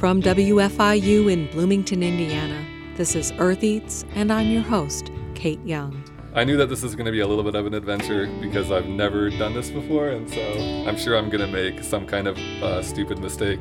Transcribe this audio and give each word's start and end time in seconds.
From 0.00 0.22
WFIU 0.22 1.30
in 1.30 1.46
Bloomington, 1.48 2.02
Indiana, 2.02 2.64
this 2.96 3.14
is 3.14 3.34
Earth 3.36 3.62
Eats, 3.62 4.06
and 4.14 4.32
I'm 4.32 4.46
your 4.46 4.62
host, 4.62 5.12
Kate 5.34 5.62
Young. 5.66 6.02
I 6.34 6.42
knew 6.42 6.56
that 6.56 6.70
this 6.70 6.82
was 6.82 6.94
going 6.94 7.04
to 7.04 7.12
be 7.12 7.20
a 7.20 7.26
little 7.26 7.44
bit 7.44 7.54
of 7.54 7.66
an 7.66 7.74
adventure 7.74 8.26
because 8.40 8.70
I've 8.70 8.86
never 8.86 9.28
done 9.28 9.52
this 9.52 9.68
before, 9.68 10.08
and 10.08 10.26
so 10.30 10.40
I'm 10.88 10.96
sure 10.96 11.18
I'm 11.18 11.28
going 11.28 11.46
to 11.46 11.52
make 11.52 11.84
some 11.84 12.06
kind 12.06 12.28
of 12.28 12.38
uh, 12.38 12.82
stupid 12.82 13.18
mistake 13.18 13.60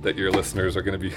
that 0.00 0.16
your 0.16 0.30
listeners 0.30 0.74
are 0.74 0.80
going 0.80 0.98
to 0.98 1.10
be 1.10 1.14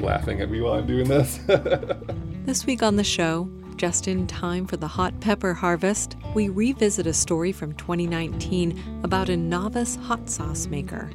laughing 0.02 0.42
at 0.42 0.50
me 0.50 0.60
while 0.60 0.74
I'm 0.74 0.86
doing 0.86 1.08
this. 1.08 1.38
this 2.44 2.66
week 2.66 2.82
on 2.82 2.96
the 2.96 3.04
show, 3.04 3.48
just 3.76 4.06
in 4.06 4.26
time 4.26 4.66
for 4.66 4.76
the 4.76 4.86
hot 4.88 5.18
pepper 5.20 5.54
harvest, 5.54 6.16
we 6.34 6.50
revisit 6.50 7.06
a 7.06 7.14
story 7.14 7.52
from 7.52 7.72
2019 7.76 9.00
about 9.02 9.30
a 9.30 9.36
novice 9.38 9.96
hot 9.96 10.28
sauce 10.28 10.66
maker, 10.66 11.10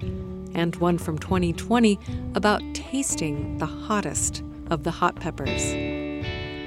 and 0.53 0.75
one 0.77 0.97
from 0.97 1.17
2020 1.17 1.99
about 2.35 2.61
tasting 2.73 3.57
the 3.57 3.65
hottest 3.65 4.43
of 4.69 4.83
the 4.83 4.91
hot 4.91 5.15
peppers. 5.15 5.73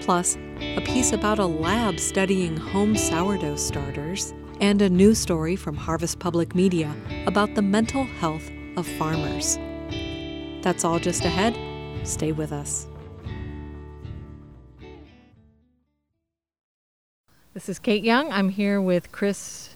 Plus, 0.05 0.37
a 0.61 0.81
piece 0.81 1.13
about 1.13 1.39
a 1.39 1.47
lab 1.47 2.01
studying 2.01 2.57
home 2.57 2.97
sourdough 2.97 3.57
starters, 3.57 4.33
and 4.63 4.81
a 4.81 4.89
new 4.89 5.13
story 5.13 5.57
from 5.57 5.77
Harvest 5.77 6.21
Public 6.21 6.55
Media 6.55 6.95
about 7.27 7.53
the 7.57 7.63
mental 7.63 8.05
health 8.05 8.49
of 8.77 8.87
farmers. 8.87 9.59
That's 10.63 10.85
all 10.85 11.01
just 11.01 11.25
ahead. 11.25 11.59
Stay 12.07 12.31
with 12.31 12.53
us. 12.53 12.87
This 17.55 17.69
is 17.69 17.81
Kate 17.81 18.05
Young. 18.05 18.31
I'm 18.31 18.51
here 18.51 18.81
with 18.81 19.11
Chris 19.11 19.72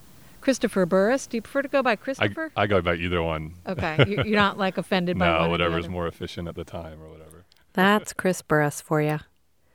Christopher 0.47 0.87
Burris. 0.87 1.27
Do 1.27 1.39
you 1.39 1.43
prefer 1.43 1.63
to 1.63 1.69
go 1.69 1.83
by 1.83 1.97
Christopher? 1.97 2.53
I, 2.55 2.63
I 2.63 2.67
go 2.69 2.81
by 2.81 2.95
either 2.95 3.21
one. 3.21 3.55
Okay, 3.67 3.97
you're 4.07 4.39
not 4.39 4.57
like 4.57 4.79
offended 4.79 5.19
by 5.19 5.27
no, 5.43 5.49
whatever's 5.49 5.89
more 5.89 6.07
efficient 6.07 6.47
at 6.47 6.55
the 6.55 6.63
time 6.63 7.03
or 7.03 7.09
whatever. 7.09 7.47
That's 7.73 8.13
Chris 8.21 8.43
Burris 8.43 8.81
for 8.81 9.03
you. 9.03 9.19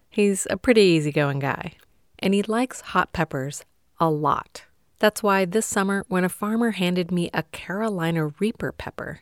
He's 0.09 0.47
a 0.49 0.55
pretty 0.55 0.79
easygoing 0.79 1.39
guy, 1.39 1.73
and 2.19 2.33
he 2.33 2.41
likes 2.43 2.79
hot 2.79 3.11
peppers 3.11 3.65
a 3.99 4.09
lot. 4.09 4.63
That's 4.99 5.21
why 5.21 5.43
this 5.43 5.65
summer, 5.65 6.05
when 6.07 6.23
a 6.23 6.29
farmer 6.29 6.71
handed 6.71 7.11
me 7.11 7.29
a 7.33 7.43
Carolina 7.43 8.27
Reaper 8.39 8.71
pepper, 8.71 9.19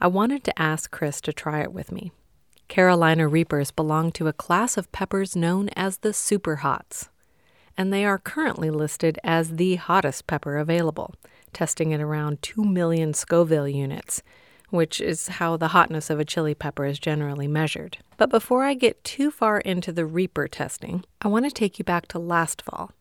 I 0.00 0.06
wanted 0.06 0.44
to 0.44 0.62
ask 0.62 0.88
Chris 0.92 1.20
to 1.22 1.32
try 1.32 1.62
it 1.62 1.72
with 1.72 1.90
me. 1.90 2.12
Carolina 2.68 3.26
Reapers 3.26 3.72
belong 3.72 4.12
to 4.12 4.28
a 4.28 4.32
class 4.32 4.76
of 4.76 4.92
peppers 4.92 5.34
known 5.34 5.68
as 5.70 5.96
the 5.96 6.12
super 6.12 6.56
hots 6.62 7.08
and 7.76 7.92
they 7.92 8.04
are 8.04 8.18
currently 8.18 8.70
listed 8.70 9.18
as 9.24 9.56
the 9.56 9.76
hottest 9.76 10.26
pepper 10.26 10.58
available, 10.58 11.14
testing 11.52 11.92
at 11.92 12.00
around 12.00 12.42
2 12.42 12.64
million 12.64 13.14
Scoville 13.14 13.68
units, 13.68 14.22
which 14.70 15.00
is 15.00 15.28
how 15.28 15.56
the 15.56 15.68
hotness 15.68 16.10
of 16.10 16.18
a 16.18 16.24
chili 16.24 16.54
pepper 16.54 16.84
is 16.84 16.98
generally 16.98 17.46
measured. 17.46 17.98
But 18.16 18.30
before 18.30 18.64
I 18.64 18.74
get 18.74 19.04
too 19.04 19.30
far 19.30 19.60
into 19.60 19.92
the 19.92 20.06
Reaper 20.06 20.48
testing, 20.48 21.04
I 21.20 21.28
want 21.28 21.44
to 21.44 21.50
take 21.50 21.78
you 21.78 21.84
back 21.84 22.08
to 22.08 22.18
last 22.18 22.62
fall. 22.62 22.92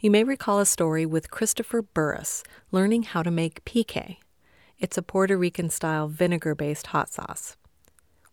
You 0.00 0.10
may 0.10 0.24
recall 0.24 0.58
a 0.58 0.66
story 0.66 1.06
with 1.06 1.30
Christopher 1.30 1.82
Burris 1.82 2.42
learning 2.72 3.04
how 3.04 3.22
to 3.22 3.30
make 3.30 3.64
pique. 3.64 4.18
It's 4.80 4.98
a 4.98 5.02
Puerto 5.02 5.38
Rican 5.38 5.70
style 5.70 6.08
vinegar 6.08 6.56
based 6.56 6.88
hot 6.88 7.12
sauce. 7.12 7.56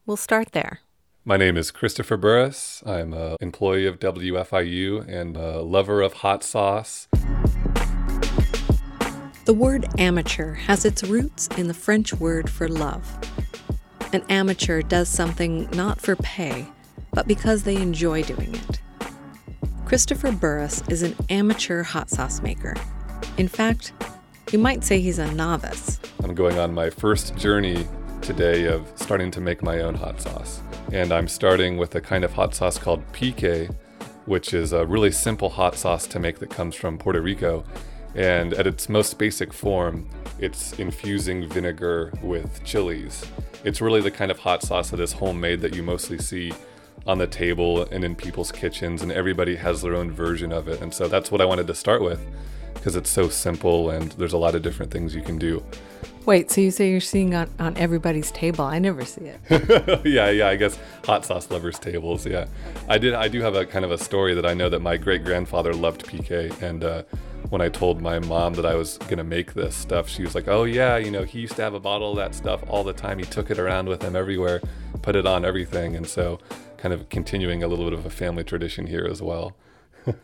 We'll 0.08 0.18
start 0.18 0.54
there. 0.54 0.80
My 1.26 1.36
name 1.36 1.58
is 1.58 1.70
Christopher 1.70 2.16
Burris. 2.16 2.82
I'm 2.86 3.14
an 3.14 3.36
employee 3.42 3.86
of 3.86 4.00
WFIU 4.00 5.06
and 5.06 5.36
a 5.36 5.62
lover 5.62 6.02
of 6.02 6.14
hot 6.14 6.44
sauce. 6.44 7.10
The 9.44 9.54
word 9.54 9.86
amateur 10.00 10.54
has 10.54 10.86
its 10.86 11.04
roots 11.04 11.48
in 11.58 11.68
the 11.68 11.74
French 11.74 12.14
word 12.14 12.50
for 12.50 12.70
love. 12.70 13.18
An 14.14 14.24
amateur 14.30 14.82
does 14.82 15.10
something 15.10 15.70
not 15.72 16.00
for 16.00 16.16
pay, 16.16 16.66
but 17.12 17.28
because 17.28 17.64
they 17.64 17.76
enjoy 17.76 18.24
doing 18.24 18.56
it. 18.56 18.80
Christopher 19.86 20.32
Burris 20.32 20.82
is 20.88 21.04
an 21.04 21.18
amateur 21.30 21.84
hot 21.84 22.10
sauce 22.10 22.42
maker. 22.42 22.76
In 23.38 23.50
fact, 23.50 23.92
you 24.54 24.58
might 24.58 24.86
say 24.86 25.02
he's 25.02 25.20
a 25.20 25.30
novice. 25.34 26.00
I'm 26.24 26.34
going 26.34 26.58
on 26.58 26.74
my 26.74 26.90
first 26.90 27.36
journey 27.36 27.86
today 28.22 28.66
of 28.66 28.92
starting 28.96 29.32
to 29.32 29.42
make 29.42 29.62
my 29.62 29.82
own 29.82 29.96
hot 29.96 30.22
sauce. 30.22 30.62
And 30.92 31.12
I'm 31.12 31.28
starting 31.28 31.78
with 31.78 31.96
a 31.96 32.02
kind 32.02 32.24
of 32.24 32.34
hot 32.34 32.54
sauce 32.54 32.78
called 32.78 33.02
pique, 33.12 33.70
which 34.26 34.54
is 34.54 34.74
a 34.74 34.86
really 34.86 35.12
simple 35.12 35.50
hot 35.50 35.76
sauce 35.76 36.08
to 36.08 36.20
make 36.20 36.40
that 36.40 36.50
comes 36.50 36.76
from 36.76 36.98
Puerto 36.98 37.22
Rico. 37.22 37.64
And 38.16 38.54
at 38.54 38.68
its 38.68 38.90
most 38.90 39.18
basic 39.18 39.54
form, 39.54 40.10
it's 40.40 40.74
infusing 40.74 41.48
vinegar 41.48 42.12
with 42.22 42.64
chilies. 42.64 43.26
It's 43.64 43.82
really 43.82 44.02
the 44.02 44.12
kind 44.12 44.32
of 44.32 44.40
hot 44.40 44.64
sauce 44.64 44.90
that 44.90 45.00
is 45.00 45.14
homemade 45.14 45.62
that 45.62 45.76
you 45.76 45.84
mostly 45.84 46.18
see 46.18 46.54
on 47.08 47.18
the 47.18 47.28
table 47.28 47.84
and 47.92 48.04
in 48.04 48.16
people's 48.16 48.52
kitchens, 48.52 49.02
and 49.02 49.12
everybody 49.12 49.56
has 49.56 49.82
their 49.82 49.96
own 49.96 50.12
version 50.12 50.52
of 50.52 50.68
it. 50.68 50.82
And 50.82 50.94
so 50.94 51.08
that's 51.08 51.32
what 51.32 51.42
I 51.42 51.46
wanted 51.46 51.68
to 51.68 51.76
start 51.76 52.02
with 52.02 52.26
because 52.80 52.96
it's 52.96 53.10
so 53.10 53.28
simple 53.28 53.90
and 53.90 54.14
there's 54.14 54.34
a 54.34 54.38
lot 54.38 54.56
of 54.56 54.62
different 54.62 54.90
things 54.90 55.14
you 55.14 55.22
can 55.22 55.38
do. 55.38 55.64
Wait, 56.30 56.52
so 56.52 56.62
you 56.62 56.70
say 56.70 56.92
you're 56.92 57.02
seeing 57.02 57.34
on, 57.34 57.50
on 57.58 57.76
everybody's 57.76 58.30
table? 58.30 58.64
I 58.64 58.78
never 58.78 59.04
see 59.04 59.22
it. 59.22 60.06
yeah, 60.06 60.30
yeah, 60.30 60.48
I 60.48 60.58
guess 60.58 60.78
hot 61.04 61.26
sauce 61.26 61.50
lovers 61.50 61.80
tables. 61.80 62.24
Yeah, 62.24 62.46
I 62.88 63.00
did. 63.00 63.16
I 63.16 63.28
do 63.28 63.42
have 63.42 63.56
a 63.56 63.66
kind 63.66 63.84
of 63.84 63.90
a 63.90 63.98
story 63.98 64.36
that 64.36 64.46
I 64.46 64.54
know 64.54 64.70
that 64.70 64.80
my 64.80 64.96
great 64.96 65.26
grandfather 65.26 65.74
loved 65.74 66.06
pique, 66.06 66.30
and 66.62 66.84
uh, 66.84 67.02
when 67.50 67.62
I 67.62 67.70
told 67.70 68.00
my 68.00 68.20
mom 68.20 68.54
that 68.54 68.66
I 68.68 68.76
was 68.76 69.00
gonna 69.08 69.24
make 69.24 69.56
this 69.56 69.76
stuff, 69.76 70.08
she 70.08 70.22
was 70.22 70.36
like, 70.36 70.48
"Oh 70.48 70.66
yeah, 70.66 70.98
you 70.98 71.10
know, 71.10 71.24
he 71.24 71.40
used 71.40 71.56
to 71.56 71.64
have 71.64 71.74
a 71.74 71.80
bottle 71.80 72.12
of 72.12 72.18
that 72.18 72.36
stuff 72.36 72.64
all 72.68 72.84
the 72.84 72.94
time. 72.94 73.18
He 73.18 73.26
took 73.26 73.50
it 73.50 73.58
around 73.58 73.90
with 73.90 74.04
him 74.04 74.16
everywhere, 74.16 74.62
put 75.02 75.16
it 75.16 75.26
on 75.26 75.44
everything, 75.44 75.96
and 75.96 76.06
so 76.06 76.38
kind 76.78 76.94
of 76.94 77.10
continuing 77.10 77.64
a 77.64 77.68
little 77.68 77.86
bit 77.86 77.94
of 77.98 78.06
a 78.06 78.12
family 78.12 78.44
tradition 78.44 78.86
here 78.86 79.08
as 79.10 79.20
well." 79.20 79.56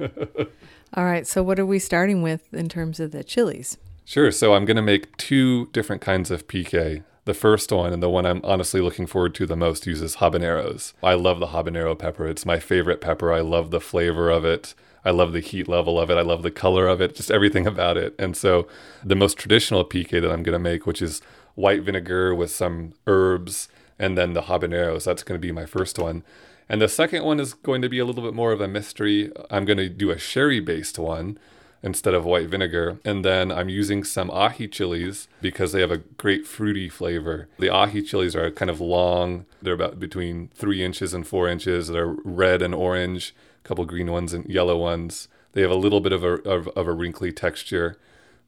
all 0.93 1.03
right. 1.03 1.25
So 1.25 1.41
what 1.41 1.59
are 1.59 1.65
we 1.65 1.79
starting 1.79 2.21
with 2.21 2.53
in 2.53 2.69
terms 2.69 2.99
of 2.99 3.09
the 3.09 3.23
chilies? 3.23 3.79
Sure. 4.05 4.31
So 4.31 4.53
I'm 4.53 4.65
going 4.65 4.75
to 4.75 4.83
make 4.83 5.17
two 5.17 5.65
different 5.67 6.01
kinds 6.01 6.29
of 6.29 6.47
pique. 6.47 7.01
The 7.25 7.33
first 7.33 7.71
one, 7.71 7.91
and 7.91 8.03
the 8.03 8.09
one 8.09 8.27
I'm 8.27 8.39
honestly 8.43 8.81
looking 8.81 9.07
forward 9.07 9.33
to 9.35 9.47
the 9.47 9.55
most, 9.55 9.87
uses 9.87 10.17
habaneros. 10.17 10.93
I 11.01 11.15
love 11.15 11.39
the 11.39 11.47
habanero 11.47 11.97
pepper. 11.97 12.27
It's 12.27 12.45
my 12.45 12.59
favorite 12.59 13.01
pepper. 13.01 13.33
I 13.33 13.39
love 13.39 13.71
the 13.71 13.81
flavor 13.81 14.29
of 14.29 14.45
it. 14.45 14.75
I 15.03 15.09
love 15.09 15.33
the 15.33 15.39
heat 15.39 15.67
level 15.67 15.99
of 15.99 16.11
it. 16.11 16.17
I 16.17 16.21
love 16.21 16.43
the 16.43 16.51
color 16.51 16.87
of 16.87 17.01
it, 17.01 17.15
just 17.15 17.31
everything 17.31 17.65
about 17.75 17.97
it. 17.97 18.13
And 18.19 18.37
so 18.37 18.67
the 19.03 19.15
most 19.15 19.39
traditional 19.39 19.83
pique 19.83 20.11
that 20.11 20.31
I'm 20.31 20.43
going 20.43 20.53
to 20.53 20.59
make, 20.59 20.85
which 20.85 21.01
is 21.01 21.23
white 21.55 21.81
vinegar 21.81 22.35
with 22.35 22.51
some 22.51 22.93
herbs 23.07 23.69
and 23.97 24.15
then 24.15 24.33
the 24.33 24.43
habaneros, 24.43 25.05
that's 25.05 25.23
going 25.23 25.39
to 25.39 25.47
be 25.47 25.51
my 25.51 25.65
first 25.65 25.97
one. 25.97 26.23
And 26.69 26.79
the 26.79 26.87
second 26.87 27.23
one 27.23 27.39
is 27.39 27.55
going 27.55 27.81
to 27.81 27.89
be 27.89 27.97
a 27.97 28.05
little 28.05 28.23
bit 28.23 28.35
more 28.35 28.51
of 28.51 28.61
a 28.61 28.67
mystery. 28.67 29.31
I'm 29.49 29.65
going 29.65 29.77
to 29.77 29.89
do 29.89 30.11
a 30.11 30.19
sherry 30.19 30.59
based 30.59 30.99
one 30.99 31.39
instead 31.85 32.15
of 32.15 32.25
white 32.25 32.49
vinegar. 32.49 32.97
And 33.05 33.23
then 33.23 33.51
I'm 33.51 33.69
using 33.69 34.03
some 34.03 34.29
ají 34.29 34.69
chilies 34.69 35.27
because 35.39 35.71
they 35.71 35.81
have 35.81 35.91
a 35.91 35.99
great 35.99 36.47
fruity 36.47 36.89
flavor. 36.89 37.47
The 37.59 37.67
ají 37.67 38.05
chilies 38.05 38.35
are 38.35 38.49
kind 38.49 38.71
of 38.71 38.81
long, 38.81 39.45
they're 39.61 39.75
about 39.75 39.99
between 39.99 40.49
three 40.55 40.83
inches 40.83 41.13
and 41.13 41.25
four 41.25 41.47
inches. 41.47 41.87
They're 41.87 42.15
red 42.25 42.63
and 42.63 42.73
orange, 42.73 43.35
a 43.63 43.67
couple 43.67 43.85
green 43.85 44.11
ones 44.11 44.33
and 44.33 44.49
yellow 44.49 44.75
ones. 44.75 45.27
They 45.53 45.61
have 45.61 45.71
a 45.71 45.75
little 45.75 46.01
bit 46.01 46.11
of 46.11 46.23
a, 46.23 46.33
of, 46.41 46.67
of 46.69 46.87
a 46.87 46.91
wrinkly 46.91 47.31
texture. 47.31 47.97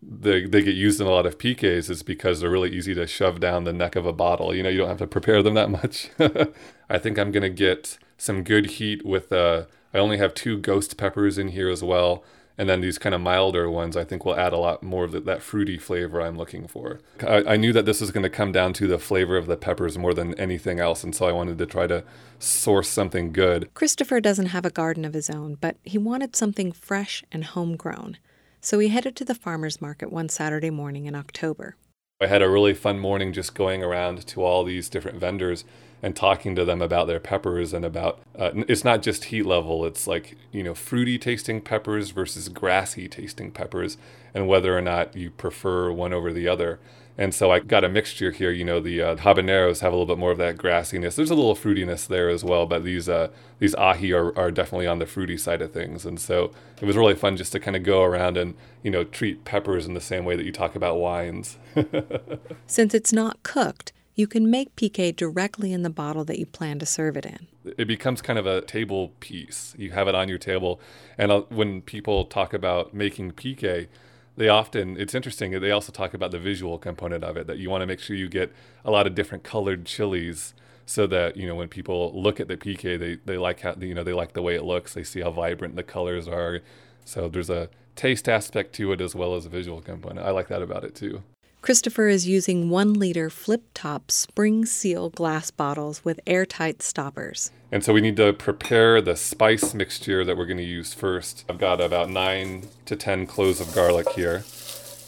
They, 0.01 0.45
they 0.45 0.63
get 0.63 0.75
used 0.75 0.99
in 0.99 1.07
a 1.07 1.11
lot 1.11 1.27
of 1.27 1.37
piques 1.37 1.89
is 1.89 2.01
because 2.01 2.41
they're 2.41 2.49
really 2.49 2.75
easy 2.75 2.95
to 2.95 3.05
shove 3.05 3.39
down 3.39 3.63
the 3.63 3.73
neck 3.73 3.95
of 3.95 4.07
a 4.07 4.13
bottle. 4.13 4.53
You 4.53 4.63
know, 4.63 4.69
you 4.69 4.79
don't 4.79 4.89
have 4.89 4.97
to 4.97 5.07
prepare 5.07 5.43
them 5.43 5.53
that 5.53 5.69
much. 5.69 6.09
I 6.89 6.97
think 6.97 7.19
I'm 7.19 7.31
going 7.31 7.43
to 7.43 7.49
get 7.49 7.99
some 8.17 8.43
good 8.43 8.65
heat 8.71 9.05
with, 9.05 9.31
uh, 9.31 9.65
I 9.93 9.99
only 9.99 10.17
have 10.17 10.33
two 10.33 10.57
ghost 10.57 10.97
peppers 10.97 11.37
in 11.37 11.49
here 11.49 11.69
as 11.69 11.83
well 11.83 12.23
and 12.57 12.67
then 12.67 12.81
these 12.81 12.97
kind 12.97 13.13
of 13.13 13.21
milder 13.21 13.69
ones 13.69 13.95
I 13.95 14.03
think 14.03 14.25
will 14.25 14.35
add 14.35 14.53
a 14.53 14.57
lot 14.57 14.81
more 14.81 15.03
of 15.03 15.11
the, 15.11 15.19
that 15.21 15.41
fruity 15.41 15.77
flavor 15.77 16.21
I'm 16.21 16.37
looking 16.37 16.67
for. 16.67 16.99
I, 17.21 17.43
I 17.53 17.57
knew 17.57 17.71
that 17.73 17.85
this 17.85 18.01
was 18.01 18.11
going 18.11 18.23
to 18.23 18.29
come 18.29 18.51
down 18.51 18.73
to 18.73 18.87
the 18.87 18.97
flavor 18.97 19.37
of 19.37 19.47
the 19.47 19.57
peppers 19.57 19.97
more 19.97 20.13
than 20.13 20.33
anything 20.39 20.79
else, 20.79 21.03
and 21.03 21.15
so 21.15 21.25
I 21.25 21.31
wanted 21.31 21.57
to 21.57 21.65
try 21.65 21.87
to 21.87 22.03
source 22.39 22.89
something 22.89 23.31
good. 23.31 23.73
Christopher 23.73 24.19
doesn't 24.19 24.47
have 24.47 24.65
a 24.65 24.71
garden 24.71 25.05
of 25.05 25.13
his 25.13 25.29
own, 25.29 25.55
but 25.55 25.77
he 25.83 25.97
wanted 25.97 26.35
something 26.35 26.71
fresh 26.71 27.23
and 27.31 27.43
homegrown. 27.43 28.17
So 28.61 28.79
he 28.79 28.89
headed 28.89 29.15
to 29.17 29.25
the 29.25 29.35
farmer's 29.35 29.81
market 29.81 30.11
one 30.11 30.29
Saturday 30.29 30.69
morning 30.69 31.05
in 31.05 31.15
October. 31.15 31.75
I 32.19 32.25
had 32.25 32.41
a 32.41 32.49
really 32.49 32.73
fun 32.73 32.97
morning 32.97 33.31
just 33.31 33.53
going 33.53 33.83
around 33.83 34.25
to 34.27 34.43
all 34.43 34.63
these 34.63 34.89
different 34.89 35.19
vendors 35.19 35.63
and 36.03 36.15
talking 36.15 36.55
to 36.55 36.63
them 36.63 36.81
about 36.81 37.07
their 37.07 37.19
peppers 37.19 37.73
and 37.73 37.83
about 37.83 38.19
uh, 38.37 38.51
it's 38.67 38.83
not 38.83 39.01
just 39.01 39.25
heat 39.25 39.43
level 39.43 39.85
it's 39.85 40.05
like 40.07 40.37
you 40.51 40.63
know 40.63 40.73
fruity 40.73 41.17
tasting 41.17 41.59
peppers 41.59 42.11
versus 42.11 42.49
grassy 42.49 43.07
tasting 43.07 43.51
peppers 43.51 43.97
and 44.37 44.47
whether 44.47 44.77
or 44.77 44.81
not 44.81 45.15
you 45.15 45.31
prefer 45.31 45.91
one 45.91 46.13
over 46.13 46.31
the 46.31 46.47
other. 46.47 46.79
And 47.19 47.33
so 47.33 47.49
i 47.51 47.57
got 47.57 47.83
a 47.83 47.89
mixture 47.89 48.29
here 48.29 48.51
you 48.51 48.63
know 48.63 48.79
the 48.79 49.01
uh, 49.01 49.15
habaneros 49.15 49.79
have 49.79 49.91
a 49.91 49.95
little 49.95 50.05
bit 50.05 50.19
more 50.19 50.31
of 50.31 50.37
that 50.37 50.57
grassiness. 50.57 51.15
There's 51.15 51.31
a 51.31 51.35
little 51.35 51.55
fruitiness 51.55 52.05
there 52.07 52.29
as 52.29 52.43
well 52.43 52.67
but 52.67 52.83
these 52.83 53.09
uh, 53.09 53.29
these 53.57 53.73
ají 53.73 54.15
are, 54.15 54.37
are 54.37 54.51
definitely 54.51 54.85
on 54.85 54.99
the 54.99 55.07
fruity 55.07 55.35
side 55.35 55.63
of 55.63 55.71
things. 55.71 56.05
And 56.05 56.19
so 56.19 56.51
it 56.79 56.85
was 56.85 56.95
really 56.95 57.15
fun 57.15 57.35
just 57.35 57.51
to 57.53 57.59
kind 57.59 57.75
of 57.75 57.81
go 57.81 58.03
around 58.03 58.37
and 58.37 58.53
you 58.83 58.91
know 58.91 59.03
treat 59.03 59.45
peppers 59.45 59.87
in 59.87 59.95
the 59.95 60.01
same 60.01 60.25
way 60.25 60.35
that 60.35 60.45
you 60.45 60.51
talk 60.51 60.75
about 60.75 60.97
wines. 60.97 61.57
Since 62.67 62.93
it's 62.93 63.11
not 63.11 63.41
cooked 63.41 63.93
you 64.17 64.25
can 64.25 64.49
make 64.49 64.75
piqué 64.75 65.15
directly 65.15 65.71
in 65.71 65.83
the 65.83 65.89
bottle 65.89 66.25
that 66.25 66.39
you 66.39 66.45
plan 66.45 66.79
to 66.79 66.85
serve 66.85 67.15
it 67.15 67.25
in. 67.25 67.47
It 67.77 67.85
becomes 67.85 68.21
kind 68.21 68.39
of 68.39 68.47
a 68.47 68.61
table 68.61 69.13
piece. 69.19 69.75
You 69.77 69.91
have 69.91 70.07
it 70.07 70.15
on 70.15 70.27
your 70.27 70.39
table. 70.39 70.81
And 71.19 71.31
uh, 71.31 71.43
when 71.49 71.81
people 71.83 72.25
talk 72.25 72.51
about 72.51 72.95
making 72.95 73.33
piqué, 73.33 73.87
they 74.35 74.49
often, 74.49 74.97
it's 74.97 75.13
interesting, 75.13 75.51
they 75.59 75.71
also 75.71 75.91
talk 75.91 76.15
about 76.15 76.31
the 76.31 76.39
visual 76.39 76.79
component 76.79 77.23
of 77.23 77.37
it, 77.37 77.45
that 77.45 77.59
you 77.59 77.69
want 77.69 77.83
to 77.83 77.85
make 77.85 77.99
sure 77.99 78.15
you 78.15 78.27
get 78.27 78.51
a 78.83 78.89
lot 78.89 79.05
of 79.05 79.13
different 79.13 79.43
colored 79.43 79.85
chilies 79.85 80.55
so 80.87 81.05
that 81.05 81.35
you 81.35 81.45
know 81.45 81.53
when 81.53 81.67
people 81.67 82.13
look 82.15 82.39
at 82.39 82.47
the 82.47 82.55
piqué, 82.55 82.97
they 82.97 83.17
they 83.25 83.37
like 83.37 83.59
how 83.59 83.75
you 83.77 83.93
know 83.93 84.03
they 84.03 84.13
like 84.13 84.33
the 84.33 84.41
way 84.41 84.55
it 84.55 84.63
looks. 84.63 84.93
They 84.93 85.03
see 85.03 85.19
how 85.19 85.31
vibrant 85.31 85.75
the 85.75 85.83
colors 85.83 86.29
are. 86.29 86.61
So 87.03 87.27
there's 87.27 87.49
a 87.49 87.69
taste 87.95 88.29
aspect 88.29 88.73
to 88.75 88.93
it 88.93 89.01
as 89.01 89.13
well 89.13 89.35
as 89.35 89.45
a 89.45 89.49
visual 89.49 89.81
component. 89.81 90.25
I 90.25 90.31
like 90.31 90.47
that 90.47 90.61
about 90.61 90.85
it 90.85 90.95
too. 90.95 91.23
Christopher 91.61 92.07
is 92.07 92.27
using 92.27 92.69
one 92.69 92.93
liter 92.93 93.29
flip 93.29 93.63
top 93.73 94.09
spring 94.11 94.65
seal 94.65 95.09
glass 95.09 95.51
bottles 95.51 96.05
with 96.05 96.19
airtight 96.25 96.81
stoppers. 96.81 97.51
And 97.71 97.83
so 97.83 97.91
we 97.93 98.01
need 98.01 98.15
to 98.17 98.31
prepare 98.33 99.01
the 99.01 99.15
spice 99.15 99.73
mixture 99.73 100.23
that 100.23 100.37
we're 100.37 100.45
going 100.45 100.57
to 100.57 100.63
use 100.63 100.93
first. 100.93 101.43
I've 101.49 101.57
got 101.57 101.81
about 101.81 102.09
nine 102.09 102.69
to 102.85 102.95
10 102.95 103.25
cloves 103.27 103.59
of 103.59 103.73
garlic 103.75 104.09
here. 104.11 104.43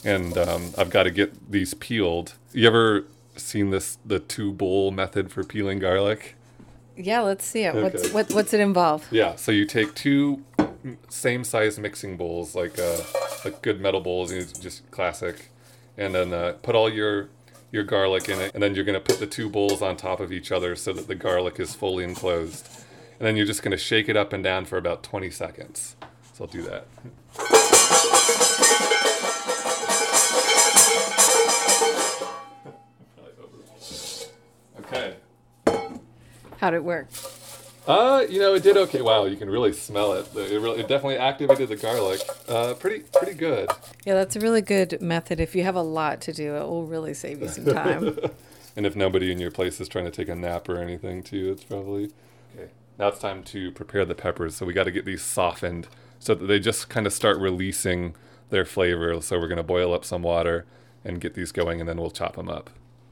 And 0.03 0.37
um, 0.37 0.73
I've 0.77 0.89
got 0.89 1.03
to 1.03 1.11
get 1.11 1.51
these 1.51 1.73
peeled. 1.73 2.33
You 2.51 2.67
ever 2.67 3.05
seen 3.37 3.69
this, 3.69 3.97
the 4.05 4.19
two 4.19 4.51
bowl 4.51 4.91
method 4.91 5.31
for 5.31 5.43
peeling 5.43 5.79
garlic? 5.79 6.35
Yeah, 6.97 7.21
let's 7.21 7.45
see 7.45 7.63
it. 7.63 7.73
Okay. 7.73 7.81
What's, 7.81 8.11
what, 8.11 8.33
what's 8.33 8.53
it 8.53 8.59
involve? 8.59 9.07
Yeah, 9.11 9.35
so 9.35 9.53
you 9.53 9.65
take 9.65 9.95
two 9.95 10.43
same 11.07 11.43
size 11.43 11.79
mixing 11.79 12.17
bowls, 12.17 12.55
like 12.55 12.77
uh, 12.77 12.97
like 13.45 13.61
good 13.61 13.79
metal 13.79 14.01
bowls, 14.01 14.31
just 14.59 14.89
classic 14.91 15.49
and 15.99 16.15
then 16.15 16.33
uh, 16.33 16.53
put 16.63 16.73
all 16.73 16.91
your 16.91 17.29
your 17.71 17.83
garlic 17.83 18.27
in 18.29 18.41
it, 18.41 18.51
and 18.55 18.63
then 18.63 18.73
you're 18.73 18.85
gonna 18.85 18.99
put 18.99 19.19
the 19.19 19.27
two 19.27 19.47
bowls 19.47 19.83
on 19.83 19.95
top 19.95 20.19
of 20.19 20.31
each 20.31 20.51
other 20.51 20.75
so 20.75 20.91
that 20.93 21.07
the 21.07 21.13
garlic 21.13 21.59
is 21.59 21.75
fully 21.75 22.03
enclosed, 22.03 22.67
and 23.19 23.27
then 23.27 23.35
you're 23.35 23.45
just 23.45 23.61
gonna 23.61 23.77
shake 23.77 24.09
it 24.09 24.17
up 24.17 24.33
and 24.33 24.43
down 24.43 24.65
for 24.65 24.77
about 24.77 25.03
20 25.03 25.29
seconds. 25.29 25.95
So 26.33 26.45
I'll 26.45 26.49
do 26.49 26.63
that. 26.63 26.87
okay. 34.79 35.15
How'd 36.57 36.73
it 36.73 36.83
work? 36.83 37.07
Uh, 37.87 38.25
you 38.29 38.39
know, 38.39 38.53
it 38.53 38.63
did 38.63 38.77
okay. 38.77 39.01
Wow, 39.01 39.25
you 39.25 39.35
can 39.35 39.49
really 39.49 39.73
smell 39.73 40.13
it. 40.13 40.27
It, 40.35 40.59
really, 40.59 40.79
it 40.81 40.87
definitely 40.87 41.17
activated 41.17 41.69
the 41.69 41.75
garlic. 41.75 42.21
Uh, 42.47 42.73
pretty, 42.75 43.03
pretty 43.13 43.33
good. 43.33 43.69
Yeah, 44.05 44.13
that's 44.13 44.35
a 44.35 44.39
really 44.39 44.61
good 44.61 45.01
method. 45.01 45.39
If 45.39 45.55
you 45.55 45.63
have 45.63 45.75
a 45.75 45.81
lot 45.81 46.21
to 46.21 46.33
do, 46.33 46.55
it 46.55 46.67
will 46.67 46.85
really 46.85 47.13
save 47.13 47.41
you 47.41 47.47
some 47.47 47.65
time. 47.65 48.17
and 48.75 48.85
if 48.85 48.95
nobody 48.95 49.31
in 49.31 49.39
your 49.39 49.51
place 49.51 49.81
is 49.81 49.87
trying 49.87 50.05
to 50.05 50.11
take 50.11 50.29
a 50.29 50.35
nap 50.35 50.69
or 50.69 50.77
anything, 50.77 51.23
too, 51.23 51.51
it's 51.51 51.63
probably 51.63 52.11
okay. 52.55 52.69
Now 52.99 53.07
it's 53.07 53.19
time 53.19 53.43
to 53.43 53.71
prepare 53.71 54.05
the 54.05 54.15
peppers. 54.15 54.55
So 54.55 54.65
we 54.65 54.73
got 54.73 54.83
to 54.83 54.91
get 54.91 55.05
these 55.05 55.23
softened 55.23 55.87
so 56.19 56.35
that 56.35 56.45
they 56.45 56.59
just 56.59 56.89
kind 56.89 57.07
of 57.07 57.13
start 57.13 57.39
releasing 57.39 58.13
their 58.49 58.65
flavor. 58.65 59.19
So 59.21 59.39
we're 59.39 59.47
gonna 59.47 59.63
boil 59.63 59.93
up 59.93 60.05
some 60.05 60.21
water 60.21 60.65
and 61.03 61.21
get 61.21 61.33
these 61.33 61.51
going, 61.51 61.79
and 61.79 61.87
then 61.87 61.97
we'll 61.97 62.11
chop 62.11 62.35
them 62.35 62.49
up. 62.49 62.69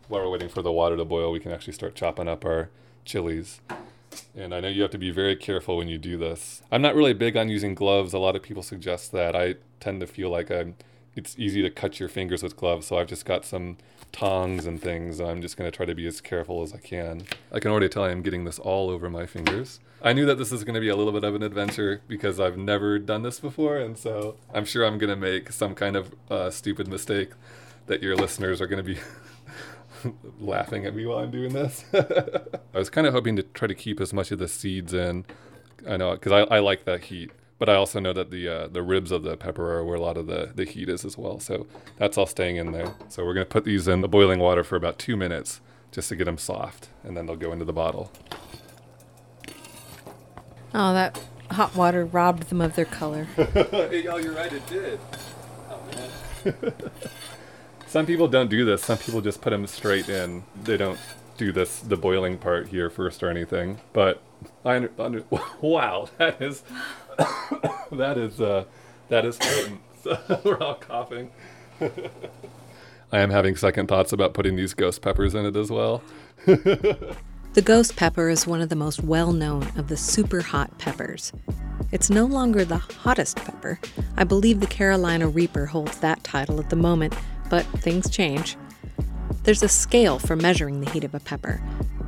While 0.07 0.23
we're 0.23 0.31
waiting 0.31 0.49
for 0.49 0.61
the 0.61 0.71
water 0.71 0.97
to 0.97 1.05
boil, 1.05 1.31
we 1.31 1.39
can 1.39 1.51
actually 1.51 1.73
start 1.73 1.95
chopping 1.95 2.27
up 2.27 2.45
our 2.45 2.69
chilies. 3.05 3.61
And 4.35 4.53
I 4.53 4.59
know 4.59 4.67
you 4.67 4.81
have 4.81 4.91
to 4.91 4.97
be 4.97 5.11
very 5.11 5.35
careful 5.35 5.77
when 5.77 5.87
you 5.87 5.97
do 5.97 6.17
this. 6.17 6.61
I'm 6.71 6.81
not 6.81 6.95
really 6.95 7.13
big 7.13 7.35
on 7.37 7.49
using 7.49 7.75
gloves. 7.75 8.13
A 8.13 8.19
lot 8.19 8.35
of 8.35 8.43
people 8.43 8.63
suggest 8.63 9.11
that. 9.11 9.35
I 9.35 9.55
tend 9.79 9.99
to 10.01 10.07
feel 10.07 10.29
like 10.29 10.51
I'm 10.51 10.75
it's 11.17 11.35
easy 11.37 11.63
to 11.63 11.69
cut 11.71 11.99
your 11.99 12.09
fingers 12.09 12.43
with 12.43 12.55
gloves, 12.55 12.85
so 12.85 12.97
I've 12.97 13.07
just 13.07 13.25
got 13.25 13.43
some 13.43 13.77
tongs 14.11 14.67
and 14.67 14.79
things. 14.79 15.19
And 15.19 15.29
I'm 15.29 15.41
just 15.41 15.57
going 15.57 15.69
to 15.69 15.75
try 15.75 15.85
to 15.85 15.95
be 15.95 16.05
as 16.05 16.21
careful 16.21 16.61
as 16.61 16.73
I 16.73 16.77
can. 16.77 17.23
I 17.51 17.59
can 17.59 17.71
already 17.71 17.89
tell 17.89 18.03
I'm 18.03 18.21
getting 18.21 18.45
this 18.45 18.59
all 18.59 18.89
over 18.89 19.09
my 19.09 19.25
fingers. 19.25 19.79
I 20.01 20.13
knew 20.13 20.27
that 20.27 20.37
this 20.37 20.51
is 20.51 20.63
going 20.63 20.75
to 20.75 20.79
be 20.79 20.89
a 20.89 20.95
little 20.95 21.11
bit 21.11 21.23
of 21.23 21.33
an 21.33 21.41
adventure 21.41 22.01
because 22.07 22.39
I've 22.39 22.57
never 22.57 22.99
done 22.99 23.23
this 23.23 23.39
before, 23.39 23.77
and 23.77 23.97
so 23.97 24.37
I'm 24.53 24.63
sure 24.63 24.85
I'm 24.85 24.99
going 24.99 25.09
to 25.09 25.15
make 25.15 25.51
some 25.51 25.73
kind 25.73 25.95
of 25.95 26.13
uh, 26.29 26.51
stupid 26.51 26.87
mistake 26.87 27.31
that 27.87 28.03
your 28.03 28.15
listeners 28.15 28.61
are 28.61 28.67
going 28.67 28.83
to 28.83 28.83
be 28.83 28.99
laughing 30.39 30.85
at 30.85 30.95
me 30.95 31.05
while 31.05 31.19
I'm 31.19 31.31
doing 31.31 31.53
this. 31.53 31.85
I 31.94 32.77
was 32.77 32.89
kind 32.89 33.07
of 33.07 33.13
hoping 33.13 33.35
to 33.35 33.44
try 33.44 33.67
to 33.67 33.75
keep 33.75 33.99
as 33.99 34.13
much 34.13 34.31
of 34.31 34.39
the 34.39 34.47
seeds 34.47 34.94
in. 34.94 35.25
I 35.88 35.97
know 35.97 36.11
because 36.13 36.31
I, 36.31 36.55
I 36.55 36.59
like 36.59 36.85
that 36.85 37.05
heat, 37.05 37.31
but 37.59 37.69
I 37.69 37.75
also 37.75 37.99
know 37.99 38.13
that 38.13 38.31
the 38.31 38.47
uh, 38.47 38.67
the 38.67 38.81
ribs 38.81 39.11
of 39.11 39.23
the 39.23 39.38
pepper 39.38 39.73
are 39.73 39.83
where 39.85 39.95
a 39.95 40.01
lot 40.01 40.17
of 40.17 40.27
the, 40.27 40.51
the 40.53 40.65
heat 40.65 40.89
is 40.89 41.05
as 41.05 41.17
well. 41.17 41.39
So 41.39 41.67
that's 41.97 42.17
all 42.17 42.25
staying 42.25 42.57
in 42.57 42.71
there. 42.71 42.94
So 43.09 43.25
we're 43.25 43.33
gonna 43.33 43.45
put 43.45 43.63
these 43.63 43.88
in 43.88 44.01
the 44.01 44.07
boiling 44.07 44.39
water 44.39 44.63
for 44.63 44.75
about 44.75 44.99
two 44.99 45.15
minutes 45.15 45.61
just 45.91 46.09
to 46.09 46.15
get 46.15 46.25
them 46.25 46.38
soft, 46.38 46.89
and 47.03 47.15
then 47.15 47.25
they'll 47.25 47.35
go 47.35 47.51
into 47.51 47.65
the 47.65 47.73
bottle. 47.73 48.11
Oh, 50.73 50.93
that 50.93 51.19
hot 51.51 51.75
water 51.75 52.05
robbed 52.05 52.50
them 52.50 52.61
of 52.61 52.75
their 52.75 52.85
color. 52.85 53.23
hey, 53.35 54.03
y'all, 54.03 54.19
you're 54.19 54.33
right, 54.33 54.51
it 54.51 54.67
did. 54.67 55.00
Oh 55.69 55.79
man. 56.43 56.73
Some 57.88 58.06
people 58.06 58.28
don't 58.28 58.50
do 58.50 58.66
this. 58.66 58.84
Some 58.84 58.98
people 58.98 59.22
just 59.22 59.42
put 59.42 59.51
them 59.51 59.66
straight 59.66 60.10
in. 60.10 60.44
They 60.63 60.78
don't 60.78 61.00
do 61.38 61.51
this 61.51 61.80
the 61.80 61.95
boiling 61.95 62.38
part 62.38 62.68
here 62.68 62.89
first 62.89 63.24
or 63.24 63.30
anything. 63.30 63.80
But 63.94 64.22
I 64.66 64.75
under, 64.75 64.92
under 65.00 65.24
wow, 65.62 66.10
that 66.18 66.42
is 66.42 66.63
that 67.92 68.18
is 68.18 68.42
uh, 68.42 68.66
that 69.10 69.25
is 69.25 69.39
we're 70.44 70.62
all 70.62 70.75
coughing. 70.75 71.31
I 73.12 73.19
am 73.19 73.30
having 73.30 73.56
second 73.56 73.88
thoughts 73.88 74.12
about 74.12 74.34
putting 74.34 74.57
these 74.57 74.74
ghost 74.74 75.01
peppers 75.01 75.34
in 75.34 75.45
it 75.45 75.56
as 75.56 75.72
well. 75.72 76.04
the 76.45 77.62
ghost 77.63 77.95
pepper 77.95 78.28
is 78.28 78.45
one 78.45 78.60
of 78.60 78.68
the 78.68 78.75
most 78.75 79.01
well 79.01 79.31
known 79.31 79.63
of 79.78 79.88
the 79.88 79.95
super 79.95 80.42
hot 80.42 80.78
peppers. 80.78 81.31
It's 81.94 82.10
no 82.10 82.25
longer 82.25 82.66
the 82.66 82.78
hottest 82.78 83.38
pepper. 83.38 83.80
I 84.18 84.25
believe 84.25 84.60
the 84.60 84.68
Carolina 84.68 85.30
Reaper 85.30 85.68
holds 85.68 86.00
that 86.00 86.22
title 86.25 86.60
at 86.60 86.69
the 86.69 86.75
moment, 86.75 87.16
but 87.49 87.65
things 87.79 88.09
change. 88.09 88.57
There's 89.44 89.63
a 89.63 89.69
scale 89.69 90.19
for 90.19 90.35
measuring 90.35 90.81
the 90.81 90.89
heat 90.91 91.03
of 91.03 91.15
a 91.15 91.19
pepper. 91.19 91.61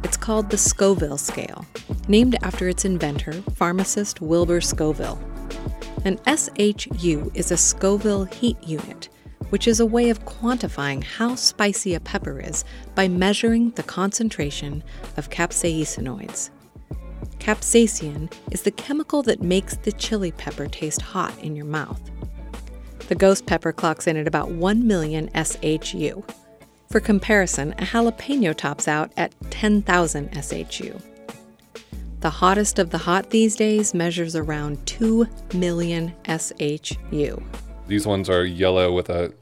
It's 0.04 0.18
called 0.18 0.50
the 0.50 0.58
Scoville 0.58 1.18
scale, 1.18 1.66
named 2.08 2.38
after 2.42 2.68
its 2.68 2.86
inventor, 2.86 3.34
pharmacist 3.56 4.22
Wilbur 4.22 4.62
Scoville. 4.62 5.20
An 6.06 6.20
SHU 6.26 7.32
is 7.34 7.52
a 7.52 7.58
Scoville 7.58 8.26
heat 8.26 8.58
unit, 8.64 9.10
which 9.50 9.68
is 9.68 9.80
a 9.80 9.86
way 9.86 10.10
of 10.10 10.26
quantifying 10.26 11.04
how 11.04 11.36
spicy 11.36 11.94
a 11.94 12.00
pepper 12.00 12.40
is 12.40 12.64
by 12.96 13.08
measuring 13.08 13.72
the 13.72 13.84
concentration 13.84 14.84
of 15.18 15.30
capsaicinoids. 15.30 16.52
Capsaicin 17.40 18.32
is 18.52 18.62
the 18.62 18.72
chemical 18.72 19.24
that 19.24 19.42
makes 19.42 19.76
the 19.78 19.92
chili 19.94 20.32
pepper 20.32 20.68
taste 20.68 21.02
hot 21.02 21.38
in 21.40 21.56
your 21.56 21.66
mouth. 21.66 22.02
The 23.10 23.16
ghost 23.16 23.48
pepper 23.48 23.74
clocks 23.74 24.06
in 24.06 24.18
at 24.18 24.28
about 24.28 24.52
1 24.52 24.86
million 24.86 25.32
SHU. 25.34 26.24
For 26.92 27.00
comparison, 27.00 27.74
a 27.80 27.82
jalapeno 27.82 28.56
tops 28.56 28.88
out 28.88 29.12
at 29.18 29.34
10,000 29.50 30.30
SHU. 30.44 30.96
The 32.20 32.30
hottest 32.30 32.78
of 32.78 32.92
the 32.92 33.00
hot 33.00 33.32
these 33.32 33.56
days 33.56 33.96
measures 33.96 34.36
around 34.36 34.86
2 34.86 35.28
million 35.56 36.14
SHU. 36.28 37.44
These 37.88 38.06
ones 38.06 38.30
are 38.30 38.46
yellow 38.46 38.94
with 38.94 39.10
a 39.10 39.34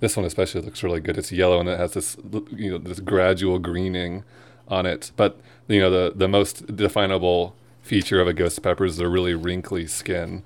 this 0.00 0.18
one 0.18 0.26
especially 0.26 0.60
looks 0.60 0.82
really 0.82 1.00
good. 1.00 1.16
It's 1.16 1.32
yellow 1.32 1.60
and 1.60 1.68
it 1.70 1.78
has 1.78 1.94
this 1.94 2.18
you 2.50 2.72
know 2.72 2.78
this 2.78 3.00
gradual 3.00 3.58
greening 3.58 4.22
on 4.68 4.84
it. 4.84 5.12
But 5.16 5.40
you 5.66 5.80
know 5.80 5.88
the 5.88 6.12
the 6.14 6.28
most 6.28 6.76
definable 6.76 7.56
feature 7.80 8.20
of 8.20 8.28
a 8.28 8.34
ghost 8.34 8.62
pepper 8.62 8.84
is 8.84 8.98
the 8.98 9.08
really 9.08 9.32
wrinkly 9.32 9.86
skin. 9.86 10.42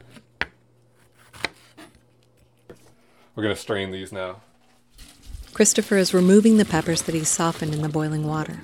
We're 3.39 3.45
going 3.45 3.55
to 3.55 3.61
strain 3.61 3.93
these 3.93 4.11
now. 4.11 4.41
Christopher 5.53 5.97
is 5.97 6.13
removing 6.13 6.57
the 6.57 6.65
peppers 6.65 7.03
that 7.03 7.15
he's 7.15 7.29
softened 7.29 7.73
in 7.73 7.83
the 7.83 7.89
boiling 7.89 8.27
water. 8.27 8.61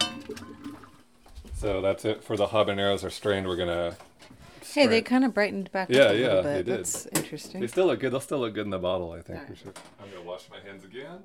So 1.55 1.81
that's 1.81 2.05
it 2.05 2.25
for 2.25 2.37
the 2.37 2.49
habaneros 2.49 3.05
are 3.05 3.11
strained. 3.11 3.47
We're 3.47 3.55
going 3.55 3.69
to. 3.69 3.97
Hey, 4.73 4.89
they 4.89 5.01
kind 5.01 5.25
of 5.25 5.33
brightened 5.33 5.71
back 5.71 5.91
yeah, 5.91 6.01
up 6.01 6.11
a 6.11 6.19
yeah, 6.19 6.27
little 6.27 6.43
bit. 6.43 6.53
They 6.67 6.73
did. 6.73 6.79
That's 6.81 7.07
interesting. 7.07 7.61
They 7.61 7.69
still 7.69 7.87
look 7.87 8.01
good. 8.01 8.11
They'll 8.11 8.19
still 8.19 8.41
look 8.41 8.55
good 8.55 8.65
in 8.65 8.71
the 8.71 8.81
bottle, 8.81 9.13
I 9.13 9.21
think. 9.21 9.49
Right. 9.49 9.57
should. 9.57 9.79
I'm 10.03 10.11
going 10.11 10.25
to 10.25 10.29
wash 10.29 10.49
my 10.51 10.59
hands 10.69 10.85
again 10.85 11.23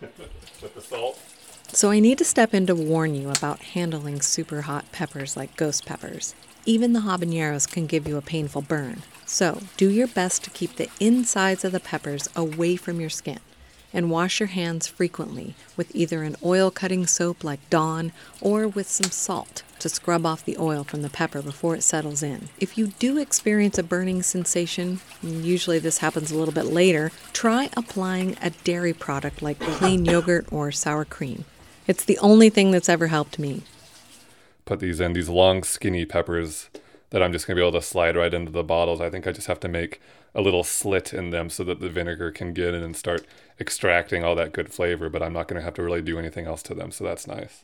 with 0.00 0.74
the 0.74 0.80
salt. 0.80 1.20
So 1.68 1.90
I 1.90 2.00
need 2.00 2.16
to 2.16 2.24
step 2.24 2.54
in 2.54 2.66
to 2.66 2.74
warn 2.74 3.14
you 3.14 3.28
about 3.28 3.58
handling 3.58 4.22
super 4.22 4.62
hot 4.62 4.90
peppers 4.92 5.36
like 5.36 5.54
ghost 5.56 5.84
peppers. 5.84 6.34
Even 6.64 6.94
the 6.94 7.00
habaneros 7.00 7.70
can 7.70 7.86
give 7.86 8.08
you 8.08 8.16
a 8.16 8.22
painful 8.22 8.62
burn. 8.62 9.02
So, 9.28 9.60
do 9.76 9.90
your 9.90 10.06
best 10.06 10.44
to 10.44 10.50
keep 10.50 10.76
the 10.76 10.88
insides 11.00 11.64
of 11.64 11.72
the 11.72 11.80
peppers 11.80 12.28
away 12.36 12.76
from 12.76 13.00
your 13.00 13.10
skin 13.10 13.40
and 13.92 14.08
wash 14.08 14.38
your 14.38 14.46
hands 14.46 14.86
frequently 14.86 15.54
with 15.76 15.94
either 15.96 16.22
an 16.22 16.36
oil 16.44 16.70
cutting 16.70 17.08
soap 17.08 17.42
like 17.42 17.68
Dawn 17.68 18.12
or 18.40 18.68
with 18.68 18.88
some 18.88 19.10
salt 19.10 19.64
to 19.80 19.88
scrub 19.88 20.24
off 20.24 20.44
the 20.44 20.56
oil 20.58 20.84
from 20.84 21.02
the 21.02 21.10
pepper 21.10 21.42
before 21.42 21.74
it 21.74 21.82
settles 21.82 22.22
in. 22.22 22.50
If 22.60 22.78
you 22.78 22.88
do 22.98 23.18
experience 23.18 23.78
a 23.78 23.82
burning 23.82 24.22
sensation, 24.22 25.00
usually 25.22 25.80
this 25.80 25.98
happens 25.98 26.30
a 26.30 26.38
little 26.38 26.54
bit 26.54 26.66
later, 26.66 27.10
try 27.32 27.68
applying 27.76 28.36
a 28.40 28.50
dairy 28.50 28.92
product 28.92 29.42
like 29.42 29.58
plain 29.58 30.04
yogurt 30.04 30.46
or 30.52 30.70
sour 30.70 31.04
cream. 31.04 31.44
It's 31.88 32.04
the 32.04 32.18
only 32.18 32.48
thing 32.48 32.70
that's 32.70 32.88
ever 32.88 33.08
helped 33.08 33.40
me. 33.40 33.62
Put 34.66 34.78
these 34.78 35.00
in, 35.00 35.14
these 35.14 35.28
long, 35.28 35.64
skinny 35.64 36.04
peppers 36.04 36.70
that 37.10 37.22
I'm 37.22 37.32
just 37.32 37.46
going 37.46 37.56
to 37.56 37.60
be 37.60 37.66
able 37.66 37.78
to 37.78 37.86
slide 37.86 38.16
right 38.16 38.32
into 38.32 38.50
the 38.50 38.64
bottles. 38.64 39.00
I 39.00 39.10
think 39.10 39.26
I 39.26 39.32
just 39.32 39.46
have 39.46 39.60
to 39.60 39.68
make 39.68 40.00
a 40.34 40.40
little 40.40 40.64
slit 40.64 41.14
in 41.14 41.30
them 41.30 41.48
so 41.48 41.64
that 41.64 41.80
the 41.80 41.88
vinegar 41.88 42.30
can 42.30 42.52
get 42.52 42.74
in 42.74 42.82
and 42.82 42.96
start 42.96 43.24
extracting 43.58 44.22
all 44.22 44.34
that 44.34 44.52
good 44.52 44.72
flavor, 44.72 45.08
but 45.08 45.22
I'm 45.22 45.32
not 45.32 45.48
going 45.48 45.58
to 45.58 45.64
have 45.64 45.74
to 45.74 45.82
really 45.82 46.02
do 46.02 46.18
anything 46.18 46.46
else 46.46 46.62
to 46.64 46.74
them, 46.74 46.90
so 46.90 47.04
that's 47.04 47.26
nice. 47.26 47.62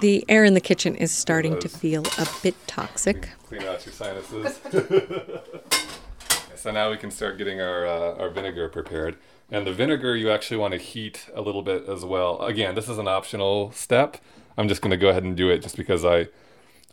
The 0.00 0.24
air 0.28 0.44
in 0.44 0.54
the 0.54 0.60
kitchen 0.60 0.94
is 0.94 1.10
starting 1.10 1.58
to 1.60 1.68
feel 1.68 2.04
a 2.18 2.26
bit 2.42 2.54
toxic. 2.66 3.30
Clean 3.46 3.62
out 3.62 3.86
your 3.86 3.92
sinuses. 3.94 4.60
so 6.54 6.70
now 6.70 6.90
we 6.90 6.98
can 6.98 7.10
start 7.10 7.38
getting 7.38 7.60
our 7.60 7.86
uh, 7.86 8.14
our 8.16 8.28
vinegar 8.28 8.68
prepared. 8.68 9.16
And 9.50 9.66
the 9.66 9.72
vinegar 9.72 10.14
you 10.14 10.30
actually 10.30 10.58
want 10.58 10.72
to 10.72 10.78
heat 10.78 11.30
a 11.34 11.40
little 11.40 11.62
bit 11.62 11.88
as 11.88 12.04
well. 12.04 12.42
Again, 12.42 12.74
this 12.74 12.88
is 12.88 12.98
an 12.98 13.08
optional 13.08 13.70
step. 13.70 14.18
I'm 14.58 14.68
just 14.68 14.82
going 14.82 14.90
to 14.90 14.96
go 14.96 15.08
ahead 15.08 15.22
and 15.22 15.36
do 15.36 15.48
it 15.48 15.62
just 15.62 15.76
because 15.76 16.04
I 16.04 16.28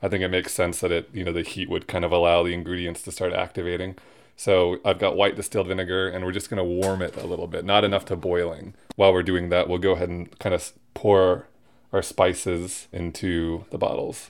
I 0.04 0.10
think 0.10 0.22
it 0.22 0.28
makes 0.28 0.54
sense 0.54 0.82
that 0.82 0.92
it, 0.92 1.10
you 1.14 1.24
know, 1.24 1.32
the 1.32 1.42
heat 1.42 1.70
would 1.70 1.88
kind 1.88 2.04
of 2.04 2.12
allow 2.12 2.44
the 2.44 2.54
ingredients 2.54 3.02
to 3.04 3.12
start 3.12 3.32
activating. 3.32 3.96
So 4.36 4.80
I've 4.84 5.00
got 5.00 5.16
white 5.16 5.38
distilled 5.38 5.68
vinegar 5.68 6.10
and 6.10 6.26
we're 6.26 6.34
just 6.34 6.50
going 6.50 6.58
to 6.58 6.64
warm 6.64 7.02
it 7.02 7.16
a 7.16 7.26
little 7.26 7.48
bit, 7.48 7.64
not 7.64 7.86
enough 7.86 8.04
to 8.06 8.18
boiling. 8.18 8.74
While 8.98 9.14
we're 9.14 9.24
doing 9.24 9.48
that, 9.50 9.70
we'll 9.70 9.78
go 9.78 9.94
ahead 9.94 10.10
and 10.10 10.38
kind 10.40 10.54
of 10.54 10.74
pour 10.94 11.48
our 11.94 12.02
spices 12.02 12.90
into 12.92 13.64
the 13.70 13.78
bottles. 13.78 14.30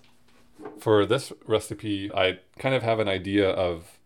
For 0.80 1.08
this 1.08 1.34
recipe, 1.48 2.12
I 2.14 2.40
kind 2.60 2.76
of 2.76 2.84
have 2.84 3.00
an 3.00 3.08
idea 3.08 3.50
of 3.50 3.98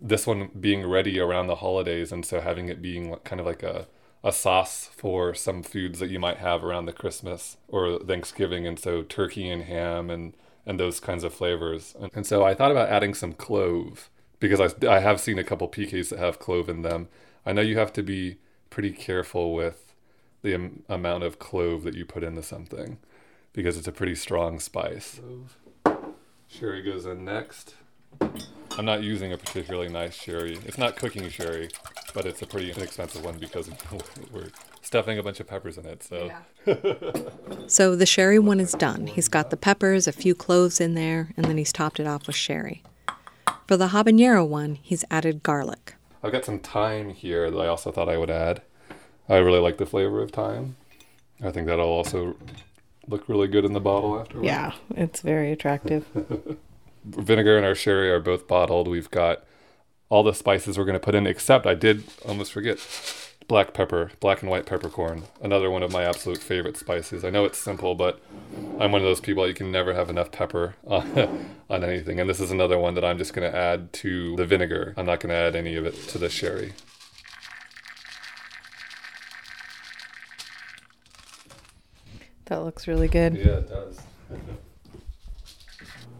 this 0.00 0.26
one 0.26 0.50
being 0.58 0.88
ready 0.88 1.18
around 1.18 1.46
the 1.46 1.56
holidays, 1.56 2.12
and 2.12 2.24
so 2.24 2.40
having 2.40 2.68
it 2.68 2.82
being 2.82 3.14
kind 3.24 3.40
of 3.40 3.46
like 3.46 3.62
a, 3.62 3.86
a 4.24 4.32
sauce 4.32 4.90
for 4.96 5.34
some 5.34 5.62
foods 5.62 5.98
that 5.98 6.10
you 6.10 6.18
might 6.18 6.38
have 6.38 6.64
around 6.64 6.86
the 6.86 6.92
Christmas 6.92 7.56
or 7.68 7.98
Thanksgiving, 7.98 8.66
and 8.66 8.78
so 8.78 9.02
turkey 9.02 9.48
and 9.48 9.64
ham 9.64 10.10
and 10.10 10.34
and 10.66 10.78
those 10.78 11.00
kinds 11.00 11.24
of 11.24 11.34
flavors. 11.34 11.94
And, 12.00 12.10
and 12.14 12.26
so 12.26 12.44
I 12.44 12.54
thought 12.54 12.70
about 12.70 12.88
adding 12.88 13.14
some 13.14 13.32
clove 13.32 14.10
because 14.40 14.60
I, 14.60 14.88
I 14.88 15.00
have 15.00 15.20
seen 15.20 15.38
a 15.38 15.44
couple 15.44 15.68
piques 15.68 16.10
that 16.10 16.18
have 16.18 16.38
clove 16.38 16.68
in 16.68 16.82
them. 16.82 17.08
I 17.44 17.52
know 17.52 17.62
you 17.62 17.78
have 17.78 17.92
to 17.94 18.02
be 18.02 18.36
pretty 18.70 18.90
careful 18.90 19.54
with 19.54 19.94
the 20.42 20.54
am- 20.54 20.82
amount 20.88 21.24
of 21.24 21.38
clove 21.38 21.82
that 21.84 21.94
you 21.94 22.04
put 22.04 22.22
into 22.24 22.42
something 22.42 22.98
because 23.52 23.76
it's 23.76 23.88
a 23.88 23.92
pretty 23.92 24.14
strong 24.14 24.58
spice. 24.58 25.20
Sherry 26.48 26.82
goes 26.82 27.06
in 27.06 27.24
next. 27.24 27.74
I'm 28.78 28.84
not 28.84 29.02
using 29.02 29.32
a 29.32 29.38
particularly 29.38 29.88
nice 29.88 30.14
sherry. 30.14 30.58
It's 30.64 30.78
not 30.78 30.96
cooking 30.96 31.28
sherry, 31.28 31.68
but 32.14 32.24
it's 32.24 32.42
a 32.42 32.46
pretty 32.46 32.72
inexpensive 32.72 33.24
one 33.24 33.38
because 33.38 33.70
we're 34.32 34.48
stuffing 34.80 35.18
a 35.18 35.22
bunch 35.22 35.40
of 35.40 35.46
peppers 35.46 35.78
in 35.78 35.86
it. 35.86 36.02
So, 36.02 36.30
yeah. 36.66 36.74
so 37.66 37.94
the 37.96 38.06
sherry 38.06 38.38
one 38.38 38.60
is 38.60 38.72
done. 38.72 39.06
He's 39.08 39.28
got 39.28 39.50
the 39.50 39.56
peppers, 39.56 40.06
a 40.06 40.12
few 40.12 40.34
cloves 40.34 40.80
in 40.80 40.94
there, 40.94 41.32
and 41.36 41.46
then 41.46 41.58
he's 41.58 41.72
topped 41.72 42.00
it 42.00 42.06
off 42.06 42.26
with 42.26 42.36
sherry. 42.36 42.82
For 43.66 43.76
the 43.76 43.88
habanero 43.88 44.46
one, 44.46 44.76
he's 44.76 45.04
added 45.10 45.42
garlic. 45.42 45.94
I've 46.22 46.32
got 46.32 46.44
some 46.44 46.58
thyme 46.58 47.10
here 47.10 47.50
that 47.50 47.58
I 47.58 47.66
also 47.66 47.90
thought 47.92 48.08
I 48.08 48.16
would 48.16 48.30
add. 48.30 48.62
I 49.28 49.36
really 49.36 49.60
like 49.60 49.78
the 49.78 49.86
flavor 49.86 50.22
of 50.22 50.30
thyme. 50.30 50.76
I 51.42 51.50
think 51.50 51.66
that'll 51.66 51.86
also 51.86 52.36
look 53.08 53.28
really 53.28 53.48
good 53.48 53.64
in 53.64 53.72
the 53.72 53.80
bottle 53.80 54.18
afterwards. 54.18 54.46
Yeah, 54.46 54.72
it's 54.96 55.20
very 55.20 55.52
attractive. 55.52 56.06
Vinegar 57.04 57.56
and 57.56 57.66
our 57.66 57.74
sherry 57.74 58.10
are 58.10 58.20
both 58.20 58.46
bottled. 58.46 58.88
We've 58.88 59.10
got 59.10 59.44
all 60.08 60.22
the 60.22 60.34
spices 60.34 60.76
we're 60.76 60.84
going 60.84 60.92
to 60.92 61.00
put 61.00 61.14
in, 61.14 61.26
except 61.26 61.66
I 61.66 61.74
did 61.74 62.04
almost 62.26 62.52
forget 62.52 62.78
black 63.48 63.74
pepper, 63.74 64.12
black 64.20 64.42
and 64.42 64.50
white 64.50 64.66
peppercorn, 64.66 65.24
another 65.40 65.70
one 65.70 65.82
of 65.82 65.92
my 65.92 66.04
absolute 66.04 66.38
favorite 66.38 66.76
spices. 66.76 67.24
I 67.24 67.30
know 67.30 67.44
it's 67.44 67.58
simple, 67.58 67.94
but 67.94 68.20
I'm 68.78 68.92
one 68.92 69.00
of 69.00 69.06
those 69.06 69.20
people 69.20 69.46
you 69.46 69.54
can 69.54 69.72
never 69.72 69.94
have 69.94 70.10
enough 70.10 70.30
pepper 70.30 70.74
on, 70.86 71.56
on 71.68 71.84
anything. 71.84 72.20
And 72.20 72.28
this 72.28 72.40
is 72.40 72.50
another 72.50 72.78
one 72.78 72.94
that 72.94 73.04
I'm 73.04 73.18
just 73.18 73.34
going 73.34 73.50
to 73.50 73.56
add 73.56 73.92
to 73.94 74.36
the 74.36 74.46
vinegar. 74.46 74.94
I'm 74.96 75.06
not 75.06 75.20
going 75.20 75.30
to 75.30 75.36
add 75.36 75.56
any 75.56 75.76
of 75.76 75.84
it 75.84 75.94
to 76.08 76.18
the 76.18 76.28
sherry. 76.28 76.72
That 82.46 82.62
looks 82.64 82.86
really 82.86 83.08
good. 83.08 83.36
Yeah, 83.36 83.58
it 83.58 83.68
does. 83.68 84.00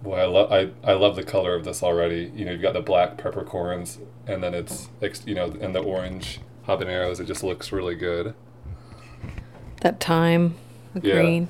Boy, 0.02 0.16
I 0.16 0.26
love 0.26 0.52
I, 0.52 0.71
I 0.82 0.94
love 0.94 1.14
the 1.16 1.23
color 1.23 1.54
of 1.54 1.64
this 1.64 1.82
already. 1.82 2.32
You 2.35 2.44
know, 2.44 2.52
you've 2.52 2.62
got 2.62 2.75
the 2.75 2.80
black 2.80 3.18
peppercorns, 3.18 3.99
and 4.26 4.42
then 4.42 4.52
it's 4.52 4.88
you 5.25 5.35
know, 5.35 5.56
and 5.61 5.75
the 5.75 5.80
orange 5.80 6.40
habaneros. 6.66 7.21
It 7.21 7.26
just 7.26 7.44
looks 7.44 7.71
really 7.71 7.94
good. 7.94 8.35
That 9.82 10.00
thyme, 10.00 10.56
the 10.94 11.06
yeah. 11.06 11.14
green. 11.14 11.49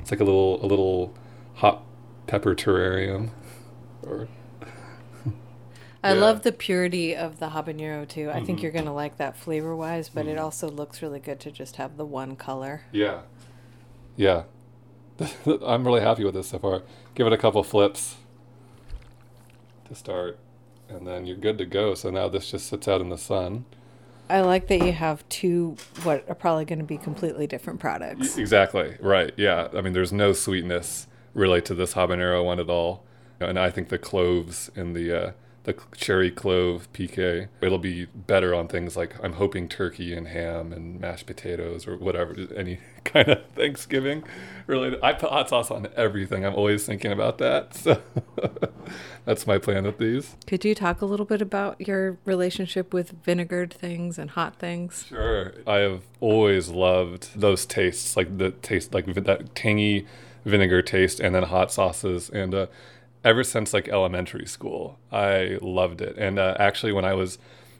It's 0.00 0.10
like 0.10 0.20
a 0.20 0.24
little 0.24 0.64
a 0.64 0.66
little 0.66 1.14
hot 1.54 1.82
pepper 2.26 2.54
terrarium. 2.54 3.30
Or 4.02 4.28
I 6.04 6.12
yeah. 6.12 6.20
love 6.20 6.42
the 6.42 6.52
purity 6.52 7.16
of 7.16 7.40
the 7.40 7.48
habanero 7.48 8.06
too. 8.06 8.30
I 8.30 8.34
mm-hmm. 8.34 8.44
think 8.44 8.62
you're 8.62 8.72
gonna 8.72 8.94
like 8.94 9.16
that 9.16 9.36
flavor 9.36 9.74
wise, 9.74 10.08
but 10.08 10.26
mm-hmm. 10.26 10.36
it 10.36 10.38
also 10.38 10.68
looks 10.68 11.02
really 11.02 11.20
good 11.20 11.40
to 11.40 11.50
just 11.50 11.76
have 11.76 11.96
the 11.96 12.04
one 12.04 12.36
color. 12.36 12.82
Yeah, 12.92 13.22
yeah, 14.16 14.44
I'm 15.46 15.86
really 15.86 16.00
happy 16.00 16.24
with 16.24 16.34
this 16.34 16.48
so 16.48 16.58
far. 16.58 16.82
Give 17.14 17.26
it 17.26 17.32
a 17.32 17.38
couple 17.38 17.62
flips 17.62 18.16
to 19.86 19.94
start, 19.94 20.38
and 20.88 21.06
then 21.06 21.26
you're 21.26 21.36
good 21.36 21.58
to 21.58 21.66
go. 21.66 21.94
So 21.94 22.10
now 22.10 22.28
this 22.28 22.50
just 22.50 22.66
sits 22.66 22.88
out 22.88 23.00
in 23.00 23.08
the 23.08 23.18
sun. 23.18 23.64
I 24.28 24.40
like 24.40 24.68
that 24.68 24.82
you 24.82 24.92
have 24.92 25.28
two 25.28 25.76
what 26.02 26.24
are 26.28 26.34
probably 26.34 26.64
going 26.64 26.78
to 26.78 26.84
be 26.84 26.96
completely 26.96 27.46
different 27.46 27.78
products. 27.78 28.38
Exactly. 28.38 28.96
Right. 29.00 29.32
Yeah. 29.36 29.68
I 29.74 29.82
mean, 29.82 29.92
there's 29.92 30.12
no 30.12 30.32
sweetness 30.32 31.06
really 31.34 31.60
to 31.62 31.74
this 31.74 31.94
habanero 31.94 32.44
one 32.44 32.58
at 32.58 32.70
all, 32.70 33.04
and 33.38 33.58
I 33.58 33.70
think 33.70 33.90
the 33.90 33.98
cloves 33.98 34.70
in 34.74 34.94
the 34.94 35.28
uh, 35.28 35.32
the 35.64 35.74
sherry 35.96 36.30
clove 36.30 36.92
pique. 36.92 37.18
It'll 37.18 37.78
be 37.78 38.04
better 38.06 38.54
on 38.54 38.68
things 38.68 38.96
like 38.96 39.14
I'm 39.22 39.34
hoping 39.34 39.68
turkey 39.68 40.14
and 40.14 40.28
ham 40.28 40.72
and 40.72 41.00
mashed 41.00 41.26
potatoes 41.26 41.86
or 41.86 41.96
whatever, 41.96 42.36
any 42.54 42.80
kind 43.04 43.28
of 43.28 43.44
Thanksgiving 43.54 44.24
related. 44.66 45.00
I 45.02 45.14
put 45.14 45.30
hot 45.30 45.48
sauce 45.48 45.70
on 45.70 45.88
everything. 45.96 46.44
I'm 46.44 46.54
always 46.54 46.86
thinking 46.86 47.12
about 47.12 47.38
that. 47.38 47.74
So 47.84 48.00
that's 49.24 49.46
my 49.46 49.58
plan 49.58 49.84
with 49.84 49.98
these. 49.98 50.36
Could 50.46 50.64
you 50.64 50.74
talk 50.74 51.00
a 51.00 51.06
little 51.06 51.26
bit 51.26 51.40
about 51.40 51.80
your 51.86 52.18
relationship 52.24 52.92
with 52.92 53.22
vinegared 53.22 53.72
things 53.72 54.18
and 54.18 54.30
hot 54.30 54.56
things? 54.56 55.06
Sure. 55.08 55.52
I 55.66 55.76
have 55.76 56.02
always 56.20 56.68
loved 56.68 57.38
those 57.38 57.64
tastes, 57.66 58.16
like 58.16 58.38
the 58.38 58.50
taste, 58.50 58.92
like 58.94 59.06
that 59.14 59.54
tangy 59.54 60.06
vinegar 60.44 60.82
taste, 60.82 61.20
and 61.20 61.34
then 61.34 61.44
hot 61.44 61.72
sauces. 61.72 62.28
And 62.30 62.54
uh, 62.54 62.66
ever 63.24 63.42
since 63.42 63.72
like 63.72 63.88
elementary 63.88 64.46
school. 64.46 64.98
I 65.10 65.58
loved 65.62 66.00
it. 66.00 66.16
And 66.18 66.38
uh, 66.38 66.56
actually, 66.58 66.92
when 66.92 67.04
I 67.04 67.14
was 67.14 67.38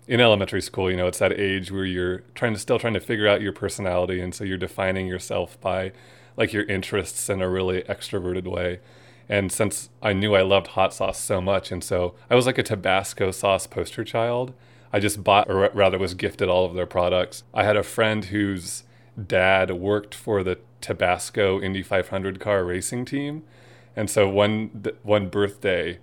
in 0.08 0.20
elementary 0.20 0.62
school, 0.62 0.90
you 0.90 0.96
know, 0.96 1.06
it's 1.06 1.18
that 1.18 1.38
age 1.38 1.70
where 1.70 1.84
you're 1.84 2.22
trying 2.34 2.54
to 2.54 2.58
still 2.58 2.78
trying 2.78 2.94
to 2.94 3.00
figure 3.00 3.28
out 3.28 3.40
your 3.40 3.52
personality, 3.52 4.20
and 4.20 4.34
so 4.34 4.44
you're 4.44 4.58
defining 4.58 5.06
yourself 5.06 5.60
by 5.60 5.92
like 6.36 6.52
your 6.52 6.64
interests 6.64 7.28
in 7.28 7.40
a 7.40 7.48
really 7.48 7.82
extroverted 7.82 8.46
way. 8.46 8.80
And 9.28 9.50
since 9.50 9.88
I 10.02 10.12
knew 10.12 10.34
I 10.34 10.42
loved 10.42 10.68
hot 10.68 10.92
sauce 10.92 11.18
so 11.18 11.40
much, 11.40 11.70
and 11.70 11.82
so 11.82 12.14
I 12.28 12.34
was 12.34 12.46
like 12.46 12.58
a 12.58 12.62
Tabasco 12.62 13.30
sauce 13.30 13.66
poster 13.66 14.04
child. 14.04 14.52
I 14.92 15.00
just 15.00 15.24
bought, 15.24 15.50
or 15.50 15.68
rather, 15.74 15.98
was 15.98 16.14
gifted 16.14 16.48
all 16.48 16.64
of 16.64 16.74
their 16.74 16.86
products. 16.86 17.42
I 17.52 17.64
had 17.64 17.76
a 17.76 17.82
friend 17.82 18.26
whose 18.26 18.84
dad 19.26 19.72
worked 19.72 20.14
for 20.14 20.44
the 20.44 20.58
Tabasco 20.80 21.60
Indy 21.60 21.82
500 21.82 22.38
car 22.38 22.64
racing 22.64 23.04
team. 23.04 23.42
And 23.96 24.10
so 24.10 24.28
one 24.28 24.84
one 25.02 25.28
birthday, 25.28 25.98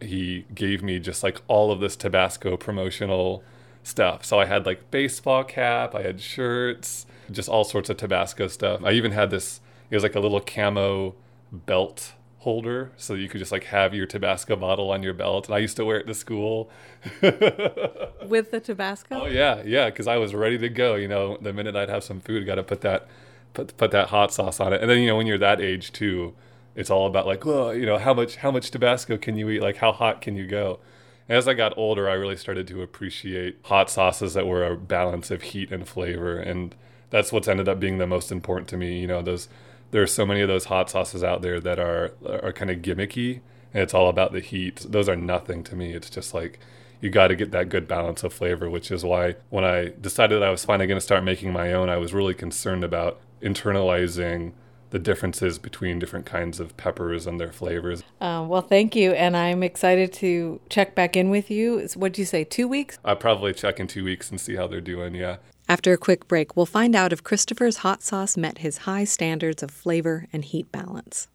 he 0.00 0.46
gave 0.54 0.82
me 0.82 0.98
just 0.98 1.22
like 1.22 1.40
all 1.48 1.72
of 1.72 1.80
this 1.80 1.96
Tabasco 1.96 2.56
promotional 2.56 3.42
stuff. 3.82 4.24
So 4.24 4.40
I 4.40 4.46
had 4.46 4.66
like 4.66 4.90
baseball 4.90 5.44
cap, 5.44 5.94
I 5.94 6.02
had 6.02 6.20
shirts, 6.20 7.06
just 7.30 7.48
all 7.48 7.64
sorts 7.64 7.90
of 7.90 7.96
Tabasco 7.96 8.48
stuff. 8.48 8.82
I 8.84 8.92
even 8.92 9.12
had 9.12 9.30
this. 9.30 9.60
It 9.90 9.96
was 9.96 10.02
like 10.02 10.14
a 10.14 10.20
little 10.20 10.40
camo 10.40 11.14
belt 11.52 12.14
holder, 12.38 12.92
so 12.96 13.14
you 13.14 13.28
could 13.28 13.38
just 13.38 13.52
like 13.52 13.64
have 13.64 13.94
your 13.94 14.06
Tabasco 14.06 14.56
bottle 14.56 14.90
on 14.90 15.02
your 15.02 15.14
belt. 15.14 15.46
And 15.46 15.54
I 15.54 15.58
used 15.58 15.76
to 15.76 15.84
wear 15.84 15.98
it 15.98 16.06
to 16.06 16.14
school. 16.14 16.70
With 17.22 18.50
the 18.50 18.60
Tabasco? 18.62 19.22
Oh 19.22 19.26
yeah, 19.26 19.62
yeah, 19.64 19.90
because 19.90 20.06
I 20.06 20.16
was 20.16 20.34
ready 20.34 20.58
to 20.58 20.68
go. 20.68 20.94
You 20.94 21.08
know, 21.08 21.36
the 21.40 21.52
minute 21.52 21.76
I'd 21.76 21.90
have 21.90 22.04
some 22.04 22.20
food, 22.20 22.46
got 22.46 22.56
to 22.56 22.62
put 22.62 22.80
that 22.82 23.08
put 23.52 23.76
put 23.76 23.90
that 23.90 24.08
hot 24.08 24.32
sauce 24.32 24.60
on 24.60 24.72
it. 24.72 24.80
And 24.80 24.90
then 24.90 24.98
you 24.98 25.08
know 25.08 25.16
when 25.16 25.26
you're 25.26 25.38
that 25.38 25.60
age 25.60 25.92
too 25.92 26.34
it's 26.74 26.90
all 26.90 27.06
about 27.06 27.26
like, 27.26 27.44
well, 27.44 27.74
you 27.74 27.86
know, 27.86 27.98
how 27.98 28.14
much 28.14 28.36
how 28.36 28.50
much 28.50 28.70
Tabasco 28.70 29.16
can 29.16 29.36
you 29.36 29.48
eat? 29.50 29.62
Like, 29.62 29.76
how 29.76 29.92
hot 29.92 30.20
can 30.20 30.36
you 30.36 30.46
go? 30.46 30.80
As 31.28 31.48
I 31.48 31.54
got 31.54 31.76
older, 31.78 32.08
I 32.08 32.14
really 32.14 32.36
started 32.36 32.66
to 32.68 32.82
appreciate 32.82 33.58
hot 33.64 33.88
sauces 33.90 34.34
that 34.34 34.46
were 34.46 34.64
a 34.64 34.76
balance 34.76 35.30
of 35.30 35.42
heat 35.42 35.72
and 35.72 35.88
flavor, 35.88 36.38
and 36.38 36.74
that's 37.10 37.32
what's 37.32 37.48
ended 37.48 37.68
up 37.68 37.80
being 37.80 37.98
the 37.98 38.06
most 38.06 38.30
important 38.30 38.68
to 38.68 38.76
me. 38.76 38.98
You 39.00 39.06
know, 39.06 39.22
those 39.22 39.48
there 39.90 40.02
are 40.02 40.06
so 40.06 40.26
many 40.26 40.40
of 40.40 40.48
those 40.48 40.66
hot 40.66 40.90
sauces 40.90 41.22
out 41.24 41.42
there 41.42 41.60
that 41.60 41.78
are 41.78 42.12
are 42.26 42.52
kind 42.52 42.70
of 42.70 42.78
gimmicky, 42.78 43.40
and 43.72 43.82
it's 43.82 43.94
all 43.94 44.08
about 44.08 44.32
the 44.32 44.40
heat. 44.40 44.84
Those 44.88 45.08
are 45.08 45.16
nothing 45.16 45.64
to 45.64 45.76
me. 45.76 45.92
It's 45.92 46.10
just 46.10 46.34
like 46.34 46.58
you 47.00 47.10
got 47.10 47.28
to 47.28 47.36
get 47.36 47.50
that 47.52 47.68
good 47.68 47.86
balance 47.86 48.22
of 48.24 48.32
flavor, 48.32 48.68
which 48.68 48.90
is 48.90 49.04
why 49.04 49.36
when 49.50 49.64
I 49.64 49.92
decided 50.00 50.40
that 50.40 50.48
I 50.48 50.50
was 50.50 50.64
finally 50.64 50.86
going 50.86 50.98
to 50.98 51.04
start 51.04 51.22
making 51.22 51.52
my 51.52 51.72
own, 51.72 51.88
I 51.88 51.98
was 51.98 52.14
really 52.14 52.34
concerned 52.34 52.82
about 52.82 53.20
internalizing 53.42 54.52
the 54.94 55.00
differences 55.00 55.58
between 55.58 55.98
different 55.98 56.24
kinds 56.24 56.60
of 56.60 56.76
peppers 56.76 57.26
and 57.26 57.40
their 57.40 57.50
flavors. 57.50 58.04
Uh, 58.20 58.46
well, 58.48 58.62
thank 58.62 58.94
you. 58.94 59.10
And 59.10 59.36
I'm 59.36 59.64
excited 59.64 60.12
to 60.12 60.60
check 60.68 60.94
back 60.94 61.16
in 61.16 61.30
with 61.30 61.50
you. 61.50 61.88
What'd 61.96 62.16
you 62.16 62.24
say, 62.24 62.44
two 62.44 62.68
weeks? 62.68 62.96
I'll 63.04 63.16
probably 63.16 63.52
check 63.52 63.80
in 63.80 63.88
two 63.88 64.04
weeks 64.04 64.30
and 64.30 64.40
see 64.40 64.54
how 64.54 64.68
they're 64.68 64.80
doing. 64.80 65.16
Yeah. 65.16 65.38
After 65.68 65.92
a 65.92 65.96
quick 65.96 66.28
break, 66.28 66.56
we'll 66.56 66.64
find 66.64 66.94
out 66.94 67.12
if 67.12 67.24
Christopher's 67.24 67.78
hot 67.78 68.04
sauce 68.04 68.36
met 68.36 68.58
his 68.58 68.78
high 68.78 69.02
standards 69.02 69.64
of 69.64 69.72
flavor 69.72 70.28
and 70.32 70.44
heat 70.44 70.70
balance. 70.70 71.26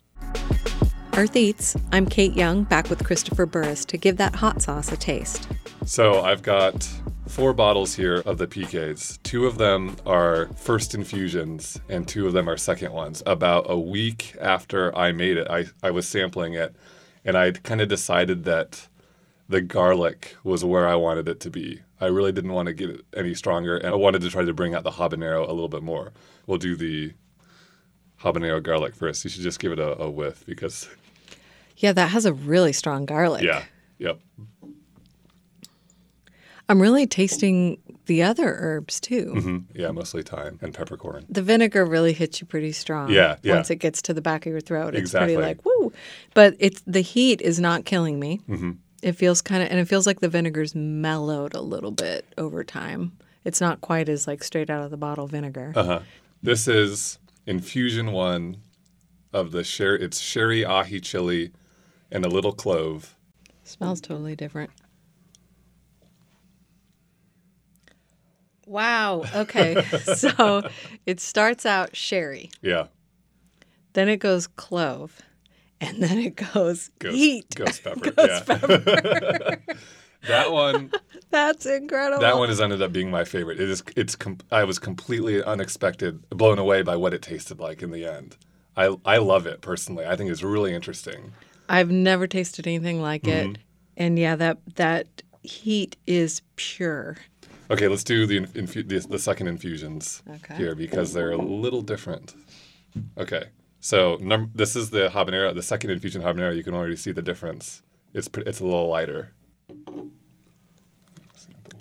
Earth 1.18 1.36
Eats, 1.36 1.76
I'm 1.92 2.06
Kate 2.06 2.34
Young, 2.34 2.64
back 2.64 2.90
with 2.90 3.04
Christopher 3.04 3.46
Burris 3.46 3.84
to 3.86 3.98
give 3.98 4.18
that 4.18 4.36
hot 4.36 4.62
sauce 4.62 4.92
a 4.92 4.98
taste. 4.98 5.50
So 5.86 6.22
I've 6.22 6.42
got 6.44 6.88
four 7.28 7.54
bottles 7.54 7.96
here 7.96 8.24
of 8.26 8.38
the 8.38 8.48
piques. 8.48 9.18
Two 9.24 9.46
of 9.46 9.58
them 9.58 9.98
are 10.06 10.48
first 10.56 10.96
infusions, 10.96 11.80
and 11.90 12.08
two 12.08 12.26
of 12.26 12.34
them 12.34 12.50
are 12.50 12.58
second 12.58 12.94
ones. 12.94 13.22
About 13.26 13.66
a 13.70 13.78
week 13.78 14.36
after 14.40 14.96
I 14.98 15.12
made 15.12 15.38
it, 15.38 15.48
I, 15.50 15.66
I 15.84 15.92
was 15.92 16.08
sampling 16.08 16.54
it, 16.54 16.76
and 17.26 17.38
I 17.38 17.52
kind 17.52 17.82
of 17.82 17.90
decided 17.90 18.46
that 18.46 18.88
the 19.50 19.62
garlic 19.62 20.36
was 20.44 20.64
where 20.64 20.88
I 20.88 20.96
wanted 20.96 21.28
it 21.28 21.40
to 21.42 21.50
be. 21.50 21.82
I 22.00 22.06
really 22.06 22.32
didn't 22.32 22.54
want 22.54 22.68
to 22.68 22.74
get 22.74 22.92
it 22.92 23.06
any 23.16 23.34
stronger, 23.34 23.76
and 23.78 23.88
I 23.88 23.96
wanted 23.96 24.22
to 24.22 24.30
try 24.30 24.46
to 24.46 24.54
bring 24.54 24.74
out 24.74 24.84
the 24.84 24.92
habanero 24.92 25.44
a 25.48 25.52
little 25.52 25.68
bit 25.68 25.84
more. 25.84 26.14
We'll 26.48 26.60
do 26.60 26.76
the 26.76 27.14
habanero 28.22 28.62
garlic 28.62 28.96
first. 28.96 29.24
You 29.24 29.30
should 29.30 29.44
just 29.44 29.60
give 29.60 29.72
it 29.72 29.80
a, 29.80 29.98
a 30.02 30.10
whiff 30.10 30.46
because, 30.46 30.88
Yeah, 31.80 31.94
that 31.94 32.12
has 32.12 32.26
a 32.26 32.34
really 32.34 32.72
strong 32.74 33.06
garlic. 33.06 33.44
yeah, 33.44 33.64
yep. 33.98 34.20
I'm 36.68 36.80
really 36.82 37.08
tasting 37.08 37.80
the 38.06 38.22
other 38.22 38.56
herbs 38.60 39.00
too. 39.00 39.34
hmm 39.34 39.58
Yeah, 39.74 39.90
mostly 39.92 40.22
thyme 40.22 40.60
and 40.62 40.74
peppercorn. 40.74 41.26
The 41.30 41.42
vinegar 41.42 41.84
really 41.86 42.14
hits 42.14 42.40
you 42.42 42.46
pretty 42.48 42.72
strong. 42.74 43.10
Yeah, 43.12 43.38
yeah. 43.42 43.56
Once 43.56 43.70
it 43.72 43.78
gets 43.78 44.02
to 44.04 44.14
the 44.14 44.22
back 44.22 44.46
of 44.46 44.52
your 44.52 44.62
throat, 44.62 44.94
it's 44.94 45.02
Exactly. 45.02 45.36
pretty 45.36 45.48
like 45.48 45.66
woo. 45.66 45.92
But 46.36 46.56
it's 46.60 46.82
the 46.86 47.02
heat 47.02 47.42
is 47.42 47.60
not 47.60 47.86
killing 47.86 48.20
me. 48.20 48.42
Mm-hmm. 48.48 48.72
It 49.02 49.14
feels 49.14 49.42
kind 49.42 49.64
of, 49.64 49.70
and 49.72 49.80
it 49.80 49.86
feels 49.86 50.06
like 50.06 50.20
the 50.20 50.28
vinegar's 50.30 50.76
mellowed 50.76 51.54
a 51.56 51.62
little 51.62 51.92
bit 51.92 52.26
over 52.38 52.64
time. 52.64 53.14
It's 53.46 53.62
not 53.62 53.82
quite 53.82 54.10
as 54.10 54.28
like 54.28 54.44
straight 54.44 54.70
out 54.70 54.84
of 54.84 54.92
the 54.92 54.98
bottle 54.98 55.26
vinegar. 55.26 55.74
Uh-huh. 55.76 56.02
This 56.44 56.68
is 56.68 57.18
infusion 57.48 58.12
one 58.12 58.58
of 59.34 59.52
the 59.52 59.64
sherry. 59.64 60.02
It's 60.04 60.20
sherry 60.20 60.62
ají 60.64 61.02
chili 61.02 61.52
and 62.12 62.26
a 62.26 62.30
little 62.30 62.52
clove. 62.54 63.16
Smells 63.64 64.02
totally 64.02 64.36
different. 64.36 64.72
Wow. 68.66 69.24
Okay. 69.36 69.84
so 70.16 70.68
it 71.06 71.20
starts 71.20 71.66
out 71.66 71.96
sherry, 71.96 72.52
Yeah, 72.62 72.88
then 73.94 74.10
it 74.10 74.18
goes 74.18 74.48
clove, 74.48 75.20
and 75.82 76.02
then 76.04 76.18
it 76.20 76.36
goes 76.36 76.90
ghost, 77.00 77.16
heat. 77.16 77.56
ghost 77.56 77.84
pepper. 77.84 78.12
yeah. 78.18 79.56
that 80.28 80.52
one, 80.52 80.92
That's 81.32 81.66
incredible. 81.66 82.22
that 82.22 82.38
one 82.38 82.50
has 82.50 82.62
ended 82.62 82.82
up 82.82 82.92
being 82.92 83.10
my 83.10 83.24
favorite. 83.24 83.60
It 83.60 83.70
is. 83.70 83.84
It's. 83.96 84.16
Com- 84.16 84.38
I 84.52 84.64
was 84.66 84.78
completely 84.78 85.44
unexpected, 85.44 86.28
blown 86.30 86.60
away 86.60 86.82
by 86.82 86.96
what 86.96 87.14
it 87.14 87.22
tasted 87.22 87.60
like 87.60 87.82
in 87.82 87.92
the 87.92 88.06
end. 88.06 88.38
I 88.78 88.96
I 89.06 89.18
love 89.18 89.48
it 89.48 89.62
personally. 89.62 90.06
I 90.06 90.16
think 90.16 90.30
it's 90.30 90.44
really 90.44 90.74
interesting. 90.76 91.34
I've 91.70 91.92
never 91.92 92.28
tasted 92.28 92.68
anything 92.68 93.02
like 93.02 93.24
Mm-hmm. 93.24 93.52
it. 93.52 93.58
And 93.96 94.18
yeah, 94.18 94.36
that 94.38 94.58
that 94.76 95.08
heat 95.44 95.96
is 96.08 96.42
pure. 96.56 97.18
Okay, 97.72 97.88
let's 97.88 98.04
do 98.04 98.26
the 98.26 98.42
infu- 98.42 98.88
the, 98.88 99.00
the 99.08 99.20
second 99.20 99.48
infusions 99.48 100.24
Okay. 100.28 100.56
here 100.56 100.74
because 100.74 101.14
they're 101.14 101.32
a 101.32 101.38
little 101.38 101.82
different. 101.82 102.34
Okay, 103.18 103.44
so 103.80 104.18
num- 104.22 104.52
this 104.56 104.76
is 104.76 104.90
the 104.90 105.10
habanero, 105.10 105.54
the 105.54 105.62
second 105.62 105.92
infusion 105.92 106.22
habanero. 106.24 106.56
You 106.56 106.64
can 106.64 106.74
already 106.74 106.96
see 106.96 107.12
the 107.12 107.22
difference. 107.22 107.84
It's 108.14 108.28
pre- 108.28 108.44
it's 108.46 108.60
a 108.60 108.64
little 108.66 108.88
lighter. 108.88 109.34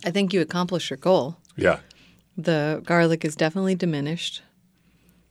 I 0.04 0.10
think 0.10 0.32
you 0.32 0.40
accomplished 0.40 0.90
your 0.90 0.96
goal. 0.98 1.36
Yeah, 1.56 1.80
The 2.36 2.82
garlic 2.84 3.24
is 3.24 3.34
definitely 3.34 3.74
diminished, 3.74 4.42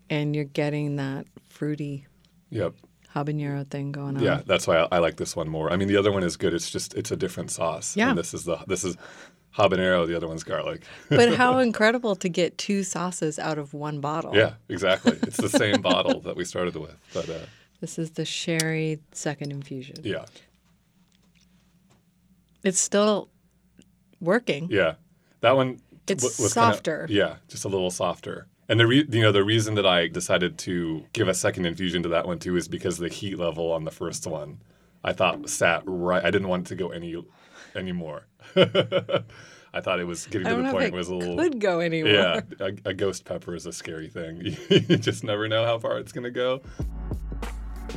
and 0.10 0.36
you're 0.36 0.44
getting 0.46 0.96
that 0.98 1.26
fruity 1.48 2.06
yep, 2.50 2.74
habanero 3.16 3.68
thing 3.68 3.92
going 3.92 4.18
on. 4.18 4.24
yeah. 4.24 4.42
That's 4.46 4.68
why 4.68 4.78
I, 4.78 4.88
I 4.94 4.98
like 5.00 5.18
this 5.18 5.36
one 5.36 5.50
more. 5.50 5.72
I 5.72 5.78
mean, 5.78 5.88
the 5.88 5.98
other 5.98 6.12
one 6.12 6.24
is 6.24 6.38
good. 6.38 6.54
It's 6.54 6.70
just 6.70 6.94
it's 6.96 7.12
a 7.12 7.16
different 7.18 7.52
sauce. 7.52 7.96
Yeah. 7.98 8.10
and 8.10 8.18
this 8.18 8.34
is 8.34 8.44
the 8.46 8.58
this 8.68 8.84
is 8.84 8.96
habanero. 9.58 10.06
The 10.08 10.16
other 10.16 10.28
one's 10.28 10.44
garlic. 10.44 10.82
But 11.10 11.36
how 11.36 11.58
incredible 11.70 12.16
to 12.18 12.30
get 12.30 12.58
two 12.58 12.84
sauces 12.84 13.40
out 13.40 13.58
of 13.58 13.74
one 13.74 14.00
bottle. 14.02 14.36
yeah, 14.36 14.54
exactly. 14.70 15.18
It's 15.24 15.38
the 15.38 15.50
same 15.50 15.82
bottle 15.82 16.20
that 16.22 16.36
we 16.36 16.46
started 16.46 16.76
with, 16.76 16.96
but 17.14 17.28
uh, 17.30 17.40
This 17.82 17.98
is 17.98 18.12
the 18.12 18.26
sherry 18.26 19.00
second 19.14 19.52
infusion. 19.52 19.98
yeah, 20.04 20.26
It's 22.64 22.80
still 22.80 23.30
working. 24.20 24.68
Yeah, 24.70 24.96
that 25.42 25.56
one. 25.56 25.80
It's 26.08 26.24
w- 26.24 26.44
was 26.44 26.54
kinda- 26.54 26.74
softer. 26.74 27.08
yeah, 27.10 27.36
just 27.50 27.66
a 27.66 27.68
little 27.68 27.92
softer. 27.92 28.48
And 28.70 28.80
the 28.80 28.88
re- 28.88 29.08
you 29.10 29.22
know 29.22 29.32
the 29.32 29.44
reason 29.44 29.76
that 29.76 29.86
I 29.86 30.08
decided 30.08 30.58
to 30.60 31.06
give 31.14 31.28
a 31.28 31.34
second 31.34 31.66
infusion 31.66 32.04
to 32.04 32.10
that 32.10 32.28
one 32.28 32.40
too 32.40 32.58
is 32.58 32.68
because 32.68 32.98
the 32.98 33.08
heat 33.08 33.40
level 33.40 33.72
on 33.72 33.86
the 33.86 33.92
first 33.92 34.28
one, 34.28 34.60
I 35.04 35.14
thought 35.14 35.50
sat 35.50 35.84
right. 35.86 36.24
I 36.24 36.32
didn't 36.32 36.50
want 36.50 36.68
it 36.68 36.70
to 36.70 36.76
go 36.76 36.90
any 36.90 37.16
any 37.76 37.94
more. 37.94 38.28
I 38.56 39.82
thought 39.82 40.00
it 40.00 40.06
was 40.06 40.26
getting 40.28 40.48
to 40.48 40.56
the 40.56 40.64
point 40.64 40.74
where 40.74 40.86
it 40.88 40.94
was 40.94 41.10
a 41.10 41.16
little. 41.16 41.38
could 41.38 41.60
go 41.60 41.80
anymore. 41.80 42.12
Yeah, 42.12 42.42
a, 42.60 42.74
a 42.86 42.94
ghost 42.94 43.26
pepper 43.26 43.56
is 43.56 43.66
a 43.66 43.72
scary 43.72 44.10
thing. 44.10 44.58
you 44.70 44.98
just 44.98 45.24
never 45.24 45.48
know 45.48 45.66
how 45.66 45.80
far 45.80 45.98
it's 46.00 46.12
gonna 46.12 46.32
go. 46.32 46.62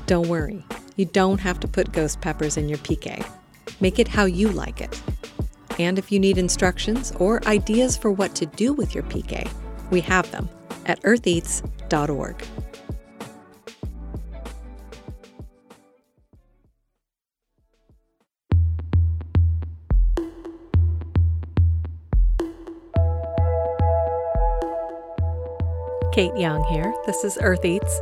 Don't 0.06 0.28
worry, 0.28 0.64
you 0.94 1.06
don't 1.06 1.38
have 1.38 1.58
to 1.60 1.68
put 1.68 1.90
ghost 1.90 2.20
peppers 2.20 2.56
in 2.56 2.68
your 2.68 2.78
pique. 2.78 3.24
Make 3.80 3.98
it 3.98 4.06
how 4.06 4.24
you 4.24 4.50
like 4.50 4.80
it. 4.80 5.00
And 5.80 5.98
if 5.98 6.12
you 6.12 6.20
need 6.20 6.38
instructions 6.38 7.12
or 7.18 7.42
ideas 7.46 7.96
for 7.96 8.12
what 8.12 8.34
to 8.36 8.46
do 8.46 8.72
with 8.72 8.94
your 8.94 9.04
pique, 9.04 9.48
we 9.90 10.00
have 10.02 10.30
them 10.30 10.48
at 10.90 11.00
eartheats.org. 11.04 12.44
Kate 26.12 26.36
Young 26.36 26.64
here. 26.64 26.92
This 27.06 27.22
is 27.22 27.38
Earth 27.40 27.64
Eats. 27.64 28.00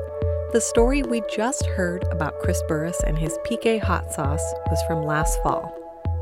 The 0.53 0.61
story 0.61 1.03
we 1.03 1.23
just 1.31 1.67
heard 1.67 2.05
about 2.11 2.39
Chris 2.41 2.63
Burris 2.67 3.01
and 3.07 3.19
his 3.19 3.39
pique 3.45 3.83
hot 3.83 4.11
sauce 4.15 4.55
was 4.71 4.83
from 4.89 5.03
last 5.03 5.39
fall. 5.43 5.75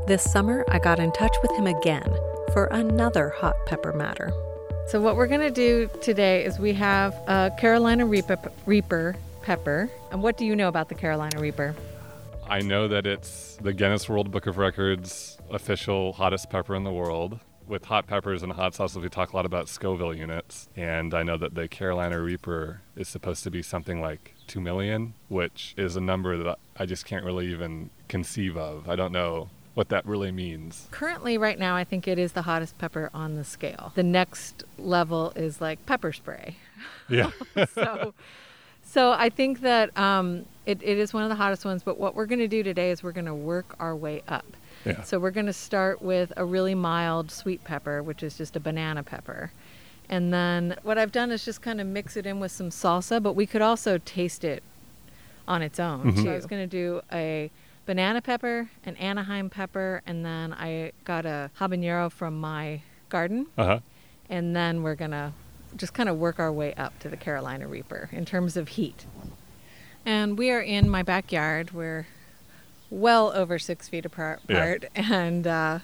This 0.05 0.21
summer, 0.21 0.65
I 0.69 0.79
got 0.79 0.99
in 0.99 1.13
touch 1.13 1.35
with 1.41 1.51
him 1.51 1.65
again 1.65 2.13
for 2.51 2.65
another 2.65 3.29
hot 3.29 3.55
pepper 3.65 3.93
matter. 3.93 4.33
So, 4.87 5.01
what 5.01 5.17
we're 5.17 5.27
going 5.27 5.41
to 5.41 5.51
do 5.51 5.89
today 6.01 6.45
is 6.45 6.59
we 6.59 6.71
have 6.71 7.13
a 7.27 7.51
Carolina 7.59 8.05
Reaper, 8.05 8.39
Reaper 8.65 9.17
pepper. 9.41 9.89
And 10.11 10.23
what 10.23 10.37
do 10.37 10.45
you 10.45 10.55
know 10.55 10.69
about 10.69 10.87
the 10.87 10.95
Carolina 10.95 11.41
Reaper? 11.41 11.75
I 12.49 12.61
know 12.61 12.87
that 12.87 13.05
it's 13.05 13.57
the 13.61 13.73
Guinness 13.73 14.07
World 14.07 14.31
Book 14.31 14.47
of 14.47 14.57
Records 14.57 15.37
official 15.49 16.13
hottest 16.13 16.49
pepper 16.49 16.73
in 16.73 16.85
the 16.85 16.93
world. 16.93 17.41
With 17.67 17.83
hot 17.83 18.07
peppers 18.07 18.43
and 18.43 18.53
hot 18.53 18.75
sauces, 18.75 18.99
we 18.99 19.09
talk 19.09 19.33
a 19.33 19.35
lot 19.35 19.45
about 19.45 19.67
Scoville 19.67 20.13
units. 20.13 20.69
And 20.77 21.13
I 21.13 21.21
know 21.21 21.35
that 21.35 21.53
the 21.53 21.67
Carolina 21.67 22.21
Reaper 22.21 22.79
is 22.95 23.09
supposed 23.09 23.43
to 23.43 23.51
be 23.51 23.61
something 23.61 23.99
like 23.99 24.35
2 24.47 24.61
million, 24.61 25.15
which 25.27 25.73
is 25.75 25.97
a 25.97 26.01
number 26.01 26.41
that 26.41 26.59
I 26.77 26.85
just 26.85 27.05
can't 27.05 27.25
really 27.25 27.47
even 27.51 27.89
conceive 28.07 28.55
of. 28.55 28.87
I 28.87 28.95
don't 28.95 29.11
know 29.11 29.49
what 29.77 29.89
that 29.89 30.03
really 30.07 30.31
means. 30.31 30.87
Currently, 30.89 31.37
right 31.37 31.59
now, 31.59 31.75
I 31.75 31.83
think 31.83 32.07
it 32.07 32.17
is 32.17 32.31
the 32.31 32.41
hottest 32.41 32.79
pepper 32.79 33.11
on 33.13 33.35
the 33.35 33.43
scale. 33.43 33.91
The 33.93 34.01
next 34.01 34.63
level 34.79 35.31
is 35.35 35.61
like 35.61 35.85
pepper 35.85 36.11
spray. 36.11 36.57
Yeah. 37.07 37.29
so, 37.75 38.15
so 38.83 39.11
I 39.11 39.29
think 39.29 39.61
that 39.61 39.95
um, 39.95 40.47
it, 40.65 40.79
it 40.81 40.97
is 40.97 41.13
one 41.13 41.21
of 41.21 41.29
the 41.29 41.35
hottest 41.35 41.63
ones. 41.63 41.83
But 41.83 41.99
what 41.99 42.15
we're 42.15 42.25
going 42.25 42.39
to 42.39 42.47
do 42.47 42.63
today 42.63 42.89
is 42.89 43.03
we're 43.03 43.11
going 43.11 43.27
to 43.27 43.35
work 43.35 43.75
our 43.79 43.95
way 43.95 44.23
up. 44.27 44.47
yeah. 44.83 45.03
So 45.03 45.19
we're 45.19 45.29
going 45.29 45.45
to 45.45 45.53
start 45.53 46.01
with 46.01 46.33
a 46.37 46.43
really 46.43 46.73
mild 46.73 47.29
sweet 47.29 47.63
pepper, 47.63 48.01
which 48.01 48.23
is 48.23 48.35
just 48.35 48.55
a 48.55 48.59
banana 48.59 49.03
pepper. 49.03 49.51
And 50.09 50.33
then 50.33 50.75
what 50.81 50.97
I've 50.97 51.11
done 51.11 51.29
is 51.29 51.45
just 51.45 51.61
kind 51.61 51.79
of 51.79 51.85
mix 51.85 52.17
it 52.17 52.25
in 52.25 52.39
with 52.39 52.51
some 52.51 52.71
salsa, 52.71 53.21
but 53.21 53.33
we 53.33 53.45
could 53.45 53.61
also 53.61 53.99
taste 53.99 54.43
it 54.43 54.63
on 55.47 55.61
its 55.61 55.79
own. 55.79 56.17
So 56.17 56.31
I 56.31 56.35
was 56.35 56.47
going 56.47 56.67
to 56.67 56.67
do 56.67 57.01
a 57.11 57.51
banana 57.87 58.21
pepper, 58.21 58.69
an 58.85 58.95
Anaheim 58.97 59.49
pepper, 59.49 60.03
and 60.05 60.23
then 60.23 60.53
I 60.53 60.91
got 61.05 61.25
a 61.25 61.49
habanero 61.59 62.11
from 62.11 62.39
my 62.39 62.81
garden. 63.09 63.47
Uh 63.57 63.65
huh. 63.65 63.79
And 64.29 64.55
then 64.55 64.83
we're 64.83 64.95
going 64.95 65.11
to 65.11 65.31
just 65.75 65.93
kind 65.93 66.09
of 66.09 66.17
work 66.17 66.37
our 66.37 66.51
way 66.51 66.73
up 66.75 66.99
to 66.99 67.09
the 67.09 67.17
Carolina 67.17 67.67
Reaper 67.67 68.09
in 68.11 68.25
terms 68.25 68.57
of 68.57 68.67
heat. 68.69 69.05
And 70.05 70.37
we 70.37 70.51
are 70.51 70.61
in 70.61 70.89
my 70.89 71.01
backyard. 71.01 71.71
We're 71.71 72.07
well 72.89 73.31
over 73.33 73.57
six 73.57 73.87
feet 73.89 74.05
apart, 74.05 74.41
Yeah. 74.47 74.75
and 74.95 75.47
uh, 75.47 75.79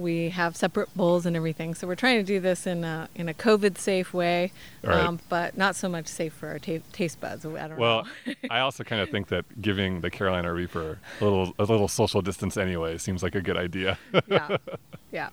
we 0.00 0.30
have 0.30 0.56
separate 0.56 0.94
bowls 0.96 1.26
and 1.26 1.36
everything. 1.36 1.74
So 1.74 1.86
we're 1.86 1.94
trying 1.94 2.18
to 2.18 2.22
do 2.24 2.40
this 2.40 2.66
in 2.66 2.84
a 2.84 3.08
in 3.14 3.28
a 3.28 3.34
COVID 3.34 3.78
safe 3.78 4.12
way, 4.14 4.52
Right. 4.82 4.96
um, 5.04 5.20
but 5.28 5.56
not 5.56 5.76
so 5.76 5.88
much 5.88 6.06
safe 6.06 6.32
for 6.32 6.48
our 6.48 6.58
ta- 6.58 6.78
taste 6.92 7.20
buds. 7.20 7.44
I 7.44 7.68
don't 7.68 7.78
Well. 7.78 8.06
I 8.50 8.60
also 8.60 8.82
kind 8.84 9.02
of 9.02 9.10
think 9.10 9.28
that 9.28 9.44
giving 9.60 10.00
the 10.00 10.10
Carolina 10.10 10.52
Reaper 10.52 10.98
a 11.20 11.24
little 11.24 11.54
a 11.58 11.64
little 11.64 11.88
social 11.88 12.22
distance 12.22 12.56
anyway 12.56 12.98
seems 12.98 13.22
like 13.22 13.34
a 13.34 13.40
good 13.42 13.56
idea. 13.56 13.98
yeah, 14.26 14.56
yeah. 15.12 15.28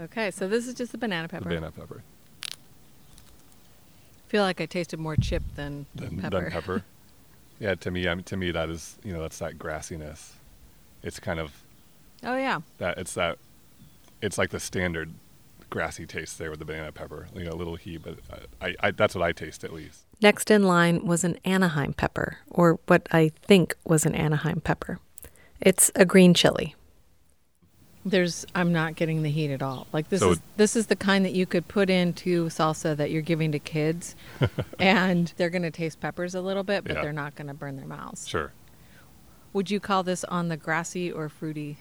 Okay, 0.00 0.30
so 0.30 0.48
this 0.48 0.66
is 0.66 0.74
just 0.74 0.92
the 0.92 0.98
banana 0.98 1.26
the 1.28 1.32
pepper. 1.32 1.48
banana 1.48 1.70
pepper 1.70 2.02
feel 4.28 4.42
like 4.42 4.60
I 4.60 4.66
tasted 4.66 4.98
more 4.98 5.16
chip 5.16 5.42
than 5.56 5.86
than 5.94 6.20
pepper. 6.20 6.40
than 6.42 6.50
pepper. 6.50 6.84
yeah, 7.60 7.74
to 7.76 7.90
me, 7.90 8.06
I 8.08 8.14
mean, 8.14 8.24
to 8.24 8.36
me 8.36 8.50
that 8.50 8.68
is 8.68 8.98
you 9.04 9.12
know 9.12 9.20
that's 9.22 9.38
that 9.38 9.58
grassiness. 9.58 10.32
It's 11.02 11.18
kind 11.20 11.40
of 11.40 11.52
Oh 12.24 12.36
yeah, 12.36 12.60
that 12.78 12.98
it's 12.98 13.14
that 13.14 13.38
it's 14.22 14.38
like 14.38 14.50
the 14.50 14.60
standard 14.60 15.14
grassy 15.70 16.06
taste 16.06 16.38
there 16.38 16.50
with 16.50 16.58
the 16.58 16.64
banana 16.64 16.92
pepper. 16.92 17.28
You 17.34 17.44
know, 17.44 17.52
a 17.52 17.54
little 17.54 17.76
heat, 17.76 18.02
but 18.02 18.18
uh, 18.32 18.36
I, 18.60 18.74
I 18.80 18.90
that's 18.92 19.14
what 19.14 19.22
I 19.22 19.32
taste 19.32 19.64
at 19.64 19.72
least. 19.72 20.00
Next 20.20 20.50
in 20.50 20.64
line 20.64 21.04
was 21.06 21.24
an 21.24 21.38
Anaheim 21.44 21.92
pepper, 21.92 22.38
or 22.48 22.78
what 22.86 23.06
I 23.12 23.30
think 23.42 23.74
was 23.84 24.04
an 24.06 24.14
Anaheim 24.14 24.60
pepper. 24.60 24.98
It's 25.60 25.90
a 25.94 26.04
green 26.04 26.34
chili. 26.34 26.74
There's 28.04 28.46
I'm 28.54 28.72
not 28.72 28.94
getting 28.94 29.22
the 29.22 29.30
heat 29.30 29.50
at 29.52 29.60
all. 29.62 29.86
Like 29.92 30.08
this 30.08 30.20
So- 30.20 30.30
is 30.32 30.40
this 30.56 30.76
is 30.76 30.86
the 30.86 30.96
kind 30.96 31.24
that 31.24 31.32
you 31.32 31.46
could 31.46 31.68
put 31.68 31.90
into 31.90 32.46
salsa 32.46 32.96
that 32.96 33.10
you're 33.10 33.22
giving 33.22 33.52
to 33.52 33.58
kids 33.58 34.14
and 34.78 35.32
they're 35.36 35.50
going 35.50 35.62
to 35.62 35.70
taste 35.70 36.00
peppers 36.00 36.34
a 36.34 36.40
little 36.40 36.62
bit, 36.62 36.84
but 36.84 36.94
Yeah. 36.96 37.02
they're 37.02 37.12
not 37.12 37.34
going 37.34 37.48
to 37.48 37.54
burn 37.54 37.76
their 37.76 37.86
mouths. 37.86 38.26
Sure. 38.26 38.52
Would 39.52 39.70
you 39.70 39.80
call 39.80 40.02
this 40.04 40.24
on 40.24 40.48
the 40.48 40.56
grassy 40.56 41.10
or 41.12 41.28
fruity? 41.28 41.78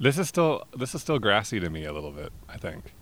This 0.00 0.18
is 0.18 0.28
still 0.28 0.64
this 0.76 0.94
is 0.94 1.02
still 1.02 1.18
grassy 1.18 1.60
to 1.60 1.70
me 1.70 1.84
a 1.84 1.92
little 1.92 2.12
bit. 2.12 2.32
I 2.48 2.56
think. 2.56 2.94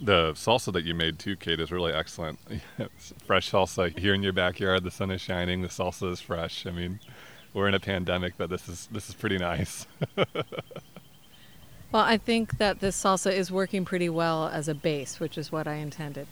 The 0.00 0.32
salsa 0.32 0.72
that 0.72 0.84
you 0.84 0.92
made 0.94 1.18
too, 1.18 1.36
Kate, 1.36 1.60
is 1.60 1.70
really 1.70 1.92
excellent. 1.92 2.38
Fresh 3.26 3.50
salsa 3.50 3.96
here 3.96 4.12
in 4.12 4.22
your 4.22 4.32
backyard. 4.32 4.84
The 4.84 4.90
sun 4.90 5.10
is 5.10 5.20
shining. 5.20 5.62
The 5.62 5.68
salsa 5.68 6.10
is 6.10 6.20
fresh. 6.20 6.66
I 6.66 6.72
mean, 6.72 6.98
we're 7.52 7.68
in 7.68 7.74
a 7.74 7.80
pandemic, 7.80 8.34
but 8.36 8.50
this 8.50 8.68
is 8.68 8.88
this 8.90 9.08
is 9.08 9.14
pretty 9.14 9.38
nice. 9.38 9.86
Well, 11.94 12.02
I 12.02 12.18
think 12.18 12.58
that 12.58 12.80
this 12.80 13.00
salsa 13.00 13.32
is 13.32 13.52
working 13.52 13.84
pretty 13.84 14.08
well 14.08 14.48
as 14.48 14.66
a 14.66 14.74
base, 14.74 15.20
which 15.20 15.38
is 15.38 15.52
what 15.52 15.68
I 15.68 15.74
intended. 15.74 16.26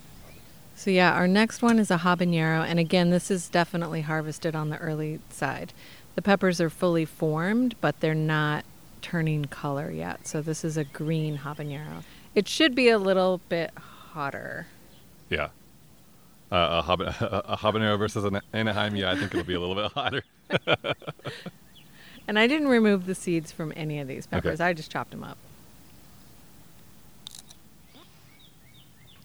So, 0.75 0.91
yeah, 0.91 1.13
our 1.13 1.29
next 1.29 1.63
one 1.63 1.79
is 1.79 1.89
a 1.89 1.99
habanero. 1.99 2.67
And 2.67 2.81
again, 2.81 3.11
this 3.11 3.31
is 3.31 3.49
definitely 3.49 4.01
harvested 4.01 4.57
on 4.57 4.71
the 4.71 4.79
early 4.79 5.21
side. 5.31 5.73
The 6.17 6.23
peppers 6.23 6.61
are 6.61 6.69
fully 6.69 7.05
formed, 7.05 7.77
but 7.81 8.01
they're 8.01 8.13
not 8.13 8.65
turning 9.03 9.45
color 9.47 9.91
yet. 9.91 10.27
So, 10.27 10.41
this 10.41 10.65
is 10.65 10.77
a 10.77 10.85
green 10.85 11.39
habanero. 11.39 12.05
It 12.35 12.49
should 12.49 12.75
be 12.75 12.89
a 12.89 12.99
little 12.99 13.41
bit 13.49 13.73
hotter. 13.77 14.67
yeah. 15.29 15.49
Uh, 16.51 16.83
a, 16.83 16.83
hab- 16.83 17.01
a 17.51 17.57
habanero 17.61 17.99
versus 17.99 18.25
an 18.25 18.41
Anaheim. 18.53 18.95
Yeah, 18.95 19.11
I 19.11 19.17
think 19.17 19.33
it'll 19.33 19.43
be 19.45 19.55
a 19.55 19.61
little 19.61 19.75
bit 19.75 19.91
hotter. 19.95 20.23
And 22.29 22.39
I 22.39 22.47
didn't 22.47 22.69
remove 22.69 23.07
the 23.07 23.15
seeds 23.15 23.51
from 23.51 23.73
any 23.75 23.99
of 24.01 24.07
these 24.07 24.27
peppers, 24.27 24.61
I 24.61 24.75
just 24.75 24.91
chopped 24.91 25.11
them 25.13 25.25
up. 25.25 25.39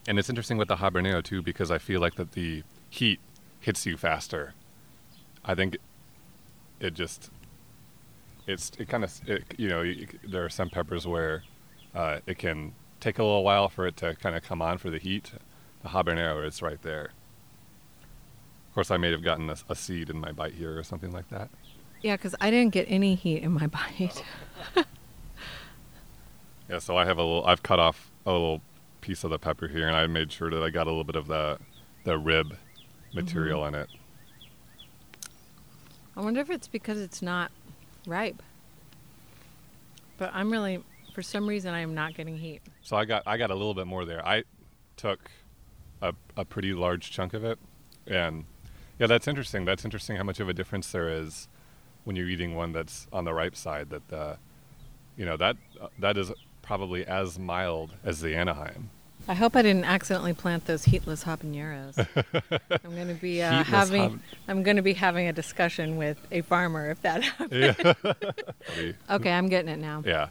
And 0.06 0.18
it's 0.18 0.28
interesting 0.30 0.56
with 0.56 0.68
the 0.68 0.76
habanero 0.76 1.22
too, 1.22 1.42
because 1.42 1.70
I 1.70 1.78
feel 1.78 2.00
like 2.00 2.14
that 2.14 2.32
the 2.32 2.62
heat 2.88 3.20
hits 3.60 3.84
you 3.84 3.96
faster. 3.98 4.54
I 5.44 5.54
think 5.54 5.76
it 6.80 6.94
just 6.94 7.30
it's 8.48 8.72
it 8.78 8.88
kind 8.88 9.04
of 9.04 9.20
you 9.56 9.68
know 9.68 9.84
there 10.26 10.44
are 10.44 10.48
some 10.48 10.70
peppers 10.70 11.06
where 11.06 11.44
uh, 11.94 12.18
it 12.26 12.38
can 12.38 12.72
take 12.98 13.18
a 13.18 13.22
little 13.22 13.44
while 13.44 13.68
for 13.68 13.86
it 13.86 13.96
to 13.98 14.14
kind 14.16 14.34
of 14.34 14.42
come 14.42 14.60
on 14.60 14.78
for 14.78 14.90
the 14.90 14.98
heat. 14.98 15.32
The 15.82 15.90
habanero 15.90 16.44
is 16.44 16.60
right 16.62 16.80
there. 16.82 17.12
Of 18.68 18.74
course, 18.74 18.90
I 18.90 18.96
may 18.96 19.10
have 19.12 19.22
gotten 19.22 19.48
a, 19.50 19.56
a 19.68 19.74
seed 19.74 20.10
in 20.10 20.18
my 20.18 20.32
bite 20.32 20.54
here 20.54 20.76
or 20.76 20.82
something 20.82 21.12
like 21.12 21.28
that. 21.28 21.50
Yeah, 22.02 22.16
because 22.16 22.34
I 22.40 22.50
didn't 22.50 22.72
get 22.72 22.86
any 22.88 23.14
heat 23.14 23.42
in 23.42 23.52
my 23.52 23.66
bite. 23.68 24.24
Yeah, 26.68 26.78
so 26.78 26.96
I 26.96 27.04
have 27.04 27.18
a 27.18 27.22
little. 27.22 27.46
I've 27.46 27.62
cut 27.62 27.78
off 27.78 28.10
a 28.26 28.32
little 28.32 28.62
piece 29.00 29.24
of 29.24 29.30
the 29.30 29.38
pepper 29.38 29.68
here, 29.68 29.86
and 29.86 29.96
I 29.96 30.06
made 30.06 30.32
sure 30.32 30.50
that 30.50 30.62
I 30.62 30.70
got 30.70 30.86
a 30.86 30.90
little 30.90 31.04
bit 31.04 31.16
of 31.16 31.26
the 31.26 31.58
the 32.04 32.18
rib 32.18 32.56
material 33.14 33.66
in 33.66 33.74
it. 33.74 33.88
I 36.16 36.20
wonder 36.20 36.40
if 36.40 36.50
it's 36.50 36.68
because 36.68 37.00
it's 37.00 37.22
not 37.22 37.50
ripe. 38.08 38.42
But 40.16 40.30
I'm 40.34 40.50
really, 40.50 40.82
for 41.14 41.22
some 41.22 41.46
reason, 41.46 41.74
I 41.74 41.80
am 41.80 41.94
not 41.94 42.14
getting 42.14 42.36
heat. 42.36 42.60
So 42.82 42.96
I 42.96 43.04
got 43.04 43.22
I 43.26 43.36
got 43.36 43.50
a 43.50 43.54
little 43.54 43.74
bit 43.74 43.86
more 43.86 44.04
there. 44.04 44.26
I 44.26 44.44
took 44.96 45.30
a 46.02 46.14
a 46.36 46.44
pretty 46.44 46.72
large 46.72 47.10
chunk 47.10 47.34
of 47.34 47.44
it, 47.44 47.58
and 48.06 48.44
yeah, 48.98 49.06
that's 49.06 49.28
interesting. 49.28 49.64
That's 49.64 49.84
interesting 49.84 50.16
how 50.16 50.24
much 50.24 50.40
of 50.40 50.48
a 50.48 50.52
difference 50.54 50.90
there 50.90 51.08
is 51.08 51.48
when 52.04 52.16
you're 52.16 52.28
eating 52.28 52.56
one 52.56 52.72
that's 52.72 53.06
on 53.12 53.24
the 53.24 53.32
ripe 53.32 53.54
side. 53.54 53.90
That 53.90 54.12
uh, 54.12 54.36
you 55.16 55.24
know 55.24 55.36
that 55.36 55.56
uh, 55.80 55.88
that 55.98 56.16
is 56.18 56.32
probably 56.62 57.06
as 57.06 57.38
mild 57.38 57.94
as 58.04 58.20
the 58.20 58.34
Anaheim. 58.34 58.90
I 59.28 59.34
hope 59.34 59.54
I 59.56 59.62
didn't 59.62 59.84
accidentally 59.84 60.32
plant 60.32 60.64
those 60.64 60.84
heatless 60.84 61.22
habaneros. 61.24 61.98
I'm 62.84 62.94
going 62.94 63.08
to 63.08 63.14
be 63.14 63.42
uh, 63.42 63.62
having 63.62 64.02
hab- 64.02 64.20
I'm 64.48 64.62
going 64.62 64.76
to 64.76 64.82
be 64.82 64.94
having 64.94 65.28
a 65.28 65.32
discussion 65.34 65.96
with 65.98 66.16
a 66.30 66.40
farmer 66.40 66.90
if 66.90 67.02
that 67.02 67.22
happens. 67.22 67.76
Yeah. 67.78 68.92
Okay, 69.10 69.30
I'm 69.32 69.48
getting 69.48 69.70
it 69.70 69.78
now. 69.78 70.02
yeah. 70.06 70.28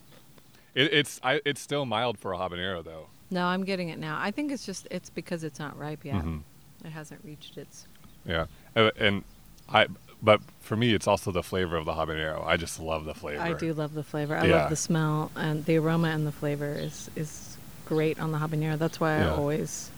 It, 0.75 0.93
it's 0.93 1.19
I, 1.23 1.41
it's 1.45 1.59
still 1.61 1.85
mild 1.85 2.17
for 2.19 2.33
a 2.33 2.37
habanero 2.37 2.83
though. 2.83 3.07
No, 3.29 3.45
I'm 3.45 3.63
getting 3.63 3.89
it 3.89 3.99
now. 3.99 4.17
I 4.21 4.31
think 4.31 4.51
it's 4.51 4.65
just 4.65 4.87
it's 4.91 5.09
because 5.09 5.43
it's 5.43 5.59
not 5.59 5.77
ripe 5.77 6.05
yet. 6.05 6.15
Mhm. 6.15 6.41
It 6.85 6.89
hasn't 6.91 7.21
reached 7.23 7.57
its 7.57 7.87
Yeah, 8.25 8.45
Uh, 8.75 8.91
and 8.97 9.23
I. 9.69 9.87
But 10.21 10.41
for 10.61 10.75
me, 10.75 10.95
it's 10.95 11.05
also 11.07 11.31
the 11.31 11.43
flavor 11.43 11.75
of 11.77 11.85
the 11.85 11.93
habanero. 11.93 12.43
I 12.45 12.57
just 12.57 12.79
love 12.79 13.05
the 13.05 13.13
flavor. 13.13 13.39
I 13.41 13.53
do 13.53 13.71
love 13.73 13.93
the 13.93 14.03
flavor. 14.03 14.35
I 14.35 14.45
Yeah. 14.45 14.55
love 14.61 14.69
the 14.71 14.75
smell 14.75 15.29
and 15.35 15.63
the 15.65 15.77
aroma 15.77 16.07
and 16.09 16.25
the 16.25 16.31
flavor 16.31 16.73
is 16.73 17.09
is 17.15 17.46
great 17.87 18.19
on 18.19 18.31
the 18.31 18.37
habanero. 18.37 18.77
That's 18.77 18.99
why 18.99 19.17
Yeah. 19.19 19.27
I 19.33 19.37
always 19.37 19.89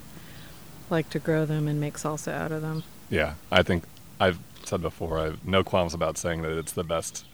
like 0.90 1.10
to 1.12 1.20
grow 1.20 1.46
them 1.46 1.68
and 1.68 1.80
make 1.80 1.96
salsa 1.98 2.32
out 2.32 2.52
of 2.52 2.62
them. 2.62 2.84
Yeah, 3.10 3.34
I 3.52 3.64
think 3.64 3.84
I've 4.20 4.40
said 4.64 4.82
before. 4.82 5.18
I 5.20 5.24
have 5.26 5.46
no 5.46 5.64
qualms 5.64 5.94
about 5.94 6.18
saying 6.18 6.42
that 6.44 6.58
it's 6.58 6.72
the 6.72 6.84
best. 6.84 7.26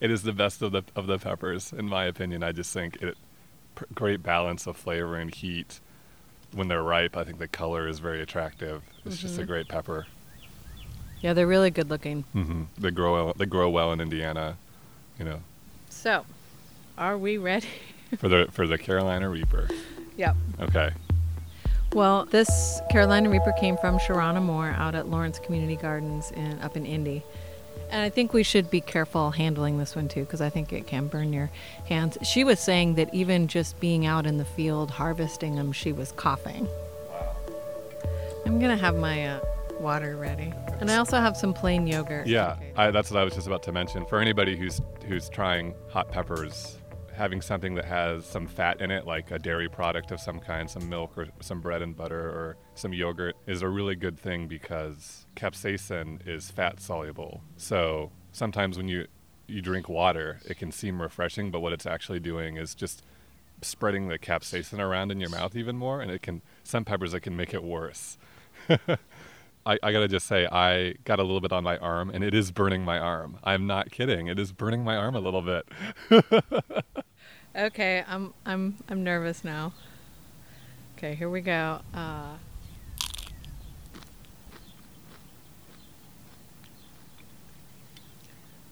It 0.00 0.10
is 0.10 0.22
the 0.22 0.32
best 0.32 0.60
of 0.62 0.72
the 0.72 0.82
of 0.96 1.06
the 1.06 1.18
peppers, 1.18 1.72
in 1.72 1.88
my 1.88 2.04
opinion. 2.04 2.42
I 2.42 2.52
just 2.52 2.72
think 2.72 2.96
it 3.02 3.16
pr- 3.74 3.84
great 3.94 4.22
balance 4.22 4.66
of 4.66 4.76
flavor 4.76 5.16
and 5.16 5.34
heat. 5.34 5.80
When 6.52 6.68
they're 6.68 6.82
ripe, 6.82 7.16
I 7.16 7.24
think 7.24 7.38
the 7.38 7.48
color 7.48 7.88
is 7.88 7.98
very 7.98 8.20
attractive. 8.20 8.82
It's 9.06 9.16
just 9.16 9.38
a 9.38 9.42
Mhm. 9.42 9.46
great 9.46 9.68
pepper. 9.68 10.06
Yeah, 11.22 11.32
they're 11.32 11.46
really 11.46 11.70
good 11.70 11.88
looking. 11.88 12.24
hmm 12.32 12.64
They 12.76 12.90
grow 12.90 13.12
well, 13.14 13.34
they 13.36 13.46
grow 13.46 13.70
well 13.70 13.92
in 13.92 14.00
Indiana, 14.00 14.56
you 15.18 15.24
know, 15.24 15.40
So, 15.88 16.26
are 16.98 17.16
we 17.16 17.38
ready? 17.38 17.68
For 18.18 18.28
the 18.28 18.48
for 18.50 18.66
the 18.66 18.78
Carolina 18.78 19.28
Reaper. 19.28 19.68
yep. 20.16 20.36
Okay. 20.60 20.90
Well, 21.92 22.24
this 22.24 22.80
Carolina 22.90 23.28
Reaper 23.28 23.52
came 23.52 23.76
from 23.76 23.98
Sharana 23.98 24.42
Moore 24.42 24.70
out 24.70 24.94
at 24.94 25.08
Lawrence 25.08 25.38
Community 25.38 25.76
Gardens 25.76 26.30
in 26.30 26.58
up 26.60 26.76
in 26.76 26.86
Indy. 26.86 27.22
And 27.90 28.00
I 28.00 28.08
think 28.08 28.32
we 28.32 28.42
should 28.42 28.70
be 28.70 28.80
careful 28.80 29.30
handling 29.30 29.76
this 29.76 29.94
one 29.94 30.08
too 30.08 30.20
because 30.20 30.40
I 30.40 30.48
think 30.48 30.72
it 30.72 30.86
can 30.86 31.08
burn 31.08 31.34
your 31.34 31.50
hands. 31.86 32.16
She 32.22 32.42
was 32.42 32.58
saying 32.58 32.94
that 32.94 33.12
even 33.14 33.48
just 33.48 33.78
being 33.80 34.06
out 34.06 34.24
in 34.24 34.38
the 34.38 34.46
field 34.46 34.90
harvesting 34.90 35.56
them, 35.56 35.72
she 35.72 35.92
was 35.92 36.12
coughing. 36.12 36.66
Wow. 37.10 37.36
I'm 38.46 38.58
going 38.58 38.74
to 38.74 38.82
have 38.82 38.96
my 38.96 39.26
uh, 39.26 39.40
water 39.78 40.16
ready. 40.16 40.54
And 40.80 40.90
I 40.90 40.96
also 40.96 41.18
have 41.18 41.36
some 41.36 41.52
plain 41.52 41.86
yogurt. 41.86 42.26
Yeah. 42.26 42.56
I, 42.78 42.90
that's 42.90 43.10
what 43.10 43.20
I 43.20 43.24
was 43.24 43.34
just 43.34 43.46
about 43.46 43.62
to 43.64 43.72
mention. 43.72 44.06
For 44.06 44.20
anybody 44.20 44.56
who's 44.56 44.80
who's 45.06 45.28
trying 45.28 45.74
hot 45.90 46.10
peppers, 46.10 46.78
having 47.14 47.40
something 47.40 47.74
that 47.74 47.84
has 47.84 48.26
some 48.26 48.46
fat 48.46 48.80
in 48.80 48.90
it, 48.90 49.06
like 49.06 49.30
a 49.30 49.38
dairy 49.38 49.68
product 49.68 50.10
of 50.10 50.20
some 50.20 50.40
kind, 50.40 50.68
some 50.68 50.88
milk 50.88 51.16
or 51.16 51.28
some 51.40 51.60
bread 51.60 51.82
and 51.82 51.96
butter 51.96 52.20
or 52.20 52.56
some 52.74 52.92
yogurt, 52.92 53.36
is 53.46 53.62
a 53.62 53.68
really 53.68 53.94
good 53.94 54.18
thing 54.18 54.48
because 54.48 55.26
capsaicin 55.36 56.26
is 56.26 56.50
fat 56.50 56.80
soluble. 56.80 57.42
So 57.56 58.10
sometimes 58.32 58.76
when 58.76 58.88
you 58.88 59.06
you 59.46 59.60
drink 59.60 59.88
water, 59.88 60.40
it 60.46 60.56
can 60.56 60.72
seem 60.72 61.02
refreshing, 61.02 61.50
but 61.50 61.60
what 61.60 61.72
it's 61.72 61.84
actually 61.84 62.20
doing 62.20 62.56
is 62.56 62.74
just 62.74 63.02
spreading 63.60 64.08
the 64.08 64.18
capsaicin 64.18 64.78
around 64.78 65.12
in 65.12 65.20
your 65.20 65.30
mouth 65.30 65.54
even 65.56 65.76
more, 65.76 66.00
and 66.00 66.10
it 66.10 66.22
can 66.22 66.42
some 66.64 66.84
peppers 66.84 67.14
it 67.14 67.20
can 67.20 67.36
make 67.36 67.52
it 67.52 67.62
worse. 67.62 68.18
I, 69.64 69.78
I 69.82 69.92
gotta 69.92 70.08
just 70.08 70.26
say, 70.26 70.46
I 70.46 70.94
got 71.04 71.18
a 71.18 71.22
little 71.22 71.40
bit 71.40 71.52
on 71.52 71.62
my 71.64 71.78
arm, 71.78 72.10
and 72.10 72.24
it 72.24 72.34
is 72.34 72.50
burning 72.50 72.84
my 72.84 72.98
arm. 72.98 73.38
I'm 73.44 73.66
not 73.66 73.90
kidding. 73.90 74.26
It 74.26 74.38
is 74.38 74.52
burning 74.52 74.82
my 74.84 74.96
arm 74.96 75.14
a 75.14 75.20
little 75.20 75.42
bit. 75.42 75.68
Okay, 77.54 78.02
I'm 78.08 78.32
I'm 78.46 78.76
I'm 78.88 79.04
nervous 79.04 79.44
now. 79.44 79.72
Okay, 80.96 81.14
here 81.14 81.28
we 81.28 81.40
go. 81.42 81.80
Uh, 81.92 82.36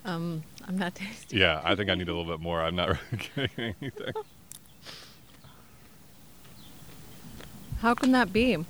Um, 0.04 0.42
I'm 0.66 0.78
not 0.78 0.94
tasting. 0.96 1.38
Yeah, 1.38 1.60
I 1.64 1.74
think 1.74 1.90
I 1.90 1.94
need 1.94 2.08
a 2.08 2.14
little 2.14 2.30
bit 2.30 2.40
more. 2.40 2.60
I'm 2.62 2.74
not 2.76 2.88
really 3.12 3.28
getting 3.36 3.74
anything. 3.80 4.12
How 7.80 7.94
can 7.94 8.12
that 8.12 8.32
be? 8.32 8.64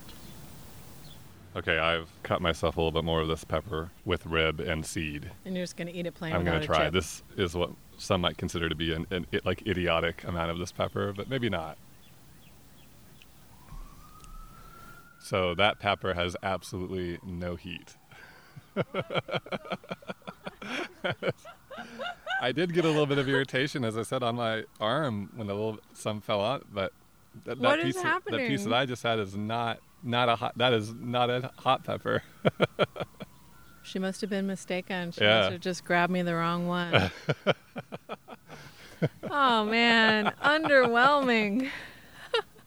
Okay, 1.56 1.78
I've 1.78 2.08
cut 2.22 2.40
myself 2.40 2.76
a 2.76 2.80
little 2.80 2.92
bit 2.92 3.04
more 3.04 3.20
of 3.20 3.28
this 3.28 3.42
pepper 3.42 3.90
with 4.04 4.24
rib 4.24 4.60
and 4.60 4.86
seed. 4.86 5.30
And 5.44 5.56
you're 5.56 5.64
just 5.64 5.76
gonna 5.76 5.90
eat 5.90 6.06
it 6.06 6.14
plain. 6.14 6.32
I'm 6.32 6.44
going 6.44 6.60
to 6.60 6.66
try. 6.66 6.90
This 6.90 7.24
is 7.36 7.54
what 7.54 7.70
some 7.98 8.20
might 8.20 8.36
consider 8.38 8.68
to 8.68 8.74
be 8.74 8.92
an, 8.92 9.06
an 9.10 9.26
like 9.44 9.66
idiotic 9.66 10.22
amount 10.24 10.50
of 10.52 10.58
this 10.58 10.70
pepper, 10.70 11.12
but 11.12 11.28
maybe 11.28 11.48
not. 11.48 11.76
So 15.20 15.54
that 15.56 15.80
pepper 15.80 16.14
has 16.14 16.36
absolutely 16.42 17.18
no 17.24 17.56
heat. 17.56 17.96
I 22.40 22.52
did 22.52 22.72
get 22.72 22.84
a 22.84 22.88
little 22.88 23.06
bit 23.06 23.18
of 23.18 23.28
irritation, 23.28 23.84
as 23.84 23.98
I 23.98 24.02
said, 24.02 24.22
on 24.22 24.36
my 24.36 24.64
arm 24.80 25.30
when 25.34 25.50
a 25.50 25.54
little 25.54 25.78
some 25.92 26.20
fell 26.20 26.42
out, 26.42 26.66
but 26.72 26.92
that, 27.44 27.60
that 27.60 27.82
piece, 27.82 27.96
that 27.96 28.24
piece 28.26 28.64
that 28.64 28.72
I 28.72 28.86
just 28.86 29.02
had 29.02 29.18
is 29.18 29.36
not 29.36 29.80
not 30.02 30.28
a 30.28 30.36
hot. 30.36 30.56
That 30.58 30.72
is 30.72 30.92
not 30.94 31.30
a 31.30 31.50
hot 31.58 31.84
pepper. 31.84 32.22
she 33.82 33.98
must 33.98 34.20
have 34.20 34.30
been 34.30 34.46
mistaken. 34.46 35.12
She 35.12 35.22
yeah. 35.22 35.40
must 35.40 35.52
have 35.52 35.60
just 35.60 35.84
grabbed 35.84 36.12
me 36.12 36.22
the 36.22 36.34
wrong 36.34 36.66
one. 36.66 37.10
oh 39.30 39.64
man, 39.64 40.32
underwhelming. 40.42 41.70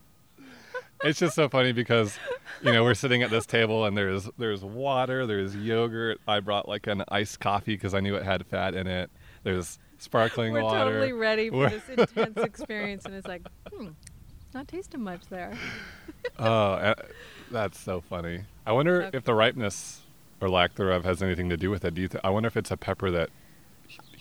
it's 1.04 1.19
just 1.19 1.36
so 1.36 1.50
funny 1.50 1.72
because 1.72 2.17
you 2.62 2.72
know 2.72 2.84
we're 2.84 2.93
sitting 2.93 3.24
at 3.24 3.30
this 3.30 3.46
table 3.46 3.86
and 3.86 3.98
there's 3.98 4.30
there's 4.38 4.63
water, 4.63 5.26
there's 5.26 5.56
yogurt. 5.56 6.19
I 6.28 6.39
brought 6.39 6.67
like 6.67 6.88
an 6.88 7.04
iced 7.10 7.39
coffee 7.39 7.76
because 7.76 7.93
I 7.93 8.00
knew 8.00 8.15
it 8.15 8.24
had 8.24 8.46
fat 8.46 8.76
in 8.76 8.88
it. 8.88 9.10
There's 9.43 9.80
sparkling 9.98 10.54
we're 10.54 10.63
water. 10.63 10.86
We're 10.86 10.91
totally 10.91 11.13
ready 11.13 11.50
for 11.50 11.69
this 11.69 11.89
intense 11.89 12.38
experience, 12.38 13.06
and 13.06 13.15
it's 13.15 13.28
like, 13.28 13.41
hmm, 13.72 13.89
not 14.54 14.68
tasting 14.68 15.02
much 15.02 15.22
there. 15.30 15.54
oh, 16.39 16.94
that's 17.52 17.80
so 17.80 18.02
funny. 18.02 18.42
I 18.66 18.72
wonder 18.72 19.04
okay. 19.04 19.18
if 19.18 19.24
the 19.24 19.34
ripeness 19.34 20.02
or 20.42 20.50
lack 20.50 20.76
thereof 20.76 21.06
has 21.06 21.22
anything 21.24 21.50
to 21.50 21.58
do 21.58 21.70
with 21.70 21.86
it. 21.86 21.96
Do 21.96 22.02
you 22.02 22.08
th- 22.08 22.22
I 22.24 22.30
wonder 22.30 22.48
if 22.48 22.58
it's 22.58 22.72
a 22.72 22.78
pepper 22.78 23.12
that 23.12 23.30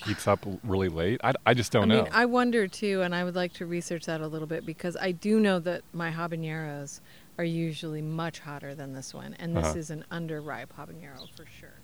heats 0.05 0.27
up 0.27 0.45
really 0.64 0.88
late. 0.88 1.21
I, 1.23 1.33
I 1.47 1.55
just 1.55 1.73
don't 1.73 1.90
I 1.90 1.95
know. 1.95 2.03
Mean, 2.05 2.12
I 2.12 2.25
wonder 2.27 2.66
too, 2.66 3.03
and 3.03 3.14
I 3.14 3.25
would 3.25 3.35
like 3.35 3.53
to 3.55 3.66
research 3.66 4.07
that 4.07 4.21
a 4.21 4.27
little 4.27 4.47
bit 4.47 4.66
because 4.66 4.97
I 4.97 5.12
do 5.12 5.40
know 5.40 5.59
that 5.61 5.83
my 5.92 6.11
habaneros 6.11 7.01
are 7.38 7.45
usually 7.45 8.03
much 8.03 8.40
hotter 8.40 8.75
than 8.75 8.92
this 8.92 9.14
one, 9.14 9.35
and 9.38 9.57
this 9.57 9.66
uh-huh. 9.66 9.79
is 9.79 9.90
an 9.90 10.05
underripe 10.11 10.68
habanero 10.79 11.29
for 11.35 11.47
sure. 11.59 11.75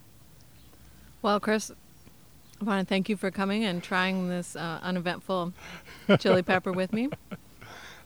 Well, 1.23 1.41
Chris, 1.41 1.71
I 2.61 2.65
want 2.65 2.87
to 2.87 2.89
thank 2.89 3.09
you 3.09 3.17
for 3.17 3.31
coming 3.31 3.65
and 3.65 3.83
trying 3.83 4.29
this 4.29 4.57
uh, 4.57 4.81
uneventful 4.83 5.53
chili 6.19 6.43
pepper 6.43 6.73
with 6.73 6.93
me. 6.93 7.09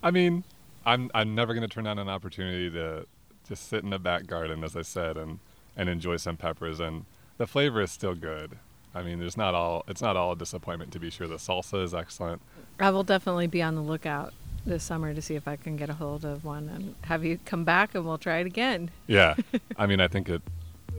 I 0.02 0.10
mean, 0.10 0.44
I'm 0.84 1.10
I'm 1.14 1.34
never 1.34 1.54
going 1.54 1.66
to 1.66 1.72
turn 1.72 1.84
down 1.84 1.98
an 1.98 2.08
opportunity 2.08 2.70
to 2.70 3.06
just 3.48 3.68
sit 3.68 3.84
in 3.84 3.90
the 3.90 3.98
back 3.98 4.26
garden, 4.26 4.64
as 4.64 4.76
I 4.76 4.82
said, 4.82 5.16
and 5.16 5.38
and 5.76 5.88
enjoy 5.88 6.16
some 6.16 6.36
peppers. 6.36 6.80
And 6.80 7.04
the 7.38 7.46
flavor 7.46 7.80
is 7.80 7.90
still 7.90 8.14
good. 8.14 8.58
I 8.94 9.02
mean, 9.02 9.18
there's 9.18 9.36
not 9.36 9.54
all 9.54 9.84
it's 9.88 10.02
not 10.02 10.16
all 10.16 10.32
a 10.32 10.36
disappointment 10.36 10.92
to 10.92 10.98
be 10.98 11.10
sure. 11.10 11.26
The 11.26 11.36
salsa 11.36 11.82
is 11.82 11.94
excellent. 11.94 12.42
I 12.78 12.90
will 12.90 13.04
definitely 13.04 13.46
be 13.46 13.62
on 13.62 13.74
the 13.74 13.82
lookout 13.82 14.34
this 14.64 14.84
summer 14.84 15.12
to 15.12 15.20
see 15.20 15.34
if 15.34 15.48
I 15.48 15.56
can 15.56 15.76
get 15.76 15.90
a 15.90 15.94
hold 15.94 16.24
of 16.24 16.44
one 16.44 16.68
and 16.68 16.94
have 17.02 17.24
you 17.24 17.38
come 17.44 17.64
back 17.64 17.94
and 17.94 18.04
we'll 18.04 18.18
try 18.18 18.38
it 18.38 18.46
again. 18.46 18.90
Yeah, 19.06 19.34
I 19.76 19.86
mean, 19.86 20.00
I 20.00 20.08
think 20.08 20.28
it 20.28 20.42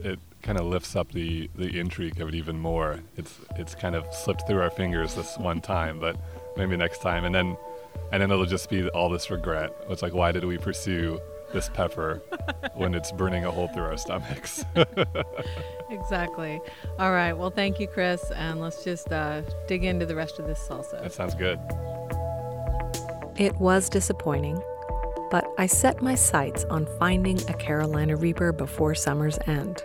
it 0.04 0.20
kind 0.42 0.60
of 0.60 0.66
lifts 0.66 0.96
up 0.96 1.12
the 1.12 1.50
the 1.56 1.80
intrigue 1.80 2.20
of 2.20 2.30
it 2.30 2.36
even 2.36 2.60
more. 2.60 3.00
It's 3.18 3.38
it's 3.58 3.76
kind 3.76 3.96
of 3.96 4.12
slipped 4.14 4.48
through 4.48 4.62
our 4.62 4.72
fingers 4.72 5.16
this 5.16 5.38
one 5.38 5.62
time, 5.62 6.00
but 6.00 6.18
maybe 6.58 6.76
next 6.76 7.02
time, 7.02 7.26
and 7.26 7.34
then 7.34 7.58
and 8.12 8.22
then 8.22 8.32
it'll 8.32 8.46
just 8.46 8.70
be 8.70 8.88
all 8.90 9.10
this 9.10 9.30
regret. 9.32 9.72
It's 9.90 10.02
like, 10.02 10.14
why 10.14 10.32
did 10.32 10.44
we 10.46 10.58
pursue 10.58 11.20
this 11.52 11.70
pepper 11.70 12.22
when 12.76 12.94
it's 12.94 13.12
burning 13.12 13.46
a 13.46 13.52
hole 13.52 13.68
through 13.70 13.84
our 13.84 13.98
stomachs? 13.98 14.66
exactly. 15.90 16.62
All 17.00 17.12
right. 17.12 17.34
Well, 17.34 17.50
thank 17.50 17.80
you, 17.80 17.88
Chris, 17.88 18.32
and 18.32 18.60
let's 18.60 18.84
just 18.84 19.12
uh, 19.12 19.42
dig 19.68 19.84
into 19.84 20.06
the 20.06 20.16
rest 20.16 20.40
of 20.40 20.48
this 20.48 20.60
salsa. 20.60 21.02
That 21.02 21.14
sounds 21.14 21.36
good. 21.36 21.60
It 23.38 23.56
was 23.58 23.90
disappointing, 23.90 24.62
but 25.32 25.46
I 25.58 25.66
set 25.66 26.02
my 26.02 26.14
sights 26.14 26.66
on 26.66 26.88
finding 27.00 27.40
a 27.50 27.54
Carolina 27.54 28.16
Reaper 28.16 28.52
before 28.52 28.94
summer's 28.94 29.40
end. 29.48 29.84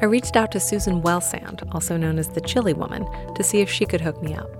I 0.00 0.06
reached 0.06 0.36
out 0.36 0.52
to 0.52 0.60
Susan 0.60 1.02
Welsand, 1.02 1.62
also 1.74 1.96
known 1.96 2.18
as 2.18 2.28
the 2.28 2.40
Chili 2.40 2.72
Woman, 2.72 3.06
to 3.34 3.42
see 3.42 3.60
if 3.60 3.70
she 3.70 3.86
could 3.86 4.00
hook 4.00 4.22
me 4.22 4.34
up. 4.34 4.50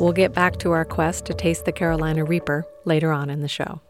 We'll 0.00 0.12
get 0.12 0.32
back 0.32 0.58
to 0.58 0.70
our 0.70 0.84
quest 0.84 1.26
to 1.26 1.34
taste 1.34 1.64
the 1.64 1.72
Carolina 1.72 2.24
Reaper 2.24 2.64
later 2.84 3.10
on 3.10 3.30
in 3.30 3.40
the 3.40 3.48
show. 3.48 3.80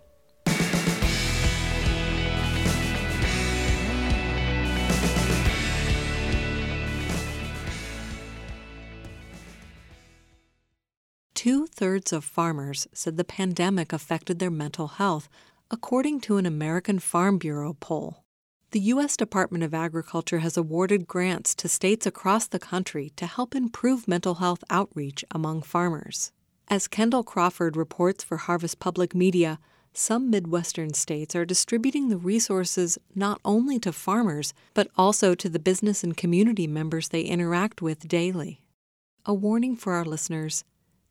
Two 11.34 11.66
thirds 11.66 12.12
of 12.12 12.24
farmers 12.24 12.88
said 12.92 13.16
the 13.16 13.24
pandemic 13.24 13.92
affected 13.92 14.38
their 14.38 14.50
mental 14.50 14.88
health, 14.88 15.28
according 15.70 16.20
to 16.22 16.36
an 16.36 16.46
American 16.46 16.98
Farm 16.98 17.38
Bureau 17.38 17.76
poll. 17.78 18.24
The 18.72 18.80
U.S. 18.80 19.16
Department 19.16 19.64
of 19.64 19.72
Agriculture 19.72 20.40
has 20.40 20.58
awarded 20.58 21.06
grants 21.06 21.54
to 21.54 21.70
states 21.70 22.04
across 22.04 22.46
the 22.46 22.58
country 22.58 23.10
to 23.16 23.24
help 23.24 23.54
improve 23.54 24.06
mental 24.06 24.34
health 24.34 24.62
outreach 24.68 25.24
among 25.30 25.62
farmers. 25.62 26.32
As 26.68 26.86
Kendall 26.86 27.24
Crawford 27.24 27.78
reports 27.78 28.22
for 28.22 28.36
Harvest 28.36 28.78
Public 28.78 29.14
Media, 29.14 29.58
some 29.94 30.28
Midwestern 30.28 30.92
states 30.92 31.34
are 31.34 31.46
distributing 31.46 32.10
the 32.10 32.18
resources 32.18 32.98
not 33.14 33.40
only 33.42 33.78
to 33.78 33.90
farmers, 33.90 34.52
but 34.74 34.90
also 34.98 35.34
to 35.34 35.48
the 35.48 35.58
business 35.58 36.04
and 36.04 36.14
community 36.14 36.66
members 36.66 37.08
they 37.08 37.22
interact 37.22 37.80
with 37.80 38.06
daily. 38.06 38.60
A 39.24 39.32
warning 39.32 39.76
for 39.76 39.94
our 39.94 40.04
listeners 40.04 40.62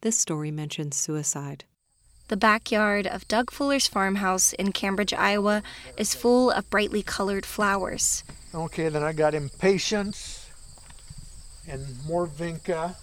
this 0.02 0.20
story 0.20 0.52
mentions 0.52 0.96
suicide. 0.96 1.66
The 2.28 2.38
backyard 2.38 3.08
of 3.08 3.28
Doug 3.30 3.52
Fuller's 3.52 3.88
farmhouse 3.88 4.52
in 4.54 4.74
Cambridge, 4.74 5.14
Iowa, 5.14 5.64
is 5.96 6.14
full 6.14 6.52
of 6.52 6.70
brightly 6.70 7.02
colored 7.02 7.46
flowers. 7.46 8.24
Okay, 8.54 8.90
then 8.90 9.02
I 9.02 9.14
got 9.14 9.34
impatiens 9.34 10.50
and 11.70 11.86
more 12.06 12.28
vinca, 12.28 12.96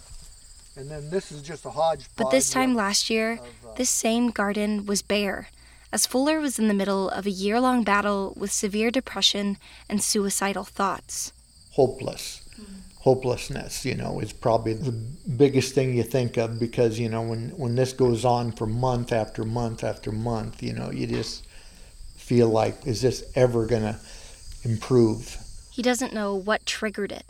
and 0.77 0.91
then 0.91 1.09
this 1.09 1.33
is 1.33 1.41
just 1.41 1.65
a 1.65 1.71
hodgepodge. 1.71 2.17
But 2.17 2.31
this 2.31 2.51
time 2.51 2.75
last 2.75 3.09
year, 3.09 3.33
of, 3.33 3.39
uh, 3.41 3.75
this 3.77 3.89
same 3.89 4.31
garden 4.31 4.85
was 4.85 5.01
bare, 5.01 5.49
as 5.91 6.07
Fuller 6.07 6.39
was 6.39 6.59
in 6.59 6.69
the 6.69 6.75
middle 6.75 7.09
of 7.09 7.25
a 7.25 7.31
year 7.31 7.61
long 7.61 7.83
battle 7.83 8.35
with 8.37 8.53
severe 8.53 8.91
depression 8.91 9.57
and 9.89 10.03
suicidal 10.03 10.65
thoughts. 10.65 11.33
Hopeless 11.73 12.44
hopelessness, 13.05 13.85
you 13.85 13.95
know, 13.95 14.19
is 14.19 14.33
probably 14.33 14.73
the 14.73 14.90
biggest 15.37 15.75
thing 15.75 15.95
you 15.95 16.03
think 16.03 16.38
of 16.38 16.59
because, 16.59 16.99
you 16.99 17.07
know, 17.07 17.21
when, 17.21 17.51
when 17.51 17.75
this 17.75 17.93
goes 17.93 18.25
on 18.25 18.51
for 18.51 18.67
month 18.67 19.12
after 19.12 19.45
month 19.45 19.85
after 19.85 20.11
month, 20.11 20.62
you 20.62 20.73
know, 20.73 20.90
you 20.90 21.07
just 21.07 21.47
feel 22.17 22.49
like, 22.49 22.75
is 22.87 23.03
this 23.03 23.23
ever 23.35 23.67
going 23.67 23.83
to 23.83 23.99
improve? 24.62 25.37
He 25.71 25.83
doesn't 25.83 26.14
know 26.14 26.35
what 26.35 26.64
triggered 26.64 27.12
it. 27.12 27.27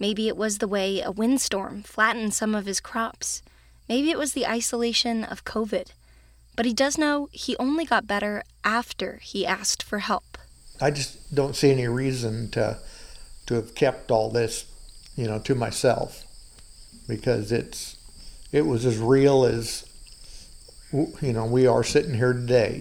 Maybe 0.00 0.28
it 0.28 0.36
was 0.36 0.58
the 0.58 0.68
way 0.68 1.02
a 1.02 1.10
windstorm 1.10 1.82
flattened 1.82 2.32
some 2.32 2.54
of 2.54 2.64
his 2.64 2.80
crops. 2.80 3.42
Maybe 3.86 4.10
it 4.10 4.16
was 4.16 4.32
the 4.32 4.46
isolation 4.46 5.24
of 5.24 5.44
COVID. 5.44 5.88
But 6.56 6.64
he 6.64 6.72
does 6.72 6.96
know 6.96 7.28
he 7.32 7.54
only 7.58 7.84
got 7.84 8.06
better 8.06 8.44
after 8.64 9.20
he 9.22 9.44
asked 9.44 9.82
for 9.82 9.98
help. 9.98 10.38
I 10.80 10.90
just 10.90 11.34
don't 11.34 11.54
see 11.54 11.70
any 11.70 11.86
reason 11.86 12.50
to 12.52 12.78
to 13.46 13.54
have 13.54 13.74
kept 13.74 14.10
all 14.10 14.30
this 14.30 14.66
you 15.18 15.26
know, 15.26 15.40
to 15.40 15.54
myself 15.56 16.24
because 17.08 17.50
it's 17.50 17.96
it 18.52 18.64
was 18.64 18.86
as 18.86 18.98
real 18.98 19.44
as 19.44 19.84
you 20.92 21.32
know 21.32 21.44
we 21.44 21.66
are 21.66 21.82
sitting 21.82 22.14
here 22.14 22.32
today. 22.32 22.80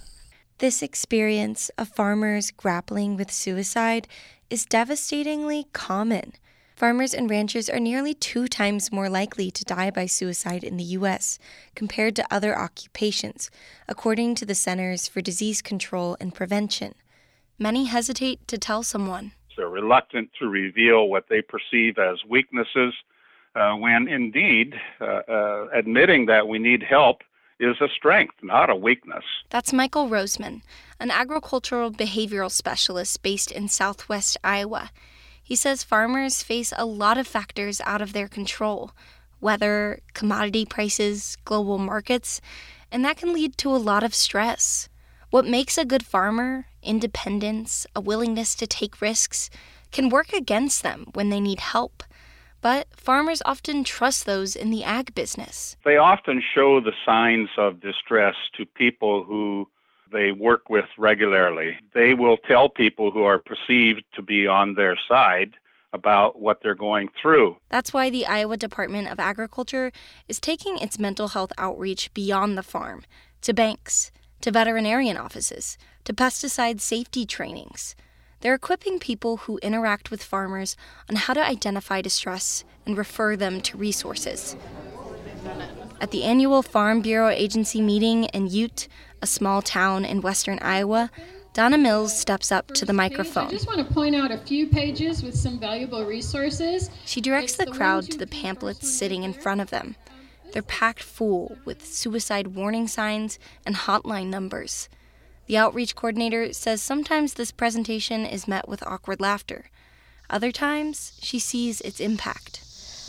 This 0.60 0.84
experience 0.84 1.70
of 1.80 1.90
farmers 1.90 2.52
grappling 2.52 3.18
with 3.18 3.32
suicide 3.32 4.08
is 4.52 4.66
devastatingly 4.66 5.66
common. 5.74 6.34
Farmers 6.76 7.16
and 7.16 7.28
ranchers 7.28 7.70
are 7.70 7.80
nearly 7.80 8.14
two 8.14 8.48
times 8.48 8.92
more 8.92 9.10
likely 9.10 9.50
to 9.50 9.66
die 9.66 9.90
by 9.90 10.06
suicide 10.06 10.64
in 10.64 10.78
the 10.78 10.84
U.S. 10.84 11.40
compared 11.74 12.16
to 12.18 12.34
other 12.34 12.56
occupations, 12.56 13.50
according 13.88 14.36
to 14.36 14.46
the 14.46 14.54
Centers 14.54 15.08
for 15.08 15.22
Disease 15.22 15.64
Control 15.64 16.16
and 16.20 16.36
Prevention. 16.36 16.94
Many 17.58 17.86
hesitate 17.86 18.48
to 18.48 18.60
tell 18.60 18.84
someone. 18.84 19.32
They're 19.58 19.68
reluctant 19.68 20.30
to 20.40 20.48
reveal 20.48 21.10
what 21.10 21.26
they 21.30 21.42
perceive 21.42 21.98
as 21.98 22.24
weaknesses, 22.30 22.94
uh, 23.56 23.74
when 23.74 24.08
indeed 24.08 24.76
uh, 25.02 25.22
uh, 25.28 25.68
admitting 25.74 26.28
that 26.28 26.48
we 26.48 26.60
need 26.60 26.84
help 26.84 27.24
is 27.60 27.82
a 27.82 27.88
strength, 27.90 28.36
not 28.44 28.70
a 28.70 28.76
weakness. 28.76 29.24
That's 29.50 29.74
Michael 29.74 30.08
Rosmann, 30.08 30.62
an 31.00 31.10
agricultural 31.10 31.92
behavioral 31.92 32.52
specialist 32.52 33.24
based 33.24 33.52
in 33.52 33.68
southwest 33.68 34.38
Iowa. 34.44 34.92
He 35.42 35.56
says 35.56 35.84
farmers 35.84 36.44
face 36.44 36.72
a 36.78 36.86
lot 36.86 37.18
of 37.18 37.26
factors 37.26 37.82
out 37.82 38.02
of 38.02 38.14
their 38.14 38.28
control 38.28 38.92
weather, 39.40 40.00
commodity 40.14 40.66
prices, 40.66 41.38
global 41.46 41.78
markets, 41.78 42.42
and 42.92 43.06
that 43.06 43.18
can 43.18 43.34
lead 43.34 43.58
to 43.58 43.70
a 43.70 43.78
lot 43.78 44.04
of 44.04 44.16
stress. 44.16 44.90
What 45.30 45.46
makes 45.46 45.78
a 45.78 45.84
good 45.84 46.06
farmer, 46.06 46.68
independence, 46.82 47.86
a 47.94 48.00
willingness 48.00 48.56
to 48.56 48.66
take 48.66 49.02
risks, 49.02 49.50
can 49.92 50.08
work 50.08 50.32
against 50.32 50.84
them 50.84 51.08
when 51.14 51.30
they 51.30 51.42
need 51.42 51.60
help. 51.60 52.04
But 52.62 52.88
farmers 52.96 53.42
often 53.46 53.84
trust 53.84 54.26
those 54.26 54.56
in 54.56 54.72
the 54.72 54.86
ag 54.86 55.14
business. 55.14 55.76
They 55.84 55.98
often 55.98 56.42
show 56.56 56.80
the 56.80 56.94
signs 57.06 57.50
of 57.58 57.82
distress 57.82 58.36
to 58.56 58.66
people 58.66 59.26
who 59.26 59.68
they 60.14 60.32
work 60.32 60.70
with 60.70 60.86
regularly. 60.98 61.78
They 61.94 62.14
will 62.14 62.38
tell 62.38 62.70
people 62.70 63.12
who 63.12 63.24
are 63.24 63.38
perceived 63.40 64.04
to 64.16 64.22
be 64.22 64.48
on 64.48 64.76
their 64.76 64.98
side 65.10 65.56
about 65.92 66.40
what 66.40 66.62
they're 66.62 66.76
going 66.76 67.10
through. 67.22 67.58
That's 67.70 67.94
why 67.94 68.10
the 68.10 68.26
Iowa 68.26 68.56
Department 68.56 69.10
of 69.10 69.20
Agriculture 69.20 69.92
is 70.28 70.40
taking 70.40 70.78
its 70.78 70.98
mental 70.98 71.30
health 71.30 71.52
outreach 71.58 72.14
beyond 72.14 72.58
the 72.58 72.64
farm 72.64 73.04
to 73.42 73.54
banks, 73.54 74.12
to 74.42 74.52
veterinarian 74.52 75.18
offices, 75.18 75.78
to 76.06 76.14
pesticide 76.14 76.82
safety 76.82 77.26
trainings. 77.26 77.96
They're 78.42 78.54
equipping 78.54 79.00
people 79.00 79.38
who 79.38 79.58
interact 79.60 80.12
with 80.12 80.24
farmers 80.24 80.76
on 81.10 81.16
how 81.16 81.34
to 81.34 81.46
identify 81.46 82.02
distress 82.02 82.64
and 82.86 82.98
refer 82.98 83.36
them 83.36 83.62
to 83.62 83.78
resources. 83.78 84.56
At 86.00 86.12
the 86.12 86.24
annual 86.24 86.62
Farm 86.62 87.02
Bureau 87.02 87.30
Agency 87.30 87.82
meeting 87.82 88.26
in 88.26 88.48
Ute, 88.48 88.88
a 89.22 89.28
small 89.28 89.64
town 89.64 90.06
in 90.06 90.22
western 90.22 90.60
Iowa, 90.60 91.10
Donna 91.54 91.80
Mills 91.80 92.16
steps 92.16 92.52
up 92.52 92.68
to 92.76 92.86
the 92.86 92.94
microphone. 92.94 93.48
I 93.48 93.50
just 93.50 93.66
want 93.66 93.80
to 93.80 93.92
point 93.92 94.16
out 94.16 94.30
a 94.30 94.38
few 94.38 94.68
pages 94.68 95.24
with 95.24 95.36
some 95.36 95.60
valuable 95.60 96.06
resources. 96.06 96.92
She 97.06 97.20
directs 97.20 97.56
the 97.56 97.66
crowd 97.66 98.04
to 98.12 98.18
the 98.20 98.28
pamphlets 98.28 98.88
sitting 98.88 99.24
in 99.24 99.34
front 99.34 99.62
of 99.62 99.72
them. 99.72 99.96
They're 100.52 100.62
packed 100.62 101.04
full 101.04 101.58
with 101.66 101.86
suicide 101.86 102.56
warning 102.56 102.88
signs 102.88 103.38
and 103.66 103.76
hotline 103.76 104.28
numbers. 104.28 104.90
The 105.48 105.58
outreach 105.58 105.96
coordinator 105.96 106.52
says 106.54 106.82
sometimes 106.82 107.34
this 107.34 107.52
presentation 107.52 108.26
is 108.26 108.48
met 108.48 108.68
with 108.68 108.86
awkward 108.86 109.22
laughter. 109.22 109.70
Other 110.30 110.52
times, 110.52 111.14
she 111.22 111.40
sees 111.40 111.80
its 111.82 112.00
impact. 112.00 112.62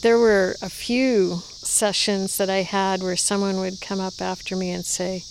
There 0.03 0.19
were 0.19 0.55
a 0.63 0.69
few 0.69 1.41
sessions 1.43 2.37
that 2.37 2.49
I 2.49 2.63
had 2.63 3.03
where 3.03 3.17
someone 3.17 3.59
would 3.59 3.81
come 3.81 3.99
up 3.99 4.21
after 4.21 4.55
me 4.55 4.71
and 4.71 4.85
say, 4.85 5.25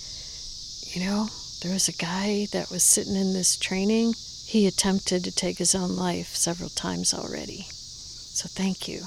You 0.92 1.06
know, 1.06 1.30
there 1.62 1.72
was 1.72 1.88
a 1.88 1.94
guy 1.94 2.48
that 2.52 2.70
was 2.70 2.84
sitting 2.84 3.16
in 3.16 3.34
this 3.34 3.56
training. 3.56 4.14
He 4.46 4.68
attempted 4.68 5.24
to 5.24 5.32
take 5.32 5.58
his 5.58 5.74
own 5.74 5.96
life 5.96 6.36
several 6.36 6.70
times 6.70 7.14
already. 7.14 7.68
So 7.70 8.50
thank 8.50 8.90
you. 8.90 9.04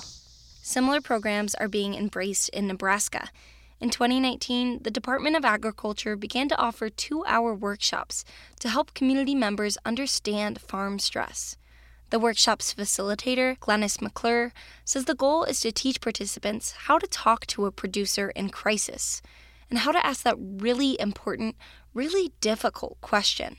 Similar 0.71 1.01
programs 1.01 1.57
are 1.57 1.67
being 1.67 1.95
embraced 1.95 2.49
in 2.51 2.69
Nebraska. 2.69 3.31
In 3.81 3.91
2019, 3.91 4.85
the 4.85 4.91
Department 4.93 5.35
of 5.35 5.45
Agriculture 5.45 6.15
began 6.15 6.49
to 6.49 6.57
offer 6.59 6.89
two 6.89 7.25
hour 7.27 7.53
workshops 7.53 8.25
to 8.61 8.69
help 8.69 8.95
community 8.95 9.35
members 9.35 9.79
understand 9.85 10.61
farm 10.61 11.01
stress. 11.01 11.57
The 12.11 12.21
workshop's 12.21 12.73
facilitator, 12.73 13.59
Glennis 13.59 14.01
McClure, 14.01 14.53
says 14.85 15.07
the 15.07 15.17
goal 15.17 15.43
is 15.43 15.59
to 15.63 15.73
teach 15.73 16.01
participants 16.01 16.71
how 16.87 16.99
to 16.99 17.09
talk 17.09 17.49
to 17.49 17.67
a 17.67 17.73
producer 17.73 18.31
in 18.37 18.51
crisis 18.51 19.23
and 19.71 19.81
how 19.81 19.91
to 19.91 20.07
ask 20.07 20.23
that 20.23 20.37
really 20.39 20.97
important, 21.01 21.57
really 21.95 22.31
difficult 22.41 23.01
question 23.01 23.57